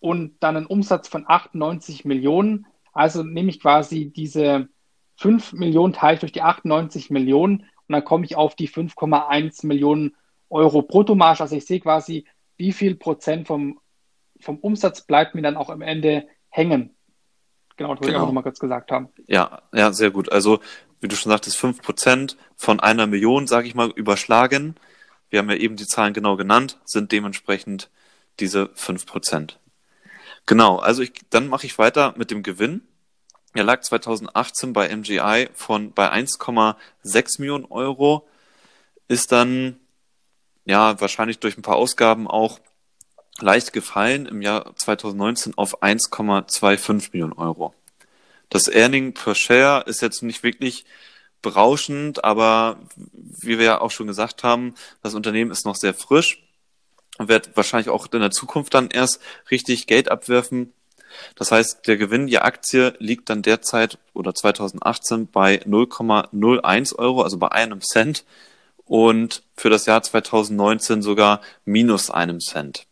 und 0.00 0.36
dann 0.40 0.56
einen 0.56 0.66
Umsatz 0.66 1.08
von 1.08 1.24
98 1.26 2.04
Millionen. 2.04 2.66
Also 2.92 3.22
nehme 3.22 3.50
ich 3.50 3.60
quasi 3.60 4.10
diese 4.10 4.68
5 5.16 5.52
Millionen 5.54 5.92
teile 5.92 6.14
ich 6.14 6.20
durch 6.20 6.32
die 6.32 6.42
98 6.42 7.10
Millionen 7.10 7.60
und 7.60 7.92
dann 7.92 8.04
komme 8.04 8.24
ich 8.24 8.36
auf 8.36 8.54
die 8.54 8.68
5,1 8.68 9.66
Millionen 9.66 10.16
Euro 10.48 10.82
Bruttomarge. 10.82 11.42
Also 11.42 11.56
ich 11.56 11.66
sehe 11.66 11.80
quasi, 11.80 12.26
wie 12.56 12.72
viel 12.72 12.94
Prozent 12.94 13.46
vom, 13.46 13.80
vom 14.40 14.58
Umsatz 14.58 15.02
bleibt 15.02 15.34
mir 15.34 15.42
dann 15.42 15.56
auch 15.56 15.70
am 15.70 15.82
Ende 15.82 16.26
hängen. 16.50 16.94
Genau, 17.76 17.94
das 17.94 18.00
wollte 18.00 18.06
genau. 18.08 18.18
ich 18.18 18.22
auch 18.22 18.26
nochmal 18.26 18.42
kurz 18.42 18.58
gesagt 18.58 18.90
haben. 18.90 19.08
Ja, 19.26 19.62
ja, 19.72 19.92
sehr 19.92 20.10
gut. 20.10 20.30
Also, 20.32 20.60
wie 21.00 21.08
du 21.08 21.16
schon 21.16 21.30
sagtest, 21.30 21.56
5 21.56 21.80
Prozent 21.80 22.36
von 22.56 22.80
einer 22.80 23.06
Million, 23.06 23.46
sage 23.46 23.68
ich 23.68 23.74
mal, 23.74 23.90
überschlagen. 23.90 24.74
Wir 25.30 25.38
haben 25.38 25.50
ja 25.50 25.56
eben 25.56 25.76
die 25.76 25.86
Zahlen 25.86 26.12
genau 26.12 26.36
genannt, 26.36 26.80
sind 26.84 27.12
dementsprechend 27.12 27.90
diese 28.40 28.70
5 28.74 29.06
Prozent. 29.06 29.60
Genau, 30.48 30.78
also 30.78 31.02
ich, 31.02 31.12
dann 31.28 31.48
mache 31.48 31.66
ich 31.66 31.76
weiter 31.76 32.14
mit 32.16 32.30
dem 32.30 32.42
Gewinn. 32.42 32.80
Er 33.52 33.64
lag 33.64 33.82
2018 33.82 34.72
bei 34.72 34.88
MGI 34.88 35.50
von 35.52 35.92
bei 35.92 36.10
1,6 36.10 37.38
Millionen 37.38 37.66
Euro, 37.66 38.26
ist 39.08 39.30
dann 39.30 39.78
ja 40.64 40.98
wahrscheinlich 41.02 41.38
durch 41.38 41.58
ein 41.58 41.62
paar 41.62 41.76
Ausgaben 41.76 42.26
auch 42.26 42.60
leicht 43.40 43.74
gefallen 43.74 44.24
im 44.24 44.40
Jahr 44.40 44.74
2019 44.74 45.52
auf 45.58 45.82
1,25 45.82 47.10
Millionen 47.12 47.34
Euro. 47.34 47.74
Das 48.48 48.68
Earning 48.68 49.12
per 49.12 49.34
Share 49.34 49.84
ist 49.86 50.00
jetzt 50.00 50.22
nicht 50.22 50.42
wirklich 50.42 50.86
berauschend, 51.42 52.24
aber 52.24 52.80
wie 52.96 53.58
wir 53.58 53.66
ja 53.66 53.80
auch 53.82 53.90
schon 53.90 54.06
gesagt 54.06 54.44
haben, 54.44 54.74
das 55.02 55.14
Unternehmen 55.14 55.50
ist 55.50 55.66
noch 55.66 55.76
sehr 55.76 55.92
frisch 55.92 56.47
wird 57.18 57.56
wahrscheinlich 57.56 57.88
auch 57.88 58.06
in 58.12 58.20
der 58.20 58.30
Zukunft 58.30 58.74
dann 58.74 58.90
erst 58.90 59.20
richtig 59.50 59.86
Geld 59.86 60.10
abwerfen. 60.10 60.72
Das 61.34 61.50
heißt, 61.50 61.86
der 61.86 61.96
Gewinn 61.96 62.28
je 62.28 62.38
Aktie 62.38 62.94
liegt 62.98 63.30
dann 63.30 63.42
derzeit 63.42 63.98
oder 64.12 64.34
2018 64.34 65.26
bei 65.28 65.62
0,01 65.62 66.96
Euro, 66.96 67.22
also 67.22 67.38
bei 67.38 67.50
einem 67.50 67.80
Cent 67.80 68.24
und 68.84 69.42
für 69.56 69.70
das 69.70 69.86
Jahr 69.86 70.02
2019 70.02 71.02
sogar 71.02 71.40
minus 71.64 72.10
einem 72.10 72.40
Cent. 72.40 72.86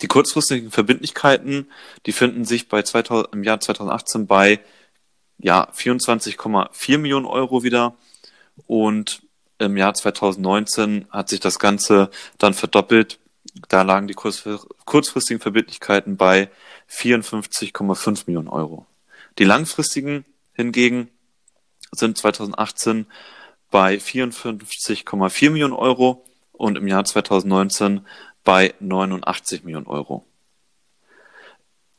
Die 0.00 0.08
kurzfristigen 0.08 0.70
Verbindlichkeiten, 0.70 1.70
die 2.06 2.12
finden 2.12 2.44
sich 2.44 2.68
bei 2.68 2.82
2000, 2.82 3.32
im 3.32 3.44
Jahr 3.44 3.60
2018 3.60 4.26
bei 4.26 4.60
ja, 5.38 5.68
24,4 5.70 6.98
Millionen 6.98 7.26
Euro 7.26 7.62
wieder 7.62 7.94
und 8.66 9.22
im 9.64 9.76
Jahr 9.76 9.94
2019 9.94 11.06
hat 11.10 11.28
sich 11.28 11.40
das 11.40 11.58
Ganze 11.58 12.10
dann 12.38 12.54
verdoppelt. 12.54 13.18
Da 13.68 13.82
lagen 13.82 14.08
die 14.08 14.14
kurzfristigen 14.14 15.40
Verbindlichkeiten 15.40 16.16
bei 16.16 16.50
54,5 16.90 18.24
Millionen 18.26 18.48
Euro. 18.48 18.86
Die 19.38 19.44
langfristigen 19.44 20.24
hingegen 20.52 21.10
sind 21.92 22.18
2018 22.18 23.06
bei 23.70 23.96
54,4 23.96 25.50
Millionen 25.50 25.72
Euro 25.72 26.24
und 26.52 26.76
im 26.76 26.86
Jahr 26.86 27.04
2019 27.04 28.06
bei 28.44 28.74
89 28.78 29.64
Millionen 29.64 29.86
Euro. 29.86 30.24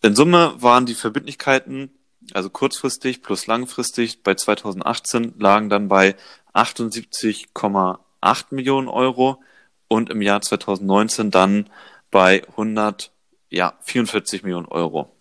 In 0.02 0.16
Summe 0.16 0.54
waren 0.58 0.86
die 0.86 0.94
Verbindlichkeiten, 0.94 1.90
also 2.34 2.50
kurzfristig 2.50 3.22
plus 3.24 3.48
langfristig, 3.48 4.24
bei 4.24 4.36
2018 4.36 5.34
lagen 5.38 5.70
dann 5.70 5.88
bei 5.88 6.16
78,8 6.56 8.46
Millionen 8.52 8.88
Euro 8.88 9.42
und 9.88 10.10
im 10.10 10.22
Jahr 10.22 10.42
2019 10.42 11.32
dann 11.32 11.70
bei 12.12 12.44
144 12.50 14.44
Millionen 14.44 14.68
Euro. 14.68 15.12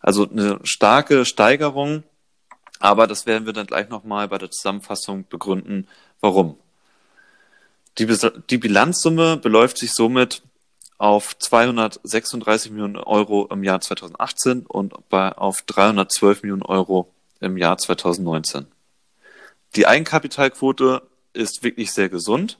Also 0.00 0.28
eine 0.28 0.60
starke 0.64 1.24
Steigerung, 1.24 2.02
aber 2.78 3.06
das 3.06 3.26
werden 3.26 3.46
wir 3.46 3.54
dann 3.54 3.66
gleich 3.66 3.88
nochmal 3.88 4.28
bei 4.28 4.38
der 4.38 4.50
Zusammenfassung 4.50 5.24
begründen, 5.28 5.88
warum. 6.20 6.58
Die, 7.98 8.06
die 8.50 8.58
Bilanzsumme 8.58 9.38
beläuft 9.38 9.78
sich 9.78 9.92
somit 9.92 10.42
auf 10.98 11.38
236 11.38 12.70
Millionen 12.72 12.96
Euro 12.96 13.48
im 13.50 13.64
Jahr 13.64 13.80
2018 13.80 14.66
und 14.66 15.08
bei, 15.08 15.32
auf 15.32 15.62
312 15.62 16.42
Millionen 16.42 16.62
Euro 16.62 17.10
im 17.40 17.56
Jahr 17.56 17.78
2019. 17.78 18.66
Die 19.76 19.86
Eigenkapitalquote 19.86 21.02
ist 21.32 21.62
wirklich 21.62 21.92
sehr 21.92 22.08
gesund. 22.08 22.58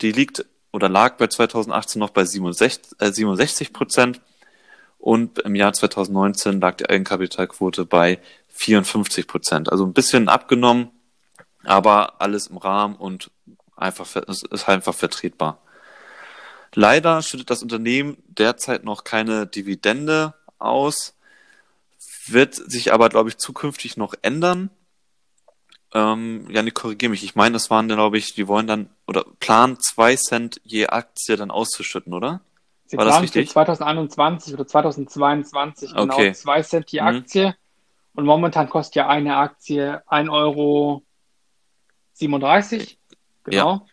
Die 0.00 0.12
liegt 0.12 0.46
oder 0.72 0.88
lag 0.88 1.16
bei 1.16 1.26
2018 1.26 1.98
noch 2.00 2.10
bei 2.10 2.24
67, 2.24 2.98
äh, 2.98 3.12
67 3.12 3.72
Prozent 3.72 4.20
und 4.98 5.38
im 5.40 5.54
Jahr 5.54 5.72
2019 5.72 6.60
lag 6.60 6.76
die 6.76 6.88
Eigenkapitalquote 6.88 7.84
bei 7.84 8.20
54 8.48 9.26
Prozent. 9.26 9.70
Also 9.70 9.84
ein 9.84 9.92
bisschen 9.92 10.28
abgenommen, 10.28 10.90
aber 11.64 12.20
alles 12.20 12.48
im 12.48 12.56
Rahmen 12.56 12.96
und 12.96 13.30
einfach, 13.76 14.16
ist 14.16 14.68
einfach 14.68 14.94
vertretbar. 14.94 15.60
Leider 16.74 17.22
schüttet 17.22 17.50
das 17.50 17.62
Unternehmen 17.62 18.18
derzeit 18.26 18.84
noch 18.84 19.04
keine 19.04 19.46
Dividende 19.46 20.34
aus, 20.58 21.14
wird 22.26 22.54
sich 22.54 22.92
aber, 22.92 23.08
glaube 23.08 23.28
ich, 23.28 23.38
zukünftig 23.38 23.96
noch 23.96 24.14
ändern. 24.22 24.70
Ähm, 25.96 26.46
Janik, 26.50 26.74
korrigiere 26.74 27.08
mich. 27.08 27.24
Ich 27.24 27.36
meine, 27.36 27.54
das 27.54 27.70
waren, 27.70 27.88
glaube 27.88 28.18
ich, 28.18 28.34
die 28.34 28.48
wollen 28.48 28.66
dann 28.66 28.90
oder 29.06 29.24
planen 29.40 29.80
zwei 29.80 30.14
Cent 30.16 30.60
je 30.62 30.88
Aktie 30.88 31.36
dann 31.36 31.50
auszuschütten, 31.50 32.12
oder? 32.12 32.42
Sie 32.84 32.98
War 32.98 33.06
das 33.06 33.22
richtig? 33.22 33.48
2021 33.48 34.52
oder 34.52 34.66
2022 34.66 35.94
genau 35.94 36.02
okay. 36.02 36.34
zwei 36.34 36.60
Cent 36.60 36.92
je 36.92 37.00
mhm. 37.00 37.06
Aktie. 37.06 37.46
Mhm. 37.48 37.54
Und 38.12 38.26
momentan 38.26 38.68
kostet 38.68 38.96
ja 38.96 39.08
eine 39.08 39.38
Aktie 39.38 40.02
1,37 40.06 40.30
Euro. 40.30 41.02
Genau. 43.44 43.72
Ja. 43.72 43.86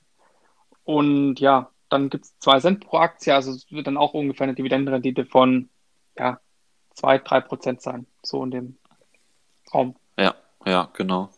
Und 0.84 1.40
ja, 1.40 1.70
dann 1.88 2.10
gibt 2.10 2.26
es 2.26 2.38
zwei 2.40 2.60
Cent 2.60 2.86
pro 2.86 2.98
Aktie, 2.98 3.34
also 3.34 3.52
es 3.52 3.72
wird 3.72 3.88
dann 3.88 3.96
auch 3.96 4.14
ungefähr 4.14 4.44
eine 4.44 4.56
Dividendenrendite 4.56 5.24
von 5.26 5.70
ja, 6.18 6.42
zwei, 6.96 7.18
drei 7.18 7.40
Prozent 7.40 7.82
sein, 7.82 8.08
so 8.22 8.44
in 8.44 8.52
dem 8.52 8.78
Raum. 9.74 9.96
Ja, 10.18 10.36
ja, 10.66 10.90
genau. 10.94 11.30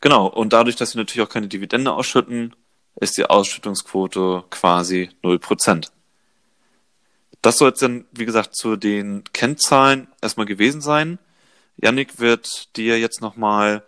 Genau, 0.00 0.26
und 0.26 0.52
dadurch, 0.52 0.76
dass 0.76 0.92
sie 0.92 0.98
natürlich 0.98 1.26
auch 1.26 1.32
keine 1.32 1.48
Dividende 1.48 1.92
ausschütten, 1.92 2.54
ist 3.00 3.16
die 3.16 3.26
Ausschüttungsquote 3.26 4.44
quasi 4.50 5.10
0%. 5.22 5.90
Das 7.42 7.58
soll 7.58 7.68
jetzt 7.68 7.82
dann, 7.82 8.04
wie 8.12 8.24
gesagt, 8.24 8.56
zu 8.56 8.76
den 8.76 9.24
Kennzahlen 9.32 10.08
erstmal 10.20 10.46
gewesen 10.46 10.80
sein. 10.80 11.18
Yannick 11.76 12.18
wird 12.18 12.76
dir 12.76 12.98
jetzt 12.98 13.20
nochmal 13.20 13.84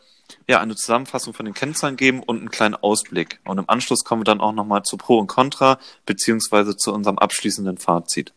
ja, 0.48 0.61
eine 0.61 0.76
Zusammenfassung 0.76 1.34
von 1.34 1.44
den 1.44 1.54
Kennzahlen 1.54 1.96
geben 1.96 2.22
und 2.22 2.38
einen 2.38 2.50
kleinen 2.50 2.76
Ausblick. 2.76 3.40
Und 3.44 3.58
im 3.58 3.68
Anschluss 3.68 4.04
kommen 4.04 4.20
wir 4.20 4.24
dann 4.24 4.40
auch 4.40 4.52
nochmal 4.52 4.82
zu 4.82 4.96
Pro 4.96 5.18
und 5.18 5.26
Contra, 5.26 5.78
beziehungsweise 6.06 6.76
zu 6.76 6.92
unserem 6.92 7.18
abschließenden 7.18 7.78
Fazit. 7.78 8.32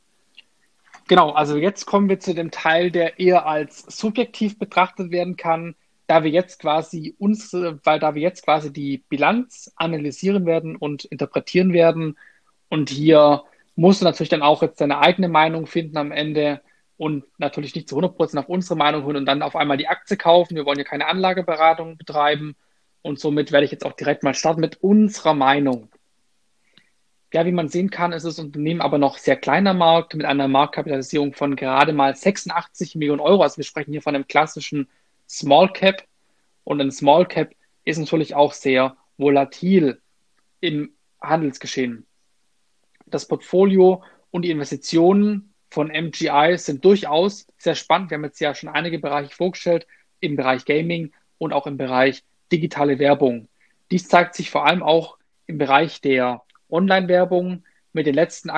Genau, 1.08 1.32
also 1.32 1.58
jetzt 1.58 1.86
kommen 1.86 2.10
wir 2.10 2.20
zu 2.20 2.34
dem 2.34 2.50
Teil, 2.50 2.90
der 2.90 3.20
eher 3.20 3.46
als 3.46 3.84
subjektiv 3.88 4.58
betrachtet 4.58 5.12
werden 5.12 5.36
kann, 5.36 5.76
da 6.08 6.24
wir 6.24 6.32
jetzt 6.32 6.60
quasi 6.60 7.16
uns, 7.18 7.54
weil 7.54 8.00
da 8.00 8.16
wir 8.16 8.22
jetzt 8.22 8.44
quasi 8.44 8.74
die 8.74 9.04
Bilanz 9.10 9.72
analysieren 9.76 10.46
werden 10.46 10.76
und 10.76 11.06
interpretieren 11.06 11.74
werden. 11.74 12.18
Und 12.70 12.90
hier 12.90 13.44
musst 13.76 14.02
du 14.02 14.06
natürlich 14.06 14.30
dann 14.30 14.42
auch 14.42 14.62
jetzt 14.62 14.82
deine 14.82 15.00
eigene 15.00 15.30
Meinung 15.30 15.66
finden 15.66 15.98
am 15.98 16.12
Ende 16.12 16.62
und 16.98 17.26
natürlich 17.38 17.76
nicht 17.76 17.90
zu 17.90 17.98
100% 17.98 18.38
auf 18.38 18.50
unsere 18.50 18.76
Meinung 18.76 19.04
hören 19.04 19.18
und 19.18 19.26
dann 19.26 19.42
auf 19.42 19.56
einmal 19.56 19.78
die 19.78 19.88
Aktie 19.88 20.18
kaufen. 20.18 20.56
Wir 20.56 20.66
wollen 20.66 20.78
ja 20.78 20.84
keine 20.84 21.08
Anlageberatung 21.08 21.98
betreiben 21.98 22.56
und 23.02 23.20
somit 23.20 23.52
werde 23.52 23.66
ich 23.66 23.72
jetzt 23.72 23.86
auch 23.86 23.94
direkt 23.94 24.24
mal 24.24 24.34
starten 24.34 24.62
mit 24.62 24.78
unserer 24.82 25.34
Meinung. 25.34 25.90
Ja, 27.34 27.46
wie 27.48 27.52
man 27.52 27.68
sehen 27.68 27.90
kann, 27.90 28.12
ist 28.12 28.26
das 28.26 28.38
Unternehmen 28.38 28.80
aber 28.80 29.00
noch 29.00 29.18
sehr 29.18 29.36
kleiner 29.36 29.74
Markt 29.74 30.14
mit 30.14 30.26
einer 30.26 30.48
Marktkapitalisierung 30.48 31.34
von 31.34 31.56
gerade 31.56 31.92
mal 31.92 32.16
86 32.16 32.96
Millionen 32.96 33.22
Euro. 33.22 33.42
Also 33.42 33.58
wir 33.58 33.64
sprechen 33.64 33.92
hier 33.92 34.04
von 34.04 34.14
einem 34.14 34.28
klassischen 34.28 34.88
Small 35.34 35.74
Cap 35.74 36.04
und 36.64 36.80
ein 36.80 36.92
Small 36.92 37.26
Cap 37.26 37.56
ist 37.86 37.98
natürlich 37.98 38.36
auch 38.36 38.54
sehr 38.54 38.96
volatil 39.18 40.00
im 40.60 40.94
Handelsgeschehen. 41.20 42.06
Das 43.08 43.28
Portfolio 43.28 44.04
und 44.30 44.44
die 44.44 44.52
Investitionen 44.52 45.56
von 45.72 45.88
MGI 45.88 46.58
sind 46.58 46.86
durchaus 46.86 47.48
sehr 47.58 47.74
spannend. 47.74 48.12
Wir 48.12 48.18
haben 48.18 48.26
jetzt 48.26 48.42
ja 48.42 48.54
schon 48.54 48.70
einige 48.70 49.00
Bereiche 49.00 49.34
vorgestellt 49.34 49.88
im 50.20 50.36
Bereich 50.36 50.66
Gaming 50.66 51.12
und 51.40 51.52
auch 51.52 51.66
im 51.66 51.78
Bereich 51.78 52.24
digitale 52.52 53.00
Werbung. 53.00 53.48
Dies 53.90 54.08
zeigt 54.08 54.36
sich 54.36 54.52
vor 54.52 54.68
allem 54.68 54.84
auch 54.84 55.18
im 55.48 55.58
Bereich 55.58 56.00
der 56.00 56.44
Online-Werbung 56.70 57.64
mit, 57.92 58.06
letzten, 58.06 58.52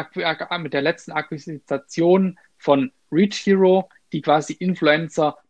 mit 0.60 0.74
der 0.74 0.82
letzten 0.82 1.14
Akquisition 1.14 2.38
von 2.58 2.92
Reach 3.14 3.46
Hero, 3.46 3.88
die 4.12 4.22
quasi 4.22 4.54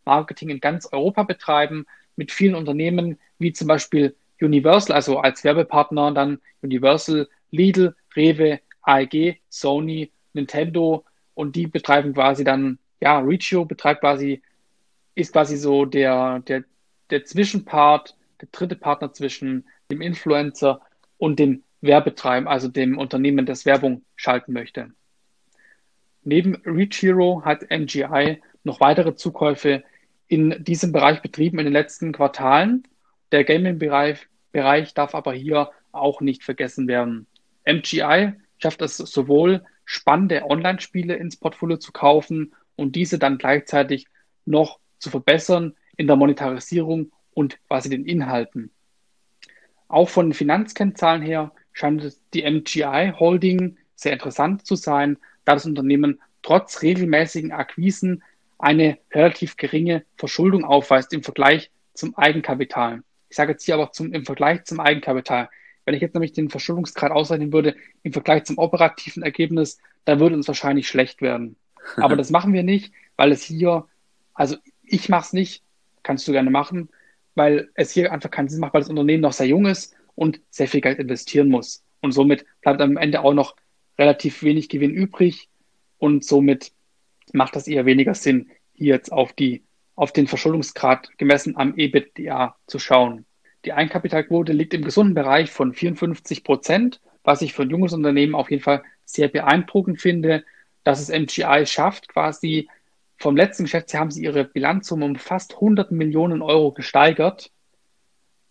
Influencer-Marketing 0.06 0.50
in 0.50 0.60
ganz 0.60 0.88
Europa 0.92 1.24
betreiben, 1.24 1.86
mit 2.16 2.32
vielen 2.32 2.56
Unternehmen 2.56 3.20
wie 3.40 3.52
zum 3.52 3.68
Beispiel 3.68 4.16
Universal, 4.40 4.96
also 4.96 5.20
als 5.20 5.44
Werbepartner 5.44 6.12
dann 6.12 6.40
Universal, 6.62 7.28
Lidl, 7.52 7.96
Rewe, 8.16 8.60
AEG, 8.84 9.42
Sony, 9.50 10.12
Nintendo, 10.34 11.04
und 11.34 11.56
die 11.56 11.68
betreiben 11.68 12.14
quasi 12.14 12.44
dann, 12.44 12.80
ja, 13.02 13.20
Reachio 13.20 13.66
betreibt 13.66 14.02
quasi 14.02 14.42
ist 15.16 15.34
quasi 15.34 15.58
so 15.58 15.86
der, 15.86 16.40
der, 16.40 16.64
der 17.10 17.24
Zwischenpart, 17.24 18.16
der 18.42 18.50
dritte 18.52 18.76
Partner 18.76 19.14
zwischen 19.14 19.66
dem 19.90 20.02
Influencer 20.02 20.82
und 21.18 21.40
dem 21.40 21.64
Werbetreiben, 21.82 22.48
also 22.48 22.68
dem 22.68 22.98
Unternehmen, 22.98 23.46
das 23.46 23.66
Werbung 23.66 24.04
schalten 24.16 24.52
möchte. 24.54 24.92
Neben 26.24 26.56
Reach 26.66 27.02
Hero 27.02 27.44
hat 27.46 27.70
MGI 27.70 28.42
noch 28.64 28.80
weitere 28.82 29.16
Zukäufe 29.16 29.84
in 30.28 30.64
diesem 30.64 30.92
Bereich 30.92 31.22
betrieben 31.22 31.60
in 31.60 31.66
den 31.66 31.74
letzten 31.74 32.12
Quartalen. 32.12 32.88
Der 33.32 33.44
Gaming-Bereich 33.44 34.28
Bereich 34.56 34.94
darf 34.94 35.14
aber 35.16 35.34
hier 35.34 35.72
auch 35.92 36.22
nicht 36.22 36.46
vergessen 36.46 36.88
werden. 36.88 37.28
MGI 37.68 38.36
schafft 38.58 38.82
es 38.82 38.96
sowohl, 38.96 39.66
spannende 39.84 40.44
Online-Spiele 40.50 41.14
ins 41.16 41.36
Portfolio 41.36 41.76
zu 41.76 41.92
kaufen 41.92 42.54
und 42.78 42.96
diese 42.96 43.20
dann 43.20 43.38
gleichzeitig 43.38 44.08
noch 44.46 44.80
zu 44.98 45.10
verbessern 45.10 45.76
in 45.98 46.08
der 46.08 46.16
Monetarisierung 46.16 47.12
und 47.34 47.60
quasi 47.68 47.90
den 47.90 48.06
Inhalten. 48.06 48.72
Auch 49.90 50.08
von 50.08 50.28
den 50.28 50.34
Finanzkennzahlen 50.34 51.22
her 51.22 51.52
scheint 51.74 52.18
die 52.34 52.50
MGI 52.50 53.12
Holding 53.20 53.78
sehr 53.96 54.14
interessant 54.14 54.66
zu 54.66 54.76
sein, 54.76 55.18
da 55.44 55.54
das 55.56 55.66
Unternehmen 55.66 56.22
trotz 56.44 56.82
regelmäßigen 56.82 57.52
Akquisen 57.52 58.24
eine 58.58 58.98
relativ 59.12 59.58
geringe 59.58 60.06
Verschuldung 60.18 60.64
aufweist 60.64 61.14
im 61.14 61.24
Vergleich 61.24 61.72
zum 61.94 62.16
Eigenkapital. 62.18 63.02
Ich 63.30 63.36
sage 63.36 63.54
jetzt 63.54 63.66
hier 63.66 63.76
aber 63.76 63.92
zum, 63.92 64.14
im 64.14 64.26
Vergleich 64.26 64.64
zum 64.66 64.80
Eigenkapital. 64.80 65.50
Wenn 65.86 65.94
ich 65.94 66.02
jetzt 66.02 66.14
nämlich 66.14 66.34
den 66.34 66.50
Verschuldungsgrad 66.50 67.12
ausrechnen 67.12 67.54
würde 67.54 67.76
im 68.04 68.14
Vergleich 68.14 68.46
zum 68.46 68.58
operativen 68.58 69.24
Ergebnis, 69.24 69.80
dann 70.06 70.20
würde 70.20 70.36
uns 70.36 70.48
wahrscheinlich 70.48 70.88
schlecht 70.88 71.22
werden. 71.22 71.56
Aber 71.98 72.16
das 72.16 72.32
machen 72.32 72.54
wir 72.54 72.64
nicht, 72.64 72.94
weil 73.18 73.32
es 73.32 73.44
hier, 73.44 73.86
also 74.34 74.56
ich 74.84 75.10
mache 75.10 75.26
es 75.26 75.34
nicht, 75.34 75.64
kannst 76.04 76.28
du 76.28 76.32
gerne 76.32 76.50
machen, 76.50 76.90
weil 77.36 77.70
es 77.76 77.92
hier 77.92 78.12
einfach 78.12 78.32
keinen 78.32 78.50
Sinn 78.50 78.62
macht, 78.62 78.74
weil 78.74 78.82
das 78.82 78.90
Unternehmen 78.90 79.22
noch 79.22 79.34
sehr 79.34 79.48
jung 79.48 79.66
ist 79.66 79.96
und 80.16 80.40
sehr 80.50 80.68
viel 80.68 80.82
Geld 80.82 81.00
investieren 81.00 81.50
muss. 81.50 81.84
Und 82.02 82.14
somit 82.14 82.46
bleibt 82.62 82.82
am 82.82 82.98
Ende 82.98 83.22
auch 83.22 83.34
noch 83.34 83.56
relativ 83.98 84.44
wenig 84.44 84.70
Gewinn 84.70 84.92
übrig 84.92 85.50
und 85.98 86.24
somit 86.24 86.72
macht 87.34 87.56
das 87.56 87.68
eher 87.68 87.86
weniger 87.86 88.14
Sinn, 88.14 88.50
hier 88.74 88.96
jetzt 88.96 89.12
auf, 89.12 89.34
die, 89.34 89.64
auf 89.96 90.12
den 90.12 90.28
Verschuldungsgrad 90.28 91.18
gemessen 91.18 91.58
am 91.58 91.76
EBITDA 91.78 92.56
zu 92.68 92.80
schauen. 92.80 93.26
Die 93.66 93.74
Eigenkapitalquote 93.74 94.54
liegt 94.54 94.74
im 94.74 94.84
gesunden 94.84 95.16
Bereich 95.16 95.50
von 95.52 95.74
54 95.74 96.44
Prozent, 96.44 97.02
was 97.24 97.42
ich 97.42 97.54
für 97.54 97.64
ein 97.64 97.70
junges 97.70 97.94
Unternehmen 97.94 98.36
auf 98.36 98.52
jeden 98.52 98.62
Fall 98.62 98.84
sehr 99.06 99.28
beeindruckend 99.28 100.02
finde, 100.02 100.44
dass 100.84 101.00
es 101.00 101.10
MGI 101.10 101.66
schafft, 101.66 102.10
quasi 102.10 102.70
vom 103.18 103.36
letzten 103.36 103.64
Geschäftsjahr 103.64 104.02
haben 104.02 104.12
sie 104.12 104.24
ihre 104.24 104.44
Bilanzsumme 104.44 105.06
um 105.06 105.16
fast 105.16 105.56
100 105.56 105.92
Millionen 105.92 106.42
Euro 106.42 106.72
gesteigert 106.74 107.52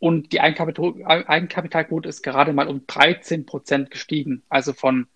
und 0.05 0.33
die 0.33 0.41
Eigenkapital, 0.41 1.03
Eigenkapitalquote 1.05 2.09
ist 2.09 2.23
gerade 2.23 2.53
mal 2.53 2.69
um 2.69 2.87
13 2.87 3.47
Prozent 3.47 3.91
gestiegen. 3.91 4.43
Also 4.51 4.75
von 4.75 5.07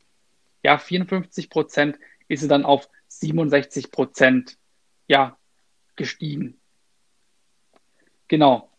ja, 0.63 0.79
54 0.79 1.51
Prozent 1.51 1.99
ist 2.29 2.41
sie 2.41 2.49
dann 2.49 2.65
auf 2.65 2.89
67 3.09 3.91
Prozent 3.91 4.59
ja, 5.07 5.37
gestiegen. 5.97 6.61
Genau. 8.29 8.71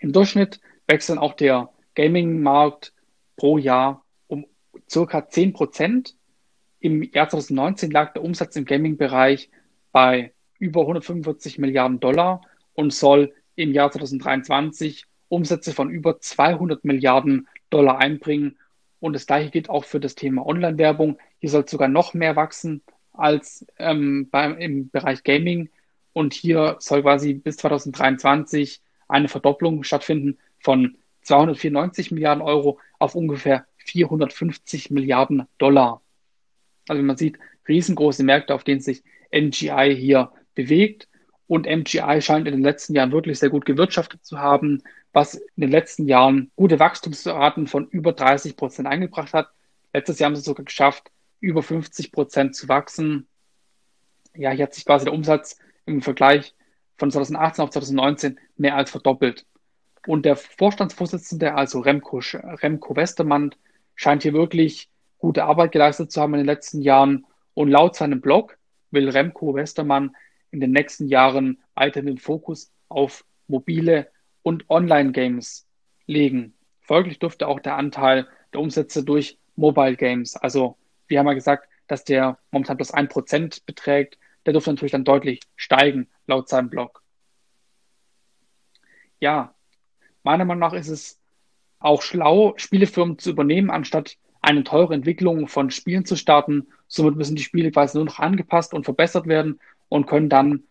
Im 0.00 0.12
Durchschnitt 0.12 0.60
wächst 0.86 1.08
dann 1.08 1.18
auch 1.18 1.34
der 1.34 1.70
Gaming-Markt 1.94 2.92
pro 3.36 3.58
Jahr 3.58 4.04
um 4.26 4.46
circa 4.90 5.28
10 5.28 5.52
Prozent. 5.52 6.16
Im 6.80 7.02
Jahr 7.02 7.28
2019 7.28 7.90
lag 7.90 8.12
der 8.12 8.22
Umsatz 8.22 8.56
im 8.56 8.64
Gaming-Bereich 8.64 9.50
bei 9.92 10.32
über 10.58 10.82
145 10.82 11.58
Milliarden 11.58 12.00
Dollar 12.00 12.42
und 12.74 12.92
soll 12.92 13.34
im 13.54 13.72
Jahr 13.72 13.90
2023 13.90 15.06
Umsätze 15.28 15.72
von 15.72 15.90
über 15.90 16.20
200 16.20 16.84
Milliarden 16.84 17.48
Dollar 17.70 17.98
einbringen 17.98 18.58
und 19.00 19.12
das 19.12 19.26
gleiche 19.26 19.50
gilt 19.50 19.68
auch 19.70 19.84
für 19.84 20.00
das 20.00 20.14
Thema 20.14 20.46
Online-Werbung. 20.46 21.18
Hier 21.46 21.52
soll 21.52 21.62
es 21.62 21.70
sogar 21.70 21.86
noch 21.86 22.12
mehr 22.12 22.34
wachsen 22.34 22.82
als 23.12 23.64
ähm, 23.78 24.28
beim, 24.32 24.58
im 24.58 24.90
Bereich 24.90 25.22
Gaming. 25.22 25.68
Und 26.12 26.34
hier 26.34 26.74
soll 26.80 27.02
quasi 27.02 27.34
bis 27.34 27.56
2023 27.58 28.80
eine 29.06 29.28
Verdopplung 29.28 29.84
stattfinden 29.84 30.38
von 30.58 30.96
294 31.22 32.10
Milliarden 32.10 32.42
Euro 32.42 32.80
auf 32.98 33.14
ungefähr 33.14 33.64
450 33.76 34.90
Milliarden 34.90 35.46
Dollar. 35.58 36.02
Also 36.88 37.00
man 37.04 37.16
sieht 37.16 37.38
riesengroße 37.68 38.24
Märkte, 38.24 38.52
auf 38.52 38.64
denen 38.64 38.80
sich 38.80 39.04
MGI 39.32 39.94
hier 39.96 40.32
bewegt. 40.56 41.06
Und 41.46 41.68
MGI 41.68 42.22
scheint 42.22 42.48
in 42.48 42.54
den 42.54 42.64
letzten 42.64 42.92
Jahren 42.92 43.12
wirklich 43.12 43.38
sehr 43.38 43.50
gut 43.50 43.66
gewirtschaftet 43.66 44.24
zu 44.24 44.40
haben 44.40 44.82
was 45.12 45.34
in 45.34 45.62
den 45.62 45.70
letzten 45.70 46.08
Jahren 46.08 46.50
gute 46.56 46.78
Wachstumsraten 46.78 47.68
von 47.68 47.88
über 47.88 48.12
30 48.12 48.54
Prozent 48.54 48.86
eingebracht 48.86 49.32
hat. 49.32 49.48
Letztes 49.94 50.18
Jahr 50.18 50.26
haben 50.26 50.36
sie 50.36 50.42
sogar 50.42 50.66
geschafft, 50.66 51.10
über 51.40 51.62
50 51.62 52.12
Prozent 52.12 52.54
zu 52.54 52.68
wachsen. 52.68 53.26
Ja, 54.34 54.50
hier 54.50 54.64
hat 54.64 54.74
sich 54.74 54.84
quasi 54.84 55.04
der 55.04 55.14
Umsatz 55.14 55.58
im 55.86 56.02
Vergleich 56.02 56.54
von 56.96 57.10
2018 57.10 57.62
auf 57.62 57.70
2019 57.70 58.38
mehr 58.56 58.76
als 58.76 58.90
verdoppelt. 58.90 59.46
Und 60.06 60.24
der 60.24 60.36
Vorstandsvorsitzende, 60.36 61.54
also 61.54 61.80
Remco, 61.80 62.18
Remco 62.18 62.96
Westermann, 62.96 63.54
scheint 63.94 64.22
hier 64.22 64.32
wirklich 64.32 64.88
gute 65.18 65.44
Arbeit 65.44 65.72
geleistet 65.72 66.12
zu 66.12 66.20
haben 66.20 66.34
in 66.34 66.40
den 66.40 66.46
letzten 66.46 66.80
Jahren. 66.80 67.26
Und 67.54 67.70
laut 67.70 67.96
seinem 67.96 68.20
Blog 68.20 68.56
will 68.90 69.08
Remco 69.08 69.54
Westermann 69.54 70.14
in 70.50 70.60
den 70.60 70.70
nächsten 70.70 71.08
Jahren 71.08 71.58
weiter 71.74 72.02
den 72.02 72.18
Fokus 72.18 72.70
auf 72.88 73.24
mobile 73.48 74.08
und 74.42 74.68
Online-Games 74.70 75.66
legen. 76.06 76.54
Folglich 76.80 77.18
dürfte 77.18 77.48
auch 77.48 77.60
der 77.60 77.76
Anteil 77.76 78.28
der 78.52 78.60
Umsätze 78.60 79.02
durch 79.04 79.38
Mobile 79.56 79.96
Games, 79.96 80.36
also 80.36 80.76
wir 81.08 81.18
haben 81.18 81.26
ja 81.26 81.34
gesagt, 81.34 81.68
dass 81.86 82.04
der 82.04 82.38
momentan 82.50 82.76
plus 82.76 82.92
ein 82.92 83.08
Prozent 83.08 83.64
beträgt, 83.66 84.18
der 84.44 84.52
dürfte 84.52 84.70
natürlich 84.70 84.92
dann 84.92 85.04
deutlich 85.04 85.40
steigen, 85.56 86.08
laut 86.26 86.48
seinem 86.48 86.70
Blog. 86.70 87.02
Ja, 89.18 89.54
meiner 90.22 90.44
Meinung 90.44 90.60
nach 90.60 90.72
ist 90.72 90.88
es 90.88 91.20
auch 91.78 92.02
schlau, 92.02 92.54
Spielefirmen 92.56 93.18
zu 93.18 93.30
übernehmen, 93.30 93.70
anstatt 93.70 94.16
eine 94.40 94.64
teure 94.64 94.94
Entwicklung 94.94 95.48
von 95.48 95.70
Spielen 95.70 96.04
zu 96.04 96.16
starten. 96.16 96.68
Somit 96.88 97.16
müssen 97.16 97.36
die 97.36 97.42
Spiele 97.42 97.70
quasi 97.70 97.98
nur 97.98 98.06
noch 98.06 98.18
angepasst 98.18 98.74
und 98.74 98.84
verbessert 98.84 99.26
werden 99.26 99.60
und 99.88 100.06
können 100.06 100.28
dann 100.28 100.64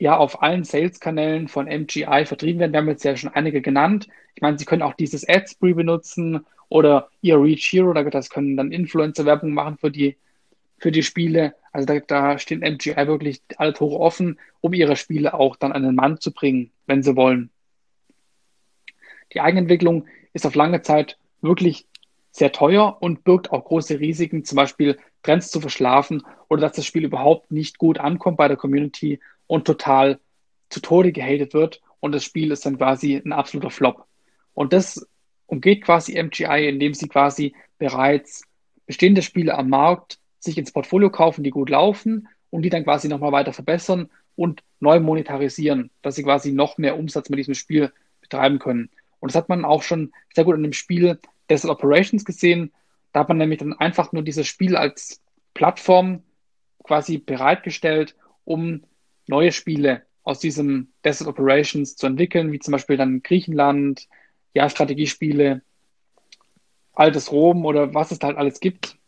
ja 0.00 0.16
auf 0.16 0.42
allen 0.42 0.64
Sales-Kanälen 0.64 1.46
von 1.46 1.66
MGI 1.66 2.24
vertrieben 2.24 2.58
werden. 2.58 2.72
Wir 2.72 2.80
haben 2.80 2.88
jetzt 2.88 3.04
ja 3.04 3.16
schon 3.16 3.32
einige 3.32 3.60
genannt. 3.60 4.08
Ich 4.34 4.42
meine, 4.42 4.58
Sie 4.58 4.64
können 4.64 4.82
auch 4.82 4.94
dieses 4.94 5.28
Adspree 5.28 5.74
benutzen 5.74 6.46
oder 6.70 7.10
ihr 7.20 7.40
Reach 7.40 7.70
Hero, 7.70 7.92
das 7.92 8.30
können 8.30 8.56
dann 8.56 8.72
Influencer-Werbung 8.72 9.52
machen 9.52 9.76
für 9.76 9.90
die, 9.90 10.16
für 10.78 10.90
die 10.90 11.02
Spiele. 11.02 11.54
Also 11.72 11.86
da, 11.86 12.00
da 12.00 12.38
stehen 12.38 12.60
MGI 12.60 13.06
wirklich 13.06 13.42
alle 13.58 13.74
Tore 13.74 14.00
offen, 14.00 14.38
um 14.62 14.72
ihre 14.72 14.96
Spiele 14.96 15.34
auch 15.34 15.56
dann 15.56 15.72
an 15.72 15.82
den 15.82 15.94
Mann 15.94 16.18
zu 16.18 16.32
bringen, 16.32 16.72
wenn 16.86 17.02
sie 17.02 17.14
wollen. 17.14 17.50
Die 19.34 19.40
Eigenentwicklung 19.40 20.06
ist 20.32 20.46
auf 20.46 20.54
lange 20.54 20.80
Zeit 20.80 21.18
wirklich 21.42 21.86
sehr 22.30 22.52
teuer 22.52 22.96
und 23.00 23.22
birgt 23.24 23.52
auch 23.52 23.64
große 23.64 24.00
Risiken, 24.00 24.44
zum 24.44 24.56
Beispiel 24.56 24.98
Trends 25.22 25.50
zu 25.50 25.60
verschlafen 25.60 26.22
oder 26.48 26.62
dass 26.62 26.76
das 26.76 26.86
Spiel 26.86 27.04
überhaupt 27.04 27.50
nicht 27.52 27.76
gut 27.76 27.98
ankommt 27.98 28.38
bei 28.38 28.48
der 28.48 28.56
Community 28.56 29.20
und 29.50 29.64
total 29.64 30.20
zu 30.68 30.78
Tode 30.80 31.10
gehatet 31.10 31.54
wird 31.54 31.82
und 31.98 32.12
das 32.12 32.22
Spiel 32.22 32.52
ist 32.52 32.64
dann 32.64 32.78
quasi 32.78 33.16
ein 33.16 33.32
absoluter 33.32 33.70
Flop. 33.70 34.06
Und 34.54 34.72
das 34.72 35.08
umgeht 35.46 35.82
quasi 35.82 36.22
MGI, 36.22 36.68
indem 36.68 36.94
sie 36.94 37.08
quasi 37.08 37.56
bereits 37.76 38.44
bestehende 38.86 39.22
Spiele 39.22 39.58
am 39.58 39.68
Markt 39.68 40.20
sich 40.38 40.56
ins 40.56 40.70
Portfolio 40.70 41.10
kaufen, 41.10 41.42
die 41.42 41.50
gut 41.50 41.68
laufen 41.68 42.28
und 42.50 42.62
die 42.62 42.70
dann 42.70 42.84
quasi 42.84 43.08
nochmal 43.08 43.32
weiter 43.32 43.52
verbessern 43.52 44.08
und 44.36 44.62
neu 44.78 45.00
monetarisieren, 45.00 45.90
dass 46.00 46.14
sie 46.14 46.22
quasi 46.22 46.52
noch 46.52 46.78
mehr 46.78 46.96
Umsatz 46.96 47.28
mit 47.28 47.40
diesem 47.40 47.54
Spiel 47.54 47.92
betreiben 48.20 48.60
können. 48.60 48.88
Und 49.18 49.32
das 49.32 49.36
hat 49.36 49.48
man 49.48 49.64
auch 49.64 49.82
schon 49.82 50.12
sehr 50.32 50.44
gut 50.44 50.54
in 50.54 50.62
dem 50.62 50.72
Spiel 50.72 51.18
Desert 51.48 51.72
Operations 51.72 52.24
gesehen. 52.24 52.70
Da 53.12 53.20
hat 53.20 53.28
man 53.28 53.38
nämlich 53.38 53.58
dann 53.58 53.72
einfach 53.72 54.12
nur 54.12 54.22
dieses 54.22 54.46
Spiel 54.46 54.76
als 54.76 55.20
Plattform 55.54 56.22
quasi 56.84 57.18
bereitgestellt, 57.18 58.14
um 58.44 58.84
neue 59.26 59.52
Spiele 59.52 60.02
aus 60.22 60.38
diesem 60.38 60.88
Desert 61.04 61.28
Operations 61.28 61.96
zu 61.96 62.06
entwickeln, 62.06 62.52
wie 62.52 62.58
zum 62.58 62.72
Beispiel 62.72 62.96
dann 62.96 63.22
Griechenland, 63.22 64.08
ja, 64.54 64.68
Strategiespiele, 64.68 65.62
altes 66.94 67.30
Rom 67.32 67.64
oder 67.64 67.94
was 67.94 68.10
es 68.10 68.20
halt 68.20 68.36
alles 68.36 68.60
gibt 68.60 68.98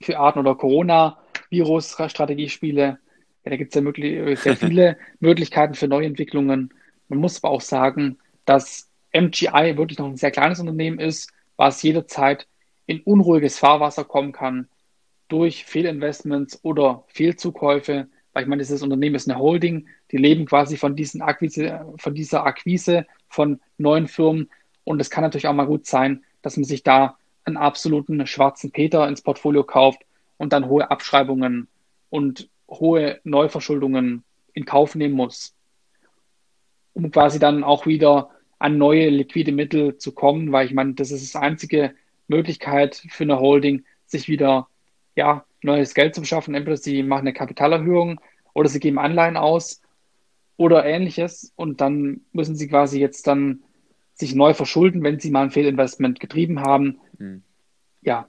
für 0.00 0.18
Arten 0.18 0.40
oder 0.40 0.56
Corona-Virus-Strategiespiele. 0.56 2.98
Ja, 3.44 3.50
da 3.50 3.56
gibt 3.56 3.70
es 3.70 3.74
ja 3.74 3.80
möglich, 3.82 4.40
sehr 4.40 4.56
viele 4.56 4.96
Möglichkeiten 5.20 5.74
für 5.74 5.88
Neuentwicklungen. 5.88 6.72
Man 7.08 7.18
muss 7.18 7.42
aber 7.42 7.52
auch 7.52 7.60
sagen, 7.60 8.18
dass 8.44 8.88
MGI 9.12 9.76
wirklich 9.76 9.98
noch 9.98 10.08
ein 10.08 10.16
sehr 10.16 10.30
kleines 10.30 10.60
Unternehmen 10.60 10.98
ist, 10.98 11.30
was 11.56 11.82
jederzeit 11.82 12.46
in 12.86 13.00
unruhiges 13.00 13.58
Fahrwasser 13.58 14.04
kommen 14.04 14.32
kann 14.32 14.68
durch 15.28 15.64
Fehlinvestments 15.64 16.60
oder 16.62 17.04
Fehlzukäufe 17.08 18.08
weil 18.34 18.42
ich 18.42 18.48
meine, 18.48 18.60
dieses 18.60 18.82
Unternehmen 18.82 19.14
ist 19.14 19.30
eine 19.30 19.38
Holding, 19.38 19.86
die 20.10 20.18
leben 20.18 20.44
quasi 20.44 20.76
von, 20.76 20.96
diesen 20.96 21.22
Akquise, 21.22 21.86
von 21.96 22.14
dieser 22.14 22.44
Akquise 22.44 23.06
von 23.28 23.60
neuen 23.78 24.08
Firmen. 24.08 24.50
Und 24.82 25.00
es 25.00 25.08
kann 25.08 25.22
natürlich 25.22 25.46
auch 25.46 25.54
mal 25.54 25.66
gut 25.66 25.86
sein, 25.86 26.24
dass 26.42 26.56
man 26.56 26.64
sich 26.64 26.82
da 26.82 27.16
einen 27.44 27.56
absoluten 27.56 28.26
schwarzen 28.26 28.72
Peter 28.72 29.08
ins 29.08 29.22
Portfolio 29.22 29.62
kauft 29.62 30.02
und 30.36 30.52
dann 30.52 30.68
hohe 30.68 30.90
Abschreibungen 30.90 31.68
und 32.10 32.50
hohe 32.68 33.20
Neuverschuldungen 33.22 34.24
in 34.52 34.64
Kauf 34.64 34.94
nehmen 34.96 35.14
muss, 35.14 35.54
um 36.92 37.10
quasi 37.10 37.38
dann 37.38 37.62
auch 37.62 37.86
wieder 37.86 38.30
an 38.58 38.78
neue 38.78 39.10
liquide 39.10 39.52
Mittel 39.52 39.98
zu 39.98 40.12
kommen, 40.12 40.50
weil 40.50 40.66
ich 40.66 40.74
meine, 40.74 40.94
das 40.94 41.10
ist 41.12 41.34
die 41.34 41.38
einzige 41.38 41.94
Möglichkeit 42.26 43.02
für 43.10 43.24
eine 43.24 43.38
Holding, 43.38 43.84
sich 44.06 44.28
wieder 44.28 44.68
ja, 45.14 45.44
neues 45.64 45.94
Geld 45.94 46.14
zu 46.14 46.20
beschaffen. 46.20 46.54
Entweder 46.54 46.76
sie 46.76 47.02
machen 47.02 47.22
eine 47.22 47.32
Kapitalerhöhung 47.32 48.20
oder 48.52 48.68
sie 48.68 48.80
geben 48.80 48.98
Anleihen 48.98 49.36
aus 49.36 49.82
oder 50.56 50.84
ähnliches 50.84 51.52
und 51.56 51.80
dann 51.80 52.20
müssen 52.32 52.56
sie 52.56 52.68
quasi 52.68 53.00
jetzt 53.00 53.26
dann 53.26 53.64
sich 54.14 54.34
neu 54.34 54.54
verschulden, 54.54 55.02
wenn 55.02 55.18
sie 55.18 55.30
mal 55.30 55.42
ein 55.42 55.50
Fehlinvestment 55.50 56.20
getrieben 56.20 56.60
haben. 56.60 57.00
Mhm. 57.18 57.42
Ja. 58.02 58.28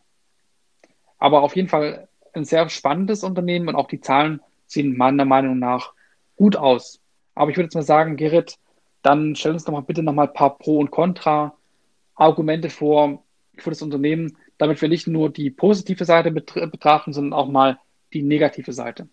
Aber 1.20 1.44
auf 1.44 1.56
jeden 1.56 1.70
Fall 1.70 2.08
ein 2.34 2.46
sehr 2.46 2.68
spannendes 2.70 3.24
Unternehmen 3.24 3.68
und 3.70 3.76
auch 3.76 3.88
die 3.88 4.02
Zahlen 4.02 4.42
sehen 4.66 4.98
meiner 4.98 5.26
Meinung 5.26 5.60
nach 5.60 5.94
gut 6.36 6.56
aus. 6.56 7.00
Aber 7.36 7.52
ich 7.52 7.58
würde 7.58 7.66
jetzt 7.66 7.76
mal 7.76 7.84
sagen, 7.84 8.18
Gerrit, 8.18 8.58
dann 9.02 9.36
stell 9.36 9.54
uns 9.54 9.64
doch 9.64 9.74
mal 9.74 9.82
bitte 9.82 10.02
noch 10.02 10.14
mal 10.14 10.28
ein 10.28 10.34
paar 10.34 10.58
Pro- 10.58 10.80
und 10.80 10.90
Contra-Argumente 10.90 12.70
vor 12.70 13.24
für 13.58 13.70
das 13.70 13.82
Unternehmen, 13.82 14.38
damit 14.58 14.82
wir 14.82 14.90
nicht 14.90 15.08
nur 15.08 15.30
die 15.30 15.50
positive 15.50 16.06
Seite 16.06 16.32
betrachten, 16.32 17.14
sondern 17.14 17.34
auch 17.34 17.48
mal 17.48 17.80
die 18.14 18.24
negative 18.24 18.74
Seite. 18.74 19.08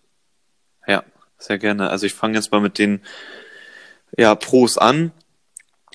Ja, 0.87 1.03
sehr 1.37 1.57
gerne. 1.57 1.89
Also 1.89 2.05
ich 2.05 2.13
fange 2.13 2.35
jetzt 2.35 2.51
mal 2.51 2.61
mit 2.61 2.77
den 2.77 3.01
ja, 4.17 4.35
Pros 4.35 4.77
an. 4.77 5.11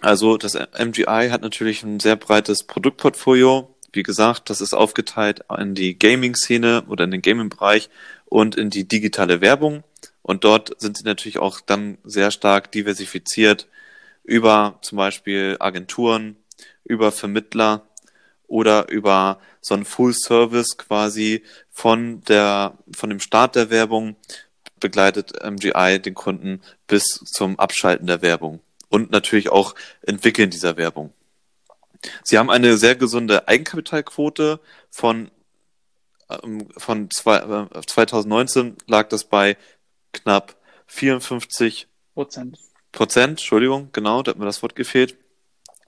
Also 0.01 0.37
das 0.37 0.55
MGI 0.55 1.29
hat 1.31 1.43
natürlich 1.43 1.83
ein 1.83 2.01
sehr 2.01 2.17
breites 2.17 2.65
Produktportfolio. 2.65 3.75
Wie 3.93 4.03
gesagt, 4.03 4.51
das 4.51 4.61
ist 4.61 4.75
aufgeteilt 4.75 5.45
in 5.59 5.75
die 5.75 5.99
Gaming-Szene 5.99 6.85
oder 6.89 7.05
in 7.05 7.11
den 7.11 7.23
Gaming-Bereich 7.23 7.89
und 8.27 8.57
in 8.57 8.71
die 8.71 8.87
digitale 8.87 9.41
Werbung. 9.41 9.83
Und 10.23 10.45
dort 10.45 10.79
sind 10.81 10.99
sie 10.99 11.05
natürlich 11.05 11.39
auch 11.39 11.61
dann 11.61 11.97
sehr 12.05 12.31
stark 12.31 12.71
diversifiziert 12.71 13.67
über 14.25 14.79
zum 14.83 14.99
Beispiel 14.99 15.57
Agenturen, 15.59 16.37
über 16.85 17.13
Vermittler 17.13 17.87
oder 18.49 18.89
über 18.89 19.39
so 19.61 19.75
einen 19.75 19.85
Full 19.85 20.15
Service 20.15 20.77
quasi 20.77 21.45
von 21.71 22.23
der, 22.23 22.77
von 22.97 23.11
dem 23.11 23.21
Start 23.21 23.55
der 23.55 23.71
Werbung 23.71 24.17
begleitet 24.81 25.33
MGI 25.45 26.01
den 26.01 26.15
Kunden 26.15 26.63
bis 26.87 27.05
zum 27.05 27.59
Abschalten 27.59 28.07
der 28.07 28.23
Werbung 28.23 28.61
und 28.89 29.11
natürlich 29.11 29.51
auch 29.51 29.75
Entwickeln 30.03 30.51
dieser 30.51 30.77
Werbung. 30.77 31.13
Sie 32.23 32.39
haben 32.39 32.51
eine 32.51 32.77
sehr 32.77 32.97
gesunde 32.97 33.49
Eigenkapitalquote 33.49 34.61
von, 34.91 35.31
ähm, 36.31 36.69
von 36.77 37.11
zwei, 37.11 37.39
äh, 37.39 37.81
2019 37.87 38.77
lag 38.87 39.09
das 39.09 39.25
bei 39.25 39.57
knapp 40.13 40.57
54 40.87 41.89
Prozent. 42.15 42.59
Prozent, 42.93 43.31
Entschuldigung, 43.41 43.91
genau, 43.93 44.23
da 44.23 44.31
hat 44.31 44.39
mir 44.39 44.47
das 44.47 44.63
Wort 44.63 44.75
gefehlt. 44.75 45.17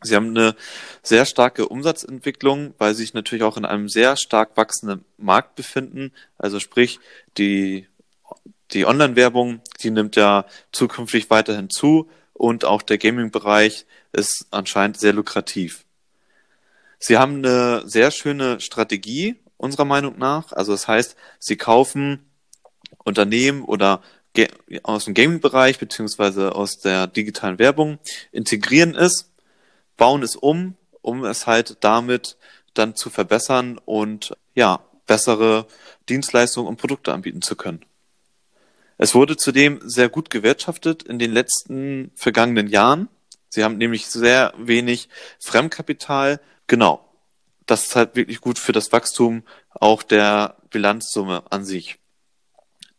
Sie 0.03 0.16
haben 0.16 0.30
eine 0.30 0.57
sehr 1.03 1.26
starke 1.26 1.68
Umsatzentwicklung, 1.68 2.74
weil 2.78 2.94
sie 2.94 3.03
sich 3.03 3.14
natürlich 3.14 3.44
auch 3.44 3.57
in 3.57 3.64
einem 3.64 3.88
sehr 3.88 4.16
stark 4.16 4.57
wachsenden 4.57 5.05
Markt 5.18 5.57
befinden. 5.57 6.12
Also 6.38 6.59
sprich, 6.59 7.01
die, 7.36 7.86
die 8.72 8.86
Online-Werbung, 8.86 9.61
die 9.82 9.90
nimmt 9.90 10.16
ja 10.16 10.46
zukünftig 10.72 11.28
weiterhin 11.28 11.68
zu 11.68 12.09
und 12.32 12.64
auch 12.64 12.80
der 12.80 12.96
Gaming-Bereich 12.96 13.84
ist 14.12 14.46
anscheinend 14.51 14.98
sehr 14.98 15.12
lukrativ. 15.12 15.84
Sie 16.98 17.18
haben 17.18 17.36
eine 17.38 17.82
sehr 17.86 18.11
schöne 18.11 18.61
Strategie, 18.61 19.36
unserer 19.59 19.84
Meinung 19.84 20.18
nach. 20.18 20.53
Also 20.53 20.72
das 20.72 20.88
heißt, 20.88 21.16
sie 21.38 21.57
kaufen 21.57 22.30
Unternehmen 23.05 23.64
oder 23.64 24.03
aus 24.82 25.07
dem 25.07 25.14
Gaming-Bereich 25.14 25.78
beziehungsweise 25.78 26.55
aus 26.55 26.78
der 26.78 27.07
digitalen 27.07 27.59
Werbung, 27.59 27.98
integrieren 28.32 28.94
es 28.94 29.30
bauen 30.01 30.22
es 30.22 30.34
um, 30.34 30.76
um 31.03 31.26
es 31.26 31.46
halt 31.46 31.76
damit 31.84 32.38
dann 32.72 32.96
zu 32.96 33.11
verbessern 33.11 33.78
und 33.84 34.34
ja, 34.55 34.82
bessere 35.07 35.66
Dienstleistungen 36.09 36.66
und 36.66 36.78
Produkte 36.78 37.12
anbieten 37.12 37.42
zu 37.42 37.55
können. 37.55 37.84
Es 38.96 39.14
wurde 39.14 39.36
zudem 39.36 39.78
sehr 39.84 40.09
gut 40.09 40.30
gewirtschaftet 40.30 41.03
in 41.03 41.18
den 41.18 41.32
letzten 41.32 42.12
vergangenen 42.14 42.66
Jahren. 42.66 43.11
Sie 43.51 43.62
haben 43.62 43.76
nämlich 43.76 44.07
sehr 44.07 44.55
wenig 44.57 45.11
Fremdkapital. 45.38 46.40
Genau. 46.66 47.07
Das 47.66 47.84
ist 47.84 47.96
halt 47.96 48.16
wirklich 48.16 48.40
gut 48.40 48.59
für 48.59 48.72
das 48.72 48.92
Wachstum 48.92 49.42
auch 49.68 50.03
der 50.03 50.57
Bilanzsumme 50.70 51.44
an 51.51 51.66
sich. 51.66 51.98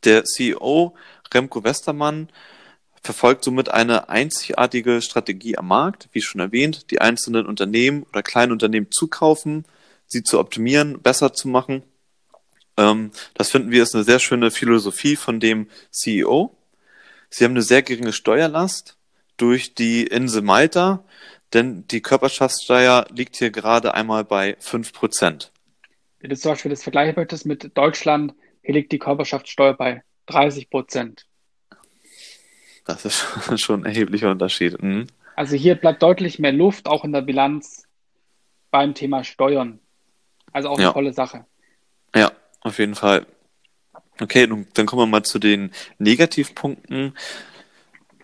Der 0.03 0.23
CEO 0.23 0.95
Remco 1.33 1.63
Westermann 1.63 2.29
verfolgt 3.01 3.43
somit 3.43 3.69
eine 3.69 4.09
einzigartige 4.09 5.01
Strategie 5.01 5.57
am 5.57 5.67
Markt, 5.67 6.09
wie 6.11 6.21
schon 6.21 6.41
erwähnt, 6.41 6.91
die 6.91 7.01
einzelnen 7.01 7.45
Unternehmen 7.45 8.03
oder 8.03 8.21
kleinen 8.23 8.51
Unternehmen 8.51 8.91
zukaufen, 8.91 9.65
sie 10.05 10.23
zu 10.23 10.39
optimieren, 10.39 11.01
besser 11.01 11.33
zu 11.33 11.47
machen. 11.47 11.83
Ähm, 12.77 13.11
das 13.33 13.49
finden 13.49 13.71
wir 13.71 13.83
ist 13.83 13.95
eine 13.95 14.03
sehr 14.03 14.19
schöne 14.19 14.51
Philosophie 14.51 15.15
von 15.15 15.39
dem 15.39 15.67
CEO. 15.89 16.55
Sie 17.29 17.43
haben 17.43 17.53
eine 17.53 17.63
sehr 17.63 17.81
geringe 17.81 18.13
Steuerlast 18.13 18.97
durch 19.37 19.73
die 19.73 20.05
Insel 20.05 20.41
Malta, 20.41 21.03
denn 21.53 21.87
die 21.87 22.01
Körperschaftssteuer 22.01 23.07
liegt 23.11 23.35
hier 23.37 23.49
gerade 23.49 23.93
einmal 23.93 24.23
bei 24.23 24.57
5%. 24.59 25.49
Wenn 26.19 26.29
du 26.29 26.37
zum 26.37 26.51
Beispiel 26.51 26.69
das 26.69 26.83
vergleichen 26.83 27.15
möchtest 27.15 27.45
mit 27.45 27.75
Deutschland, 27.75 28.33
hier 28.61 28.75
liegt 28.75 28.91
die 28.91 28.99
Körperschaftssteuer 28.99 29.73
bei 29.73 30.03
30 30.27 30.69
Prozent. 30.69 31.25
Das 32.85 33.05
ist 33.05 33.25
schon 33.57 33.81
ein 33.81 33.85
erheblicher 33.85 34.31
Unterschied. 34.31 34.81
Mhm. 34.81 35.07
Also 35.35 35.55
hier 35.55 35.75
bleibt 35.75 36.03
deutlich 36.03 36.39
mehr 36.39 36.51
Luft, 36.51 36.87
auch 36.87 37.03
in 37.03 37.13
der 37.13 37.21
Bilanz 37.21 37.85
beim 38.69 38.93
Thema 38.93 39.23
Steuern. 39.23 39.79
Also 40.51 40.69
auch 40.69 40.77
eine 40.77 40.87
ja. 40.87 40.91
tolle 40.91 41.13
Sache. 41.13 41.45
Ja, 42.15 42.31
auf 42.61 42.79
jeden 42.79 42.95
Fall. 42.95 43.25
Okay, 44.19 44.47
dann 44.47 44.85
kommen 44.85 45.01
wir 45.01 45.07
mal 45.07 45.23
zu 45.23 45.39
den 45.39 45.71
Negativpunkten. 45.97 47.15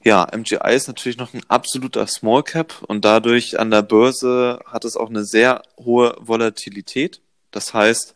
Ja, 0.03 0.27
MGI 0.33 0.73
ist 0.73 0.87
natürlich 0.87 1.17
noch 1.17 1.33
ein 1.33 1.41
absoluter 1.47 2.05
Small 2.07 2.43
Cap 2.43 2.83
und 2.83 3.03
dadurch 3.03 3.59
an 3.59 3.71
der 3.71 3.81
Börse 3.81 4.59
hat 4.65 4.85
es 4.85 4.95
auch 4.95 5.09
eine 5.09 5.25
sehr 5.25 5.63
hohe 5.77 6.15
Volatilität. 6.19 7.21
Das 7.51 7.73
heißt, 7.73 8.15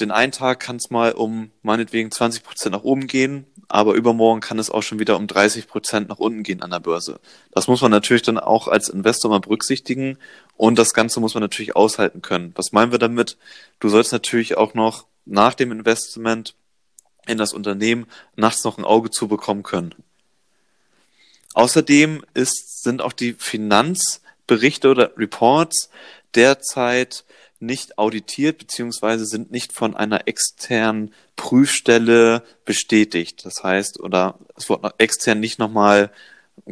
den 0.00 0.10
einen 0.10 0.32
Tag 0.32 0.60
kann 0.60 0.76
es 0.76 0.90
mal 0.90 1.12
um 1.12 1.50
meinetwegen 1.62 2.10
20 2.10 2.42
Prozent 2.42 2.72
nach 2.72 2.82
oben 2.82 3.06
gehen, 3.06 3.46
aber 3.68 3.94
übermorgen 3.94 4.40
kann 4.40 4.58
es 4.58 4.70
auch 4.70 4.82
schon 4.82 4.98
wieder 4.98 5.16
um 5.16 5.26
30 5.26 5.68
Prozent 5.68 6.08
nach 6.08 6.18
unten 6.18 6.42
gehen 6.42 6.62
an 6.62 6.70
der 6.70 6.80
Börse. 6.80 7.20
Das 7.52 7.68
muss 7.68 7.80
man 7.80 7.90
natürlich 7.90 8.22
dann 8.22 8.38
auch 8.38 8.66
als 8.66 8.88
Investor 8.88 9.30
mal 9.30 9.40
berücksichtigen 9.40 10.18
und 10.56 10.78
das 10.78 10.94
Ganze 10.94 11.20
muss 11.20 11.34
man 11.34 11.42
natürlich 11.42 11.76
aushalten 11.76 12.22
können. 12.22 12.52
Was 12.56 12.72
meinen 12.72 12.90
wir 12.92 12.98
damit? 12.98 13.36
Du 13.78 13.88
sollst 13.88 14.12
natürlich 14.12 14.56
auch 14.56 14.74
noch 14.74 15.06
nach 15.24 15.54
dem 15.54 15.70
Investment 15.70 16.54
in 17.26 17.38
das 17.38 17.52
Unternehmen 17.52 18.06
nachts 18.36 18.64
noch 18.64 18.78
ein 18.78 18.84
Auge 18.84 19.10
zu 19.10 19.28
bekommen 19.28 19.62
können. 19.62 19.94
Außerdem 21.54 22.24
ist, 22.34 22.82
sind 22.82 23.00
auch 23.00 23.12
die 23.12 23.34
Finanzberichte 23.34 24.90
oder 24.90 25.16
Reports 25.16 25.88
derzeit 26.34 27.24
nicht 27.66 27.98
auditiert 27.98 28.58
beziehungsweise 28.58 29.26
sind 29.26 29.50
nicht 29.50 29.72
von 29.72 29.96
einer 29.96 30.26
externen 30.28 31.12
Prüfstelle 31.36 32.42
bestätigt. 32.64 33.44
Das 33.44 33.62
heißt, 33.62 34.00
oder 34.00 34.38
es 34.56 34.68
noch 34.68 34.94
extern 34.98 35.40
nicht 35.40 35.58
nochmal 35.58 36.10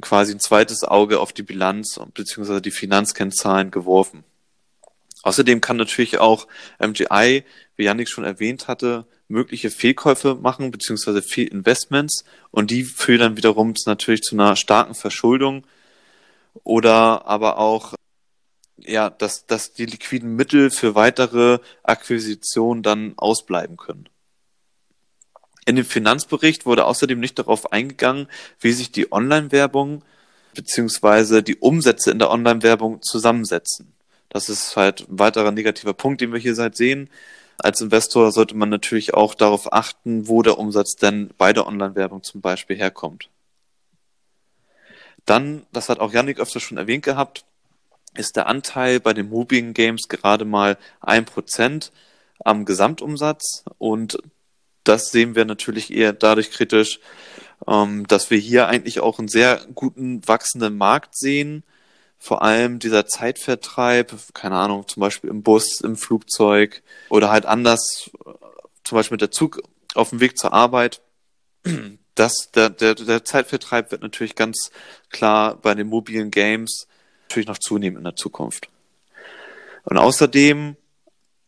quasi 0.01 0.33
ein 0.33 0.41
zweites 0.41 0.85
Auge 0.85 1.21
auf 1.21 1.33
die 1.33 1.43
Bilanz 1.43 1.99
beziehungsweise 2.15 2.63
die 2.63 2.71
Finanzkennzahlen 2.71 3.71
geworfen. 3.71 4.25
Außerdem 5.23 5.61
kann 5.61 5.77
natürlich 5.77 6.19
auch 6.19 6.49
MGI, 6.81 7.45
wie 7.77 7.85
Yannick 7.85 8.09
schon 8.09 8.25
erwähnt 8.25 8.69
hatte, 8.69 9.07
mögliche 9.29 9.71
Fehlkäufe 9.71 10.35
machen 10.35 10.71
beziehungsweise 10.71 11.23
Fehlinvestments 11.23 12.25
und 12.51 12.71
die 12.71 12.85
führen 12.85 13.21
dann 13.21 13.37
wiederum 13.37 13.75
natürlich 13.87 14.23
zu 14.23 14.35
einer 14.35 14.57
starken 14.57 14.95
Verschuldung 14.95 15.65
oder 16.65 17.27
aber 17.27 17.59
auch 17.59 17.95
ja, 18.87 19.11
dass, 19.11 19.47
dass 19.47 19.73
die 19.73 19.87
liquiden 19.87 20.35
Mittel 20.37 20.71
für 20.71 20.95
weitere 20.95 21.59
Akquisitionen 21.83 22.83
dann 22.83 23.15
ausbleiben 23.17 23.77
können. 23.77 24.09
In 25.65 25.77
dem 25.77 25.85
Finanzbericht 25.85 26.67
wurde 26.67 26.87
außerdem 26.87 27.21
nicht 27.21 27.39
darauf 27.39 27.73
eingegangen, 27.73 28.29
wie 28.61 28.73
sich 28.73 28.91
die 28.91 29.13
Online-Werbung 29.13 30.03
beziehungsweise 30.55 31.43
die 31.43 31.57
Umsätze 31.57 32.11
in 32.11 32.19
der 32.19 32.31
Online-Werbung 32.31 33.01
zusammensetzen. 33.03 33.93
Das 34.29 34.49
ist 34.49 34.77
halt 34.77 35.09
ein 35.09 35.19
weiterer 35.19 35.51
negativer 35.51 35.95
Punkt, 35.95 36.21
den 36.21 36.33
wir 36.33 36.41
hier 36.41 36.55
seit 36.55 36.77
sehen. 36.77 37.11
als 37.59 37.81
Investor 37.81 38.33
sollte 38.33 38.57
man 38.57 38.71
natürlich 38.71 39.15
auch 39.15 39.35
darauf 39.35 39.73
achten, 39.73 40.27
wo 40.27 40.43
der 40.43 40.59
Umsatz 40.59 40.97
denn 40.97 41.31
bei 41.39 41.53
der 41.53 41.67
Online-Werbung 41.67 42.23
zum 42.23 42.41
Beispiel 42.41 42.77
herkommt. 42.77 43.29
Dann, 45.27 45.65
das 45.73 45.89
hat 45.89 46.01
auch 46.01 46.13
Yannick 46.13 46.41
öfter 46.41 46.59
schon 46.59 46.79
erwähnt 46.79 47.05
gehabt, 47.05 47.45
ist 48.17 48.37
der 48.37 48.47
Anteil 48.47 49.01
bei 49.01 49.13
den 49.13 49.29
mobilen 49.29 49.75
Games 49.75 50.09
gerade 50.09 50.45
mal 50.45 50.79
ein 51.01 51.25
Prozent 51.25 51.93
am 52.45 52.65
Gesamtumsatz 52.65 53.65
und 53.79 54.19
das 54.85 55.11
sehen 55.11 55.35
wir 55.35 55.45
natürlich 55.45 55.93
eher 55.93 56.13
dadurch 56.13 56.51
kritisch, 56.51 56.99
ähm, 57.67 58.07
dass 58.09 58.31
wir 58.31 58.39
hier 58.39 58.67
eigentlich 58.67 59.01
auch 59.01 59.19
einen 59.19 59.29
sehr 59.29 59.65
guten 59.75 60.27
wachsenden 60.27 60.77
Markt 60.77 61.17
sehen. 61.17 61.63
Vor 62.19 62.43
allem 62.43 62.79
dieser 62.79 63.07
Zeitvertreib, 63.07 64.13
keine 64.35 64.57
Ahnung, 64.57 64.87
zum 64.89 65.01
Beispiel 65.01 65.31
im 65.31 65.43
Bus, 65.43 65.81
im 65.81 65.97
Flugzeug 65.97 66.83
oder 67.09 67.31
halt 67.31 67.47
anders, 67.47 68.11
zum 68.85 68.97
Beispiel 68.97 69.15
mit 69.15 69.23
der 69.23 69.31
Zug 69.31 69.63
auf 69.95 70.11
dem 70.11 70.21
Weg 70.21 70.39
zur 70.39 70.53
Arbeit. 70.53 71.01
Das, 72.15 72.51
der, 72.55 72.69
der, 72.69 72.95
der 72.95 73.25
Zeitvertreib 73.25 73.91
wird 73.91 74.03
natürlich 74.03 74.35
ganz 74.35 74.71
klar 75.09 75.57
bei 75.57 75.75
den 75.75 75.87
mobilen 75.87 76.31
Games 76.31 76.87
natürlich 77.33 77.49
noch 77.49 77.59
zunehmen 77.59 77.97
in 77.97 78.05
der 78.05 78.17
Zukunft. 78.17 78.69
Und 79.85 79.97
außerdem 79.97 80.77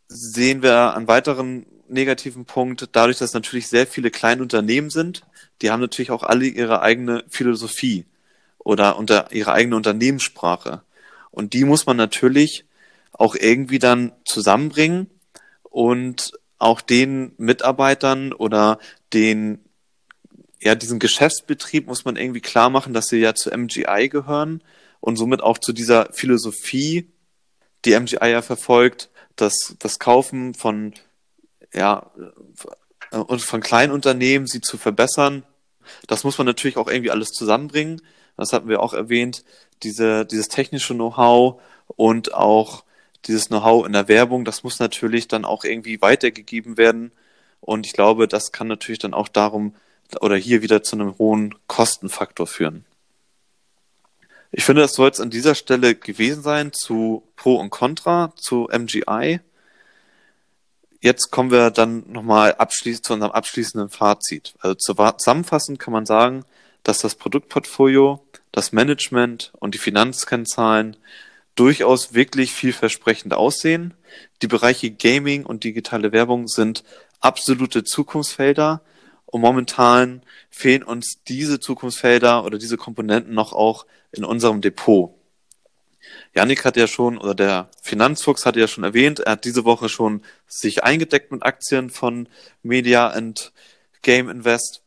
sehen 0.08 0.62
wir 0.62 0.94
einen 0.96 1.08
weiteren 1.08 1.66
negativen 1.88 2.46
Punkt, 2.46 2.88
dadurch, 2.92 3.18
dass 3.18 3.34
natürlich 3.34 3.68
sehr 3.68 3.86
viele 3.86 4.10
kleine 4.10 4.42
Unternehmen 4.42 4.88
sind, 4.88 5.24
die 5.60 5.70
haben 5.70 5.80
natürlich 5.80 6.10
auch 6.10 6.22
alle 6.22 6.46
ihre 6.46 6.80
eigene 6.80 7.24
Philosophie 7.28 8.06
oder 8.58 8.96
unter 8.96 9.30
ihre 9.32 9.52
eigene 9.52 9.76
Unternehmenssprache. 9.76 10.82
Und 11.30 11.52
die 11.52 11.64
muss 11.64 11.84
man 11.84 11.96
natürlich 11.96 12.64
auch 13.12 13.34
irgendwie 13.34 13.78
dann 13.78 14.12
zusammenbringen 14.24 15.10
und 15.64 16.32
auch 16.58 16.80
den 16.80 17.34
Mitarbeitern 17.36 18.32
oder 18.32 18.78
den 19.12 19.60
ja, 20.60 20.74
diesen 20.74 20.98
Geschäftsbetrieb 20.98 21.86
muss 21.86 22.06
man 22.06 22.16
irgendwie 22.16 22.40
klar 22.40 22.70
machen, 22.70 22.94
dass 22.94 23.08
sie 23.08 23.18
ja 23.18 23.34
zu 23.34 23.50
MGI 23.50 24.08
gehören 24.08 24.62
und 25.04 25.16
somit 25.16 25.42
auch 25.42 25.58
zu 25.58 25.74
dieser 25.74 26.10
Philosophie, 26.14 27.12
die 27.84 27.94
MGI 27.94 28.30
ja 28.30 28.40
verfolgt, 28.40 29.10
das, 29.36 29.76
das 29.78 29.98
Kaufen 29.98 30.54
von, 30.54 30.94
ja, 31.74 32.10
und 33.10 33.42
von 33.42 33.60
kleinen 33.60 33.92
Unternehmen, 33.92 34.46
sie 34.46 34.62
zu 34.62 34.78
verbessern. 34.78 35.42
Das 36.06 36.24
muss 36.24 36.38
man 36.38 36.46
natürlich 36.46 36.78
auch 36.78 36.88
irgendwie 36.88 37.10
alles 37.10 37.32
zusammenbringen. 37.32 38.00
Das 38.38 38.54
hatten 38.54 38.70
wir 38.70 38.80
auch 38.80 38.94
erwähnt, 38.94 39.44
diese, 39.82 40.24
dieses 40.24 40.48
technische 40.48 40.94
Know-how 40.94 41.60
und 41.88 42.32
auch 42.32 42.84
dieses 43.26 43.48
Know-how 43.48 43.84
in 43.84 43.92
der 43.92 44.08
Werbung, 44.08 44.46
das 44.46 44.64
muss 44.64 44.78
natürlich 44.78 45.28
dann 45.28 45.44
auch 45.44 45.64
irgendwie 45.64 46.00
weitergegeben 46.00 46.78
werden. 46.78 47.12
Und 47.60 47.84
ich 47.84 47.92
glaube, 47.92 48.26
das 48.26 48.52
kann 48.52 48.68
natürlich 48.68 49.00
dann 49.00 49.12
auch 49.12 49.28
darum 49.28 49.74
oder 50.22 50.36
hier 50.36 50.62
wieder 50.62 50.82
zu 50.82 50.96
einem 50.96 51.18
hohen 51.18 51.54
Kostenfaktor 51.66 52.46
führen. 52.46 52.86
Ich 54.56 54.64
finde, 54.64 54.82
das 54.82 54.92
soll 54.92 55.10
es 55.10 55.18
an 55.18 55.30
dieser 55.30 55.56
Stelle 55.56 55.96
gewesen 55.96 56.44
sein 56.44 56.72
zu 56.72 57.24
Pro 57.34 57.56
und 57.56 57.70
Contra, 57.70 58.32
zu 58.36 58.68
MGI. 58.72 59.40
Jetzt 61.00 61.32
kommen 61.32 61.50
wir 61.50 61.72
dann 61.72 62.04
nochmal 62.12 62.54
abschließend 62.54 63.04
zu 63.04 63.14
unserem 63.14 63.32
abschließenden 63.32 63.90
Fazit. 63.90 64.54
Also 64.60 64.76
zusammenfassend 64.76 65.80
kann 65.80 65.92
man 65.92 66.06
sagen, 66.06 66.44
dass 66.84 66.98
das 66.98 67.16
Produktportfolio, 67.16 68.24
das 68.52 68.70
Management 68.70 69.52
und 69.58 69.74
die 69.74 69.78
Finanzkennzahlen 69.78 70.98
durchaus 71.56 72.14
wirklich 72.14 72.52
vielversprechend 72.52 73.34
aussehen. 73.34 73.94
Die 74.40 74.46
Bereiche 74.46 74.92
Gaming 74.92 75.44
und 75.44 75.64
digitale 75.64 76.12
Werbung 76.12 76.46
sind 76.46 76.84
absolute 77.18 77.82
Zukunftsfelder, 77.82 78.82
und 79.34 79.40
momentan 79.40 80.22
fehlen 80.48 80.84
uns 80.84 81.18
diese 81.26 81.58
Zukunftsfelder 81.58 82.44
oder 82.44 82.56
diese 82.56 82.76
Komponenten 82.76 83.34
noch 83.34 83.52
auch 83.52 83.84
in 84.16 84.24
unserem 84.24 84.60
Depot. 84.60 85.14
Janik 86.34 86.64
hat 86.64 86.76
ja 86.76 86.86
schon, 86.86 87.18
oder 87.18 87.34
der 87.34 87.70
Finanzfuchs 87.82 88.44
hat 88.44 88.56
ja 88.56 88.66
schon 88.66 88.84
erwähnt, 88.84 89.20
er 89.20 89.32
hat 89.32 89.44
diese 89.44 89.64
Woche 89.64 89.88
schon 89.88 90.22
sich 90.46 90.82
eingedeckt 90.84 91.32
mit 91.32 91.44
Aktien 91.44 91.90
von 91.90 92.28
Media 92.62 93.08
and 93.08 93.52
Game 94.02 94.28
Invest. 94.28 94.82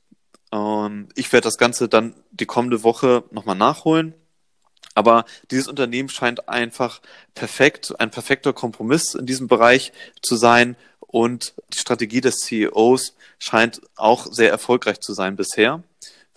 Ähm, 0.52 1.10
ich 1.16 1.32
werde 1.32 1.46
das 1.46 1.58
Ganze 1.58 1.88
dann 1.88 2.14
die 2.32 2.46
kommende 2.46 2.84
Woche 2.84 3.24
nochmal 3.32 3.56
nachholen. 3.56 4.14
Aber 4.94 5.26
dieses 5.52 5.68
Unternehmen 5.68 6.10
scheint 6.10 6.50
einfach 6.50 7.02
perfekt, 7.36 8.00
ein 8.00 8.10
perfekter 8.10 8.52
Kompromiss 8.52 9.14
in 9.14 9.28
diesem 9.28 9.48
Bereich 9.48 9.94
zu 10.22 10.36
sein, 10.36 10.76
und 11.08 11.54
die 11.74 11.80
Strategie 11.80 12.22
des 12.22 12.40
CEOs 12.40 13.16
scheint 13.40 13.82
auch 13.96 14.28
sehr 14.30 14.52
erfolgreich 14.52 15.00
zu 15.00 15.14
sein 15.14 15.36
bisher, 15.36 15.82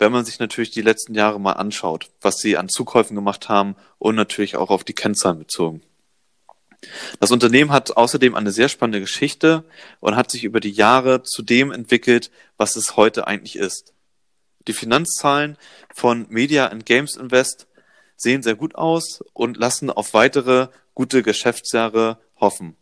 wenn 0.01 0.11
man 0.11 0.25
sich 0.25 0.39
natürlich 0.39 0.71
die 0.71 0.81
letzten 0.81 1.13
Jahre 1.13 1.39
mal 1.39 1.53
anschaut, 1.53 2.09
was 2.21 2.37
sie 2.37 2.57
an 2.57 2.69
Zukäufen 2.69 3.15
gemacht 3.15 3.49
haben 3.49 3.75
und 3.99 4.15
natürlich 4.15 4.55
auch 4.55 4.71
auf 4.71 4.83
die 4.83 4.95
Kennzahlen 4.95 5.37
bezogen. 5.37 5.83
Das 7.19 7.29
Unternehmen 7.29 7.71
hat 7.71 7.95
außerdem 7.95 8.33
eine 8.33 8.51
sehr 8.51 8.67
spannende 8.67 8.99
Geschichte 8.99 9.63
und 9.99 10.15
hat 10.15 10.31
sich 10.31 10.43
über 10.43 10.59
die 10.59 10.71
Jahre 10.71 11.21
zu 11.21 11.43
dem 11.43 11.71
entwickelt, 11.71 12.31
was 12.57 12.75
es 12.75 12.97
heute 12.97 13.27
eigentlich 13.27 13.55
ist. 13.55 13.93
Die 14.67 14.73
Finanzzahlen 14.73 15.55
von 15.93 16.25
Media 16.29 16.65
and 16.69 16.87
Games 16.87 17.15
Invest 17.15 17.67
sehen 18.17 18.41
sehr 18.41 18.55
gut 18.55 18.73
aus 18.73 19.23
und 19.33 19.55
lassen 19.55 19.91
auf 19.91 20.15
weitere 20.15 20.69
gute 20.95 21.21
Geschäftsjahre 21.21 22.17
hoffen. 22.39 22.75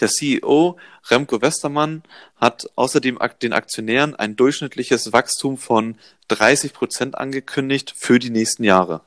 Der 0.00 0.08
CEO 0.08 0.78
Remco 1.10 1.40
Westermann 1.40 2.02
hat 2.36 2.68
außerdem 2.76 3.18
den 3.42 3.52
Aktionären 3.52 4.14
ein 4.14 4.36
durchschnittliches 4.36 5.12
Wachstum 5.12 5.58
von 5.58 5.96
30 6.28 6.72
Prozent 6.72 7.18
angekündigt 7.18 7.94
für 7.96 8.18
die 8.18 8.30
nächsten 8.30 8.64
Jahre. 8.64 9.02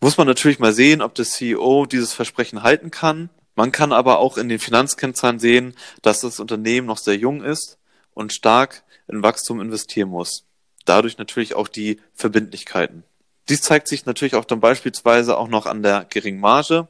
Muss 0.00 0.16
man 0.16 0.26
natürlich 0.26 0.58
mal 0.58 0.72
sehen, 0.72 1.02
ob 1.02 1.14
der 1.14 1.26
CEO 1.26 1.86
dieses 1.86 2.14
Versprechen 2.14 2.62
halten 2.62 2.90
kann. 2.90 3.28
Man 3.54 3.72
kann 3.72 3.92
aber 3.92 4.18
auch 4.18 4.38
in 4.38 4.48
den 4.48 4.58
Finanzkennzahlen 4.58 5.38
sehen, 5.38 5.74
dass 6.02 6.20
das 6.20 6.40
Unternehmen 6.40 6.86
noch 6.86 6.98
sehr 6.98 7.16
jung 7.16 7.42
ist 7.42 7.78
und 8.14 8.32
stark 8.32 8.82
in 9.08 9.22
Wachstum 9.22 9.60
investieren 9.60 10.08
muss. 10.08 10.44
Dadurch 10.86 11.18
natürlich 11.18 11.54
auch 11.54 11.68
die 11.68 12.00
Verbindlichkeiten. 12.14 13.04
Dies 13.48 13.62
zeigt 13.62 13.88
sich 13.88 14.06
natürlich 14.06 14.34
auch 14.34 14.44
dann 14.44 14.60
beispielsweise 14.60 15.36
auch 15.36 15.48
noch 15.48 15.66
an 15.66 15.82
der 15.82 16.06
geringen 16.08 16.40
Marge, 16.40 16.88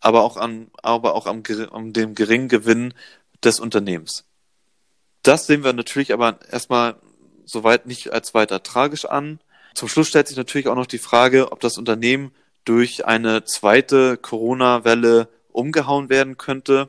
aber 0.00 0.22
auch 0.22 0.36
an, 0.36 0.70
aber 0.82 1.14
auch 1.14 1.26
am, 1.26 1.42
am 1.72 1.92
dem 1.92 2.14
geringen 2.14 2.48
Gewinn 2.48 2.94
des 3.42 3.60
Unternehmens. 3.60 4.24
Das 5.22 5.46
sehen 5.46 5.64
wir 5.64 5.72
natürlich 5.72 6.12
aber 6.12 6.38
erstmal 6.50 6.96
soweit 7.44 7.86
nicht 7.86 8.12
als 8.12 8.34
weiter 8.34 8.62
tragisch 8.62 9.04
an. 9.04 9.40
Zum 9.74 9.88
Schluss 9.88 10.08
stellt 10.08 10.28
sich 10.28 10.36
natürlich 10.36 10.68
auch 10.68 10.74
noch 10.74 10.86
die 10.86 10.98
Frage, 10.98 11.52
ob 11.52 11.60
das 11.60 11.78
Unternehmen 11.78 12.32
durch 12.64 13.06
eine 13.06 13.44
zweite 13.44 14.16
Corona-Welle 14.16 15.28
umgehauen 15.50 16.08
werden 16.08 16.36
könnte. 16.36 16.88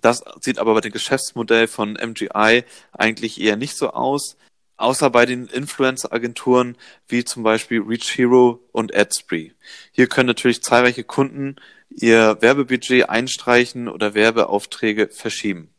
Das 0.00 0.24
sieht 0.40 0.58
aber 0.58 0.74
bei 0.74 0.80
dem 0.80 0.92
Geschäftsmodell 0.92 1.66
von 1.66 1.94
MGI 1.94 2.64
eigentlich 2.92 3.40
eher 3.40 3.56
nicht 3.56 3.76
so 3.76 3.90
aus. 3.90 4.36
Außer 4.76 5.08
bei 5.10 5.24
den 5.24 5.46
Influencer-Agenturen 5.46 6.76
wie 7.06 7.24
zum 7.24 7.42
Beispiel 7.44 7.80
Reach 7.80 8.16
Hero 8.16 8.60
und 8.72 8.94
AdSpree. 8.94 9.52
Hier 9.92 10.08
können 10.08 10.26
natürlich 10.26 10.62
zahlreiche 10.62 11.04
Kunden 11.04 11.56
ihr 11.94 12.38
Werbebudget 12.40 13.08
einstreichen 13.08 13.88
oder 13.88 14.14
Werbeaufträge 14.14 15.08
verschieben. 15.08 15.70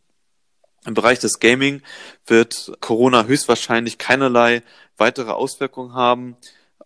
Im 0.86 0.94
Bereich 0.94 1.20
des 1.20 1.40
Gaming 1.40 1.82
wird 2.28 2.74
Corona 2.80 3.26
höchstwahrscheinlich 3.26 3.98
keinerlei 3.98 4.62
weitere 4.98 5.32
Auswirkungen 5.32 5.94
haben 5.94 6.38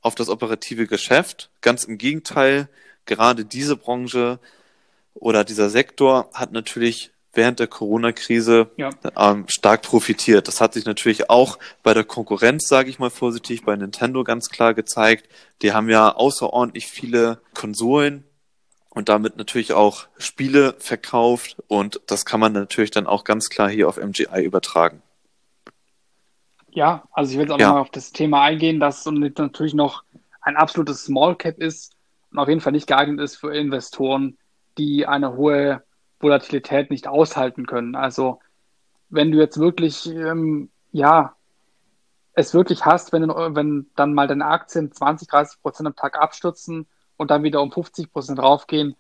auf 0.02 0.16
das 0.16 0.30
operative 0.30 0.88
Geschäft. 0.88 1.50
Ganz 1.62 1.84
im 1.84 1.98
Gegenteil, 1.98 2.70
gerade 3.06 3.46
diese 3.46 3.76
Branche 3.76 4.40
oder 5.14 5.44
dieser 5.44 5.70
Sektor 5.70 6.30
hat 6.34 6.54
natürlich 6.54 7.12
während 7.34 7.60
der 7.60 7.68
Corona-Krise 7.68 8.72
ja. 8.78 8.90
ähm, 9.16 9.46
stark 9.48 9.84
profitiert. 9.84 10.48
Das 10.48 10.62
hat 10.62 10.74
sich 10.74 10.86
natürlich 10.86 11.30
auch 11.30 11.60
bei 11.84 11.94
der 11.94 12.04
Konkurrenz, 12.04 12.68
sage 12.68 12.90
ich 12.90 13.00
mal 13.00 13.12
vorsichtig, 13.12 13.64
bei 13.64 13.76
Nintendo 13.76 14.24
ganz 14.24 14.50
klar 14.50 14.74
gezeigt. 14.74 15.30
Die 15.62 15.74
haben 15.74 15.90
ja 15.90 16.16
außerordentlich 16.16 16.88
viele 16.88 17.40
Konsolen 17.54 18.24
und 19.00 19.08
damit 19.08 19.38
natürlich 19.38 19.72
auch 19.72 20.08
Spiele 20.18 20.76
verkauft 20.78 21.56
und 21.70 22.02
das 22.08 22.26
kann 22.26 22.42
man 22.42 22.52
natürlich 22.52 22.92
dann 22.92 23.08
auch 23.08 23.24
ganz 23.24 23.50
klar 23.50 23.70
hier 23.70 23.88
auf 23.88 23.96
MGI 23.96 24.44
übertragen. 24.44 25.02
Ja, 26.70 27.06
also 27.14 27.32
ich 27.32 27.38
will 27.38 27.46
jetzt 27.46 27.54
auch 27.54 27.60
ja. 27.60 27.68
nochmal 27.68 27.82
auf 27.84 27.92
das 27.92 28.12
Thema 28.12 28.42
eingehen, 28.42 28.82
dass 28.82 29.06
es 29.06 29.12
natürlich 29.38 29.74
noch 29.74 30.04
ein 30.42 30.58
absolutes 30.58 31.06
Small 31.06 31.38
Cap 31.38 31.60
ist 31.60 31.96
und 32.30 32.40
auf 32.40 32.50
jeden 32.50 32.60
Fall 32.60 32.74
nicht 32.74 32.88
geeignet 32.88 33.22
ist 33.22 33.38
für 33.38 33.56
Investoren, 33.56 34.38
die 34.78 35.06
eine 35.06 35.38
hohe 35.38 35.82
Volatilität 36.20 36.92
nicht 36.92 37.08
aushalten 37.08 37.66
können. 37.68 37.96
Also 37.96 38.42
wenn 39.10 39.32
du 39.32 39.38
jetzt 39.38 39.62
wirklich, 39.62 40.08
ähm, 40.08 40.72
ja, 40.92 41.38
es 42.34 42.54
wirklich 42.54 42.84
hast, 42.84 43.14
wenn, 43.14 43.30
wenn 43.30 43.88
dann 43.96 44.14
mal 44.14 44.28
deine 44.28 44.46
Aktien 44.46 44.92
20, 44.92 45.30
30 45.30 45.62
Prozent 45.62 45.88
am 45.88 45.96
Tag 45.96 46.20
abstürzen 46.20 46.86
und 47.20 47.32
dann 47.32 47.44
wieder 47.44 47.62
um 47.62 47.72
50 47.72 48.12
Prozent 48.14 48.40
raufgehen, 48.40 48.96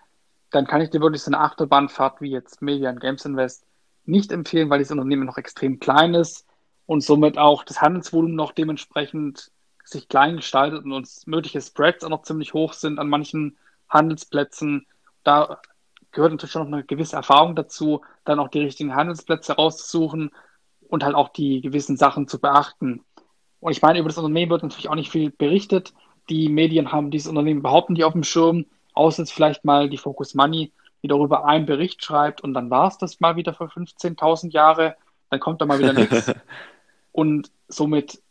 dann 0.51 0.67
kann 0.67 0.81
ich 0.81 0.89
dir 0.89 0.99
wirklich 0.99 1.23
so 1.23 1.31
eine 1.31 1.39
Achterbahnfahrt 1.39 2.19
wie 2.21 2.31
jetzt 2.31 2.61
Media 2.61 2.91
Games 2.91 3.23
Invest 3.23 3.65
nicht 4.05 4.31
empfehlen, 4.31 4.69
weil 4.69 4.79
das 4.79 4.91
Unternehmen 4.91 5.25
noch 5.25 5.37
extrem 5.37 5.79
klein 5.79 6.13
ist 6.13 6.45
und 6.85 7.01
somit 7.01 7.37
auch 7.37 7.63
das 7.63 7.81
Handelsvolumen 7.81 8.35
noch 8.35 8.51
dementsprechend 8.51 9.51
sich 9.85 10.09
klein 10.09 10.35
gestaltet 10.35 10.83
und 10.83 10.91
uns 10.91 11.27
mögliche 11.27 11.61
Spreads 11.61 12.03
auch 12.03 12.09
noch 12.09 12.23
ziemlich 12.23 12.53
hoch 12.53 12.73
sind 12.73 12.99
an 12.99 13.07
manchen 13.07 13.57
Handelsplätzen. 13.87 14.85
Da 15.23 15.61
gehört 16.11 16.31
natürlich 16.31 16.51
schon 16.51 16.69
noch 16.69 16.77
eine 16.77 16.83
gewisse 16.83 17.15
Erfahrung 17.15 17.55
dazu, 17.55 18.01
dann 18.25 18.39
auch 18.39 18.49
die 18.49 18.59
richtigen 18.59 18.95
Handelsplätze 18.95 19.53
rauszusuchen 19.53 20.31
und 20.81 21.03
halt 21.05 21.15
auch 21.15 21.29
die 21.29 21.61
gewissen 21.61 21.95
Sachen 21.95 22.27
zu 22.27 22.39
beachten. 22.39 23.05
Und 23.61 23.71
ich 23.71 23.81
meine, 23.81 23.99
über 23.99 24.09
das 24.09 24.17
Unternehmen 24.17 24.51
wird 24.51 24.63
natürlich 24.63 24.89
auch 24.89 24.95
nicht 24.95 25.11
viel 25.11 25.31
berichtet. 25.31 25.93
Die 26.29 26.49
Medien 26.49 26.91
haben 26.91 27.11
dieses 27.11 27.27
Unternehmen 27.27 27.59
überhaupt 27.59 27.89
nicht 27.89 28.03
auf 28.03 28.13
dem 28.13 28.23
Schirm, 28.23 28.65
außer 28.93 29.23
jetzt 29.23 29.33
vielleicht 29.33 29.65
mal 29.65 29.89
die 29.89 29.97
Focus 29.97 30.35
Money, 30.35 30.71
die 31.01 31.07
darüber 31.07 31.45
einen 31.45 31.65
Bericht 31.65 32.03
schreibt 32.03 32.41
und 32.41 32.53
dann 32.53 32.69
war 32.69 32.87
es 32.87 32.97
das 32.97 33.19
mal 33.19 33.35
wieder 33.35 33.53
für 33.53 33.65
15.000 33.65 34.51
Jahre, 34.51 34.95
dann 35.29 35.39
kommt 35.39 35.61
da 35.61 35.65
mal 35.65 35.79
wieder 35.79 35.93
nichts. 35.93 36.31
Und 37.11 37.51
somit 37.67 38.21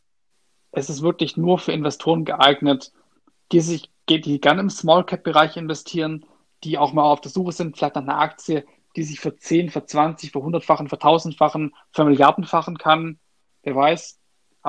es 0.72 0.90
ist 0.90 1.03
wirklich 1.03 1.36
nur 1.36 1.59
für 1.59 1.72
Investoren 1.72 2.24
geeignet, 2.24 2.92
die 3.53 3.61
sich, 3.61 3.90
die 4.09 4.40
gerne 4.40 4.61
im 4.61 4.70
Small 4.70 5.05
Cap 5.05 5.22
Bereich 5.22 5.57
investieren, 5.57 6.26
die 6.64 6.78
auch 6.78 6.92
mal 6.92 7.03
auf 7.03 7.20
der 7.20 7.30
Suche 7.30 7.53
sind, 7.53 7.76
vielleicht 7.76 7.94
nach 7.94 8.03
einer 8.03 8.18
Aktie, 8.18 8.66
die 8.96 9.03
sich 9.03 9.20
für 9.20 9.36
10, 9.36 9.70
für 9.70 9.84
20, 9.84 10.32
für 10.32 10.38
100-fachen, 10.38 10.88
für 10.88 10.96
1000-fachen, 10.96 11.74
für 11.92 12.05
Milliardenfachen 12.05 12.78
kann. 12.78 13.18
Wer 13.62 13.76
weiß. 13.76 14.18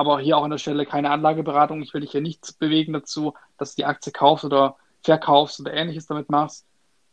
Aber 0.00 0.18
hier 0.18 0.38
auch 0.38 0.44
an 0.44 0.50
der 0.50 0.56
Stelle 0.56 0.86
keine 0.86 1.10
Anlageberatung. 1.10 1.82
Ich 1.82 1.92
will 1.92 2.00
dich 2.00 2.12
hier 2.12 2.22
nichts 2.22 2.54
bewegen 2.54 2.94
dazu, 2.94 3.34
dass 3.58 3.74
du 3.74 3.82
die 3.82 3.84
Aktie 3.84 4.10
kaufst 4.12 4.46
oder 4.46 4.76
verkaufst 5.02 5.60
oder 5.60 5.74
ähnliches 5.74 6.06
damit 6.06 6.30
machst. 6.30 6.66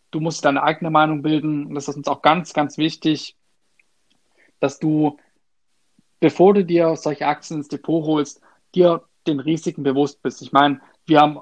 Du 0.09 0.21
musst 0.21 0.45
deine 0.45 0.63
eigene 0.63 0.89
Meinung 0.89 1.21
bilden. 1.21 1.65
Und 1.65 1.75
das 1.75 1.89
ist 1.89 1.97
uns 1.97 2.07
auch 2.07 2.21
ganz, 2.21 2.53
ganz 2.53 2.77
wichtig, 2.77 3.35
dass 4.61 4.79
du, 4.79 5.17
bevor 6.21 6.53
du 6.53 6.63
dir 6.63 6.95
solche 6.95 7.27
Aktien 7.27 7.57
ins 7.57 7.67
Depot 7.67 8.05
holst, 8.05 8.39
dir 8.73 9.03
den 9.27 9.41
Risiken 9.41 9.83
bewusst 9.83 10.21
bist. 10.21 10.41
Ich 10.41 10.53
meine, 10.53 10.79
wir 11.05 11.19
haben 11.19 11.41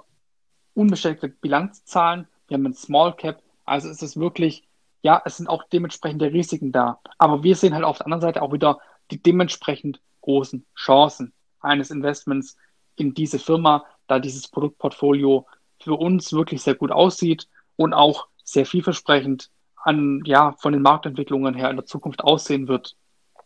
unbeschränkte 0.74 1.30
Bilanzzahlen, 1.30 2.28
wir 2.48 2.56
haben 2.56 2.66
ein 2.66 2.74
Small 2.74 3.16
Cap, 3.16 3.44
also 3.66 3.88
ist 3.88 4.02
es 4.02 4.18
wirklich, 4.18 4.68
ja, 5.04 5.22
es 5.24 5.38
sind 5.38 5.48
auch 5.48 5.64
dementsprechende 5.66 6.34
Risiken 6.34 6.72
da. 6.72 7.02
Aber 7.20 7.44
wir 7.44 7.56
sehen 7.56 7.76
halt 7.76 7.84
auf 7.84 8.00
der 8.00 8.08
anderen 8.08 8.22
Seite 8.22 8.42
auch 8.42 8.52
wieder 8.52 8.80
die 9.12 9.22
dementsprechend 9.22 10.02
großen 10.22 10.66
Chancen 10.76 11.32
eines 11.66 11.92
Investments 11.92 12.56
in 12.96 13.14
diese 13.14 13.40
Firma, 13.40 13.86
da 14.08 14.20
dieses 14.20 14.48
Produktportfolio 14.48 15.46
für 15.80 15.94
uns 15.94 16.32
wirklich 16.32 16.62
sehr 16.62 16.76
gut 16.76 16.92
aussieht 16.92 17.48
und 17.76 17.94
auch 17.94 18.28
sehr 18.44 18.66
vielversprechend 18.66 19.50
an, 19.76 20.22
ja, 20.26 20.54
von 20.54 20.74
den 20.74 20.82
Marktentwicklungen 20.82 21.54
her 21.54 21.70
in 21.70 21.76
der 21.76 21.86
Zukunft 21.86 22.24
aussehen 22.24 22.68
wird. 22.68 22.96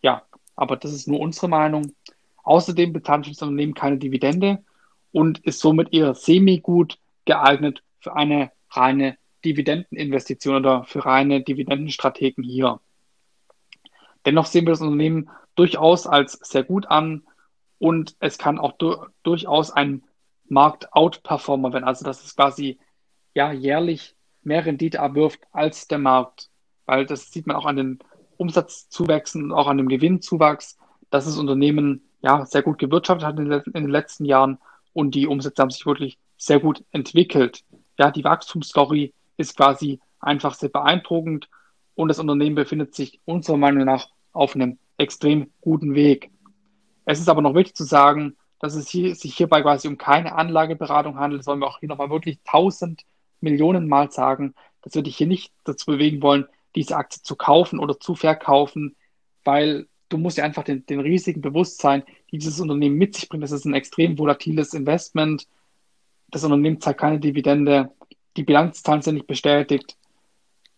Ja, 0.01 0.23
aber 0.55 0.77
das 0.77 0.93
ist 0.93 1.07
nur 1.07 1.19
unsere 1.19 1.49
Meinung. 1.49 1.93
Außerdem 2.43 2.93
bezahlt 2.93 3.27
das 3.27 3.41
Unternehmen 3.41 3.73
keine 3.73 3.97
Dividende 3.97 4.63
und 5.11 5.39
ist 5.39 5.59
somit 5.59 5.93
eher 5.93 6.13
semi-gut 6.15 6.97
geeignet 7.25 7.83
für 7.99 8.15
eine 8.15 8.51
reine 8.69 9.17
Dividendeninvestition 9.43 10.55
oder 10.55 10.83
für 10.83 11.05
reine 11.05 11.41
Dividendenstrategen 11.41 12.43
hier. 12.43 12.79
Dennoch 14.25 14.45
sehen 14.45 14.65
wir 14.65 14.71
das 14.71 14.81
Unternehmen 14.81 15.29
durchaus 15.55 16.07
als 16.07 16.33
sehr 16.33 16.63
gut 16.63 16.87
an 16.87 17.23
und 17.79 18.15
es 18.19 18.37
kann 18.37 18.59
auch 18.59 18.73
du 18.73 18.95
durchaus 19.23 19.71
ein 19.71 20.03
Markt-Outperformer 20.47 21.73
werden. 21.73 21.85
Also 21.85 22.05
dass 22.05 22.23
es 22.23 22.35
quasi 22.35 22.79
ja 23.33 23.51
jährlich 23.51 24.15
mehr 24.43 24.65
Rendite 24.65 24.97
erwirft 24.97 25.41
als 25.51 25.87
der 25.87 25.99
Markt. 25.99 26.49
Weil 26.85 27.05
das 27.05 27.31
sieht 27.31 27.47
man 27.47 27.55
auch 27.55 27.65
an 27.65 27.77
den 27.77 27.99
Umsatzzuwächsen 28.37 29.45
und 29.45 29.51
auch 29.51 29.67
an 29.67 29.77
dem 29.77 29.89
Gewinnzuwachs, 29.89 30.77
dass 31.09 31.25
das 31.25 31.37
Unternehmen 31.37 32.03
ja 32.21 32.45
sehr 32.45 32.63
gut 32.63 32.79
gewirtschaftet 32.79 33.25
hat 33.25 33.39
in 33.39 33.73
den 33.73 33.89
letzten 33.89 34.25
Jahren 34.25 34.59
und 34.93 35.15
die 35.15 35.27
Umsätze 35.27 35.61
haben 35.61 35.69
sich 35.69 35.85
wirklich 35.85 36.17
sehr 36.37 36.59
gut 36.59 36.83
entwickelt 36.91 37.63
ja, 37.99 38.09
die 38.09 38.23
Wachstumsstory 38.23 39.13
ist 39.37 39.55
quasi 39.55 39.99
einfach 40.19 40.55
sehr 40.55 40.69
beeindruckend 40.69 41.49
und 41.95 42.07
das 42.07 42.17
Unternehmen 42.17 42.55
befindet 42.55 42.95
sich 42.95 43.19
unserer 43.25 43.57
Meinung 43.57 43.85
nach 43.85 44.07
auf 44.31 44.55
einem 44.55 44.79
extrem 44.97 45.51
guten 45.61 45.93
Weg. 45.93 46.31
Es 47.05 47.19
ist 47.19 47.29
aber 47.29 47.41
noch 47.41 47.55
wichtig 47.55 47.75
zu 47.75 47.83
sagen, 47.83 48.37
dass 48.59 48.75
es 48.75 48.89
hier, 48.89 49.15
sich 49.15 49.35
hierbei 49.35 49.61
quasi 49.61 49.87
um 49.87 49.97
keine 49.97 50.35
Anlageberatung 50.35 51.17
handelt. 51.17 51.39
Das 51.39 51.47
wollen 51.47 51.59
wir 51.59 51.67
auch 51.67 51.79
hier 51.79 51.89
nochmal 51.89 52.09
wirklich 52.09 52.39
tausend 52.43 53.03
Millionen 53.41 53.87
Mal 53.87 54.11
sagen, 54.11 54.53
dass 54.81 54.95
wir 54.95 55.01
dich 55.01 55.17
hier 55.17 55.27
nicht 55.27 55.53
dazu 55.63 55.85
bewegen 55.87 56.21
wollen, 56.21 56.45
diese 56.75 56.97
Aktie 56.97 57.21
zu 57.23 57.35
kaufen 57.35 57.79
oder 57.79 57.99
zu 57.99 58.15
verkaufen, 58.15 58.95
weil 59.43 59.87
du 60.09 60.17
musst 60.17 60.37
ja 60.37 60.43
einfach 60.43 60.63
den, 60.63 60.85
den 60.85 60.99
Risiken 60.99 61.41
bewusst 61.41 61.81
sein, 61.81 62.03
die 62.31 62.37
dieses 62.37 62.59
Unternehmen 62.59 62.97
mit 62.97 63.15
sich 63.15 63.29
bringt. 63.29 63.43
Das 63.43 63.51
ist 63.51 63.65
ein 63.65 63.73
extrem 63.73 64.17
volatiles 64.17 64.73
Investment 64.73 65.47
das 66.31 66.43
Unternehmen 66.43 66.79
zahlt 66.79 66.97
keine 66.97 67.19
Dividende, 67.19 67.91
die 68.37 68.43
Bilanzzahlen 68.43 69.01
sind 69.01 69.15
nicht 69.15 69.27
bestätigt. 69.27 69.97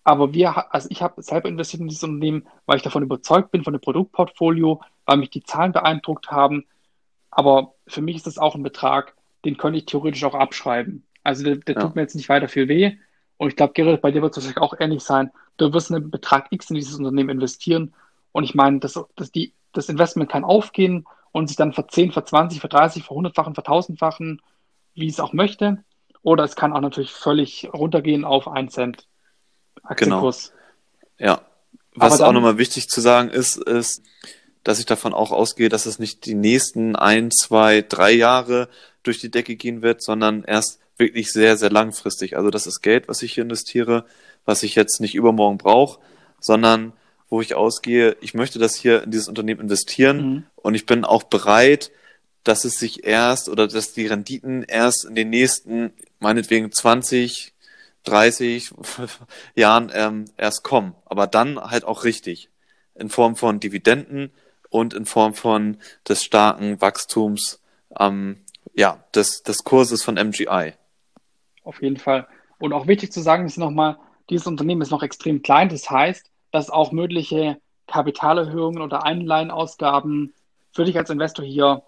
Aber 0.03 0.34
wir, 0.34 0.74
also 0.74 0.88
ich 0.89 1.01
habe 1.01 1.22
selber 1.22 1.49
investiert 1.49 1.82
in 1.82 1.88
dieses 1.88 2.03
Unternehmen, 2.03 2.47
weil 2.65 2.78
ich 2.78 2.84
davon 2.84 3.03
überzeugt 3.03 3.51
bin, 3.51 3.63
von 3.63 3.74
dem 3.74 3.82
Produktportfolio, 3.82 4.82
weil 5.05 5.17
mich 5.17 5.29
die 5.29 5.43
Zahlen 5.43 5.71
beeindruckt 5.71 6.31
haben. 6.31 6.65
Aber 7.29 7.75
für 7.87 8.01
mich 8.01 8.17
ist 8.17 8.27
das 8.27 8.37
auch 8.37 8.55
ein 8.55 8.63
Betrag, 8.63 9.13
den 9.45 9.57
könnte 9.57 9.79
ich 9.79 9.85
theoretisch 9.85 10.23
auch 10.23 10.35
abschreiben. 10.35 11.05
Also 11.23 11.43
der, 11.43 11.57
der 11.57 11.75
ja. 11.75 11.81
tut 11.81 11.95
mir 11.95 12.01
jetzt 12.01 12.15
nicht 12.15 12.29
weiter 12.29 12.47
viel 12.47 12.67
weh. 12.67 12.97
Und 13.37 13.49
ich 13.49 13.55
glaube, 13.55 13.73
Gerrit, 13.73 14.01
bei 14.01 14.11
dir 14.11 14.21
wird 14.21 14.31
es 14.31 14.37
wahrscheinlich 14.37 14.61
auch 14.61 14.79
ähnlich 14.79 15.03
sein. 15.03 15.31
Du 15.57 15.73
wirst 15.73 15.91
einen 15.91 16.11
Betrag 16.11 16.47
X 16.51 16.69
in 16.69 16.75
dieses 16.75 16.95
Unternehmen 16.95 17.29
investieren. 17.29 17.93
Und 18.31 18.43
ich 18.43 18.55
meine, 18.55 18.79
das, 18.79 18.99
das, 19.15 19.31
die, 19.31 19.53
das 19.73 19.89
Investment 19.89 20.29
kann 20.29 20.43
aufgehen 20.43 21.05
und 21.31 21.47
sich 21.47 21.57
dann 21.57 21.73
für 21.73 21.87
10, 21.87 22.11
für 22.11 22.23
20, 22.23 22.61
für 22.61 22.67
30, 22.67 23.03
für 23.03 23.13
100-fachen, 23.13 23.55
für 23.55 23.61
1000-fachen 23.61 24.41
wie 24.93 25.07
es 25.07 25.19
auch 25.19 25.33
möchte. 25.33 25.83
Oder 26.23 26.43
es 26.43 26.55
kann 26.55 26.73
auch 26.73 26.81
natürlich 26.81 27.11
völlig 27.11 27.69
runtergehen 27.73 28.25
auf 28.25 28.47
1 28.47 28.73
Cent 28.73 29.07
Aktienkurs. 29.83 30.53
Genau. 31.17 31.31
Ja. 31.31 31.41
Was 31.93 32.17
dann, 32.17 32.27
auch 32.27 32.33
nochmal 32.33 32.57
wichtig 32.57 32.87
zu 32.87 33.01
sagen 33.01 33.29
ist, 33.29 33.57
ist, 33.57 34.03
dass 34.64 34.80
ich 34.80 34.86
davon 34.86 35.14
auch 35.14 35.32
ausgehe, 35.32 35.70
dass 35.70 35.86
es 35.86 35.99
nicht 35.99 36.26
die 36.26 36.36
nächsten 36.36 36.95
ein, 36.95 37.32
zwei, 37.32 37.82
drei 37.82 38.12
Jahre 38.12 38.70
durch 39.03 39.20
die 39.20 39.32
Decke 39.32 39.55
gehen 39.55 39.82
wird, 39.82 40.03
sondern 40.03 40.43
erst 40.43 40.80
wirklich 40.97 41.32
sehr, 41.32 41.57
sehr 41.57 41.72
langfristig. 41.72 42.38
Also 42.38 42.49
das 42.49 42.68
ist 42.68 42.82
Geld, 42.82 43.07
was 43.07 43.24
ich 43.24 43.34
hier 43.34 43.43
investiere, 43.43 44.05
was 44.45 44.64
ich 44.64 44.76
jetzt 44.76 45.01
nicht 45.01 45.16
übermorgen 45.16 45.57
brauche, 45.57 45.99
sondern 46.39 46.93
wo 47.30 47.41
ich 47.41 47.55
ausgehe, 47.55 48.18
ich 48.22 48.34
möchte 48.34 48.59
das 48.59 48.76
hier 48.76 49.03
in 49.03 49.12
dieses 49.12 49.28
Unternehmen 49.28 49.62
investieren 49.62 50.18
mhm. 50.18 50.43
und 50.57 50.76
ich 50.76 50.86
bin 50.86 51.05
auch 51.05 51.24
bereit, 51.24 51.91
dass 52.43 52.66
es 52.66 52.74
sich 52.74 53.05
erst 53.05 53.49
oder 53.49 53.68
dass 53.68 53.93
die 53.93 54.07
Renditen 54.07 54.64
erst 54.64 55.05
in 55.05 55.16
den 55.16 55.30
nächsten, 55.30 55.93
meinetwegen 56.20 56.72
20, 56.72 57.53
30 58.03 58.72
Jahren 59.55 59.91
ähm, 59.93 60.26
erst 60.38 60.64
kommen. 60.64 60.95
Aber 61.05 61.28
dann 61.28 61.59
halt 61.59 61.86
auch 61.86 62.03
richtig. 62.03 62.49
In 62.95 63.09
Form 63.09 63.36
von 63.36 63.59
Dividenden 63.59 64.32
und 64.72 64.95
in 64.95 65.05
Form 65.05 65.36
von 65.36 65.78
des 66.07 66.24
starken 66.24 66.82
Wachstums 66.82 67.61
ähm, 67.99 68.38
ja, 68.74 69.03
des, 69.13 69.43
des 69.43 69.59
Kurses 69.63 70.03
von 70.03 70.15
MGI. 70.15 70.74
Auf 71.63 71.80
jeden 71.84 71.97
Fall. 71.97 72.28
Und 72.57 72.74
auch 72.74 72.88
wichtig 72.88 73.11
zu 73.11 73.22
sagen 73.22 73.45
ist 73.45 73.57
nochmal, 73.57 73.97
dieses 74.32 74.47
Unternehmen 74.47 74.82
ist 74.82 74.89
noch 74.89 75.03
extrem 75.03 75.43
klein. 75.43 75.69
Das 75.69 75.89
heißt, 75.89 76.32
dass 76.51 76.72
auch 76.72 76.91
mögliche 76.91 77.57
Kapitalerhöhungen 77.86 78.82
oder 78.82 79.03
Einleihenausgaben 79.03 80.34
für 80.72 80.86
dich 80.86 80.97
als 80.97 81.09
Investor 81.09 81.45
hier 81.45 81.84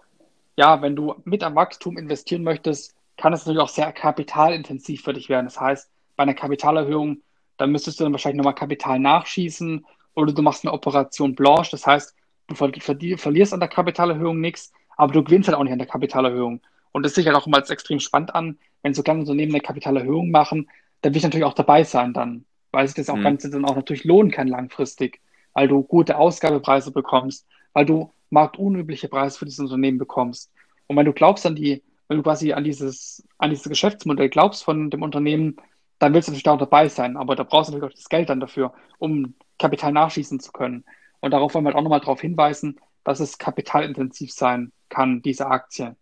ja, 0.56 0.82
wenn 0.82 0.96
du 0.96 1.14
mit 1.24 1.42
am 1.42 1.54
Wachstum 1.54 1.98
investieren 1.98 2.42
möchtest, 2.42 2.94
kann 3.16 3.32
es 3.32 3.40
natürlich 3.40 3.62
auch 3.62 3.68
sehr 3.68 3.92
kapitalintensiv 3.92 5.02
für 5.02 5.12
dich 5.12 5.28
werden. 5.28 5.46
Das 5.46 5.60
heißt, 5.60 5.90
bei 6.16 6.22
einer 6.22 6.34
Kapitalerhöhung, 6.34 7.22
dann 7.56 7.70
müsstest 7.70 7.98
du 7.98 8.04
dann 8.04 8.12
wahrscheinlich 8.12 8.38
nochmal 8.38 8.54
Kapital 8.54 8.98
nachschießen 8.98 9.84
oder 10.14 10.32
du 10.32 10.42
machst 10.42 10.64
eine 10.64 10.72
Operation 10.72 11.34
Blanche. 11.34 11.72
Das 11.72 11.86
heißt, 11.86 12.14
du 12.48 12.54
ver 12.54 12.72
ver 12.78 12.96
verlierst 13.16 13.52
an 13.52 13.60
der 13.60 13.68
Kapitalerhöhung 13.68 14.40
nichts, 14.40 14.72
aber 14.96 15.12
du 15.12 15.24
gewinnst 15.24 15.48
halt 15.48 15.58
auch 15.58 15.62
nicht 15.62 15.72
an 15.72 15.78
der 15.78 15.88
Kapitalerhöhung. 15.88 16.60
Und 16.92 17.02
das 17.04 17.14
sich 17.14 17.26
halt 17.26 17.36
auch 17.36 17.46
immer 17.46 17.56
als 17.56 17.70
extrem 17.70 17.98
spannend 17.98 18.34
an, 18.34 18.58
wenn 18.82 18.94
so 18.94 19.02
kleine 19.02 19.20
Unternehmen 19.20 19.52
eine 19.52 19.60
Kapitalerhöhung 19.60 20.30
machen, 20.30 20.68
dann 21.00 21.12
will 21.12 21.18
ich 21.18 21.24
natürlich 21.24 21.44
auch 21.44 21.54
dabei 21.54 21.84
sein 21.84 22.12
dann, 22.12 22.44
weil 22.70 22.86
sich 22.86 22.96
das 22.96 23.10
auch 23.10 23.16
mhm. 23.16 23.24
Ganze 23.24 23.50
dann 23.50 23.64
auch 23.64 23.76
natürlich 23.76 24.04
lohnen 24.04 24.30
kann 24.30 24.48
langfristig, 24.48 25.20
weil 25.52 25.68
du 25.68 25.82
gute 25.82 26.16
Ausgabepreise 26.18 26.92
bekommst, 26.92 27.46
weil 27.72 27.86
du 27.86 28.12
marktunübliche 28.30 29.08
Preise 29.08 29.38
für 29.38 29.44
dieses 29.44 29.60
Unternehmen 29.60 29.98
bekommst. 29.98 30.50
Und 30.86 30.96
wenn 30.96 31.06
du 31.06 31.12
glaubst 31.12 31.46
an 31.46 31.56
die, 31.56 31.82
wenn 32.08 32.18
du 32.18 32.22
quasi 32.22 32.52
an 32.52 32.64
dieses, 32.64 33.26
an 33.38 33.50
dieses 33.50 33.68
Geschäftsmodell 33.68 34.28
glaubst 34.28 34.64
von 34.64 34.90
dem 34.90 35.02
Unternehmen, 35.02 35.56
dann 35.98 36.12
willst 36.12 36.28
du 36.28 36.32
natürlich 36.32 36.48
auch 36.48 36.58
dabei 36.58 36.88
sein. 36.88 37.16
Aber 37.16 37.36
da 37.36 37.44
brauchst 37.44 37.68
du 37.68 37.72
natürlich 37.72 37.94
auch 37.94 37.96
das 37.96 38.08
Geld 38.08 38.28
dann 38.28 38.40
dafür, 38.40 38.74
um 38.98 39.34
Kapital 39.58 39.92
nachschießen 39.92 40.40
zu 40.40 40.52
können. 40.52 40.84
Und 41.24 41.30
darauf 41.30 41.54
wollen 41.54 41.64
wir 41.64 41.68
halt 41.68 41.78
auch 41.78 41.82
nochmal 41.82 42.00
darauf 42.00 42.20
hinweisen, 42.20 42.78
dass 43.02 43.18
es 43.18 43.38
kapitalintensiv 43.38 44.30
sein 44.30 44.72
kann, 44.90 45.22
diese 45.22 45.46
Aktie. 45.46 45.96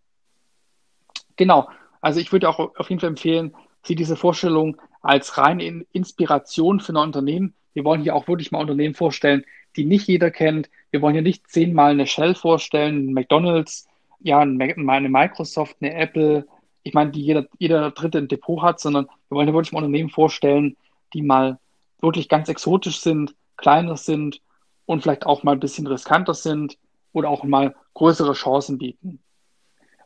Genau. 1.37 1.69
Also 2.01 2.19
ich 2.19 2.33
würde 2.33 2.49
auch 2.49 2.59
auf 2.59 2.89
jeden 2.89 2.99
Fall 2.99 3.11
empfehlen, 3.11 3.55
sieh 3.83 3.95
diese 3.95 4.17
Vorstellung 4.17 4.75
als 5.01 5.37
reine 5.37 5.85
Inspiration 5.93 6.81
für 6.81 6.91
ein 6.91 6.97
Unternehmen. 6.97 7.53
Wir 7.73 7.85
wollen 7.85 8.01
hier 8.01 8.17
auch 8.17 8.27
wirklich 8.27 8.51
mal 8.51 8.59
Unternehmen 8.59 8.95
vorstellen, 8.95 9.45
die 9.77 9.85
nicht 9.85 10.09
jeder 10.09 10.29
kennt. 10.29 10.69
Wir 10.91 11.01
wollen 11.01 11.13
hier 11.13 11.21
nicht 11.21 11.49
zehnmal 11.49 11.91
eine 11.91 12.05
Shell 12.05 12.35
vorstellen, 12.35 13.07
ein 13.07 13.13
McDonalds, 13.13 13.87
ja, 14.19 14.39
eine 14.39 14.57
Microsoft, 15.09 15.77
eine 15.79 15.93
Apple, 15.93 16.45
ich 16.83 16.93
meine, 16.93 17.11
die 17.11 17.21
jeder, 17.21 17.45
jeder 17.59 17.91
Dritte 17.91 18.17
ein 18.17 18.27
Depot 18.27 18.61
hat, 18.61 18.81
sondern 18.81 19.05
wir 19.05 19.37
wollen 19.37 19.47
hier 19.47 19.53
wirklich 19.53 19.71
mal 19.71 19.79
Unternehmen 19.85 20.09
vorstellen, 20.09 20.75
die 21.13 21.21
mal 21.21 21.59
wirklich 22.01 22.27
ganz 22.27 22.49
exotisch 22.49 22.99
sind, 22.99 23.35
kleiner 23.55 23.95
sind 23.95 24.41
und 24.85 25.01
vielleicht 25.01 25.25
auch 25.25 25.43
mal 25.43 25.53
ein 25.53 25.59
bisschen 25.59 25.87
riskanter 25.87 26.33
sind 26.33 26.77
oder 27.11 27.29
auch 27.29 27.43
mal 27.43 27.75
größere 27.93 28.33
Chancen 28.33 28.77
bieten. 28.77 29.19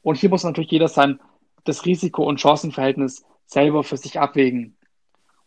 Und 0.01 0.17
hier 0.17 0.30
muss 0.30 0.43
natürlich 0.43 0.71
jeder 0.71 0.88
sein, 0.88 1.19
das 1.63 1.86
Risiko- 1.86 2.25
und 2.25 2.39
Chancenverhältnis 2.39 3.25
selber 3.45 3.84
für 3.84 3.97
sich 3.97 4.19
abwägen. 4.19 4.78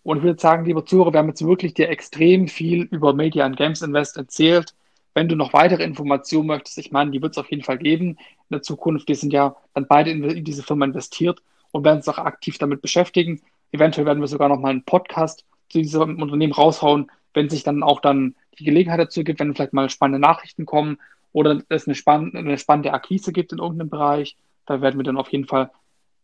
Und 0.02 0.18
ich 0.18 0.22
würde 0.22 0.40
sagen, 0.40 0.64
lieber 0.64 0.84
Zuhörer, 0.84 1.12
wir 1.12 1.18
haben 1.18 1.28
jetzt 1.28 1.44
wirklich 1.44 1.74
dir 1.74 1.88
extrem 1.88 2.48
viel 2.48 2.82
über 2.82 3.12
Media 3.12 3.44
and 3.44 3.56
Games 3.56 3.82
Invest 3.82 4.16
erzählt. 4.16 4.74
Wenn 5.14 5.28
du 5.28 5.36
noch 5.36 5.52
weitere 5.52 5.84
Informationen 5.84 6.46
möchtest, 6.46 6.78
ich 6.78 6.92
meine, 6.92 7.10
die 7.10 7.20
wird 7.20 7.32
es 7.32 7.38
auf 7.38 7.50
jeden 7.50 7.64
Fall 7.64 7.78
geben 7.78 8.10
in 8.10 8.16
der 8.50 8.62
Zukunft. 8.62 9.08
Wir 9.08 9.16
sind 9.16 9.32
ja 9.32 9.56
dann 9.74 9.86
beide 9.86 10.10
in, 10.10 10.22
in 10.24 10.44
diese 10.44 10.62
Firma 10.62 10.86
investiert 10.86 11.42
und 11.72 11.84
werden 11.84 11.98
uns 11.98 12.08
auch 12.08 12.18
aktiv 12.18 12.58
damit 12.58 12.80
beschäftigen. 12.80 13.40
Eventuell 13.72 14.06
werden 14.06 14.20
wir 14.20 14.28
sogar 14.28 14.48
noch 14.48 14.60
mal 14.60 14.70
einen 14.70 14.84
Podcast 14.84 15.44
zu 15.68 15.78
diesem 15.78 16.22
Unternehmen 16.22 16.52
raushauen, 16.52 17.10
wenn 17.34 17.48
sich 17.48 17.62
dann 17.62 17.82
auch 17.82 18.00
dann 18.00 18.34
die 18.58 18.64
Gelegenheit 18.64 19.00
dazu 19.00 19.24
gibt, 19.24 19.40
wenn 19.40 19.54
vielleicht 19.54 19.72
mal 19.72 19.88
spannende 19.90 20.18
Nachrichten 20.18 20.66
kommen 20.66 20.98
oder 21.32 21.62
es 21.68 21.86
eine, 21.86 21.94
spann 21.94 22.34
eine 22.34 22.58
spannende 22.58 22.92
Akquise 22.92 23.32
gibt 23.32 23.52
in 23.52 23.58
irgendeinem 23.58 23.90
Bereich. 23.90 24.36
Da 24.66 24.80
werden 24.80 24.98
wir 24.98 25.04
dann 25.04 25.16
auf 25.16 25.30
jeden 25.30 25.46
Fall 25.46 25.70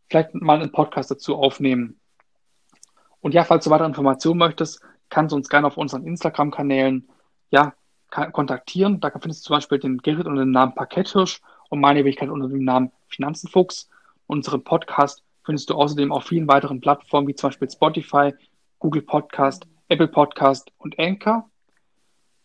vielleicht 0.09 0.35
mal 0.35 0.61
einen 0.61 0.73
Podcast 0.73 1.11
dazu 1.11 1.37
aufnehmen. 1.37 2.01
Und 3.21 3.35
ja, 3.35 3.45
falls 3.45 3.65
du 3.65 3.71
weitere 3.71 3.89
Informationen 3.89 4.39
möchtest, 4.39 4.81
kannst 5.09 5.33
du 5.33 5.37
uns 5.37 5.49
gerne 5.49 5.67
auf 5.67 5.77
unseren 5.77 6.07
Instagram-Kanälen 6.07 7.09
ja, 7.51 7.75
kontaktieren. 8.11 9.01
Da 9.01 9.11
findest 9.11 9.45
du 9.45 9.49
zum 9.49 9.57
Beispiel 9.57 9.79
den 9.79 9.99
Gerrit 9.99 10.27
unter 10.27 10.41
dem 10.41 10.51
Namen 10.51 10.75
Parketthirsch 10.75 11.41
und 11.71 11.81
meine 11.81 12.05
Wenigkeit 12.05 12.29
unter 12.29 12.49
dem 12.49 12.65
Namen 12.65 12.93
Finanzenfuchs. 13.09 13.89
Unseren 14.27 14.63
Podcast 14.65 15.23
findest 15.45 15.71
du 15.71 15.75
außerdem 15.75 16.13
auf 16.13 16.25
vielen 16.25 16.49
weiteren 16.49 16.81
Plattformen 16.81 17.29
wie 17.29 17.35
zum 17.35 17.51
Beispiel 17.51 17.71
Spotify, 17.71 18.33
Google 18.79 19.03
Podcast, 19.03 19.67
Apple 19.89 20.09
Podcast 20.09 20.71
und 20.79 20.99
Anchor. 20.99 21.49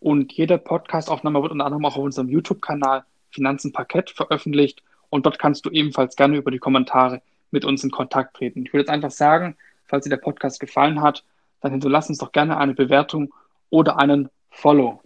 Und 0.01 0.33
jede 0.33 0.57
Podcastaufnahme 0.57 1.41
wird 1.43 1.51
unter 1.51 1.65
anderem 1.65 1.85
auch 1.85 1.95
auf 1.95 2.03
unserem 2.03 2.27
YouTube-Kanal 2.27 3.05
Finanzen 3.29 3.71
Parkett 3.71 4.09
veröffentlicht. 4.09 4.81
Und 5.11 5.27
dort 5.27 5.37
kannst 5.37 5.63
du 5.65 5.69
ebenfalls 5.69 6.15
gerne 6.15 6.37
über 6.37 6.49
die 6.49 6.57
Kommentare 6.57 7.21
mit 7.51 7.65
uns 7.65 7.83
in 7.83 7.91
Kontakt 7.91 8.35
treten. 8.35 8.65
Ich 8.65 8.73
würde 8.73 8.81
jetzt 8.81 8.89
einfach 8.89 9.11
sagen, 9.11 9.55
falls 9.85 10.03
dir 10.03 10.09
der 10.09 10.17
Podcast 10.17 10.59
gefallen 10.59 11.01
hat, 11.01 11.23
dann 11.61 11.71
hinterlass 11.71 12.09
uns 12.09 12.17
doch 12.17 12.31
gerne 12.31 12.57
eine 12.57 12.73
Bewertung 12.73 13.31
oder 13.69 13.99
einen 13.99 14.29
Follow. 14.49 15.01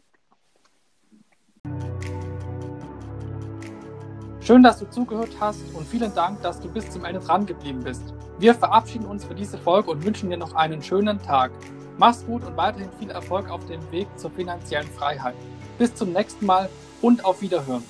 Schön, 4.39 4.63
dass 4.63 4.79
du 4.79 4.89
zugehört 4.89 5.35
hast 5.41 5.75
und 5.75 5.85
vielen 5.87 6.13
Dank, 6.15 6.41
dass 6.41 6.61
du 6.61 6.71
bis 6.71 6.89
zum 6.89 7.03
Ende 7.03 7.19
dran 7.19 7.45
geblieben 7.45 7.81
bist. 7.83 8.13
Wir 8.39 8.53
verabschieden 8.53 9.07
uns 9.07 9.25
für 9.25 9.35
diese 9.35 9.57
Folge 9.57 9.91
und 9.91 10.05
wünschen 10.05 10.29
dir 10.29 10.37
noch 10.37 10.53
einen 10.53 10.81
schönen 10.81 11.21
Tag. 11.21 11.51
Mach's 11.97 12.25
gut 12.25 12.43
und 12.43 12.57
weiterhin 12.57 12.89
viel 12.99 13.09
Erfolg 13.09 13.49
auf 13.49 13.65
dem 13.67 13.79
Weg 13.91 14.07
zur 14.17 14.29
finanziellen 14.31 14.87
Freiheit. 14.87 15.35
Bis 15.77 15.95
zum 15.95 16.11
nächsten 16.11 16.45
Mal 16.45 16.69
und 17.01 17.23
auf 17.23 17.41
Wiederhören. 17.41 17.83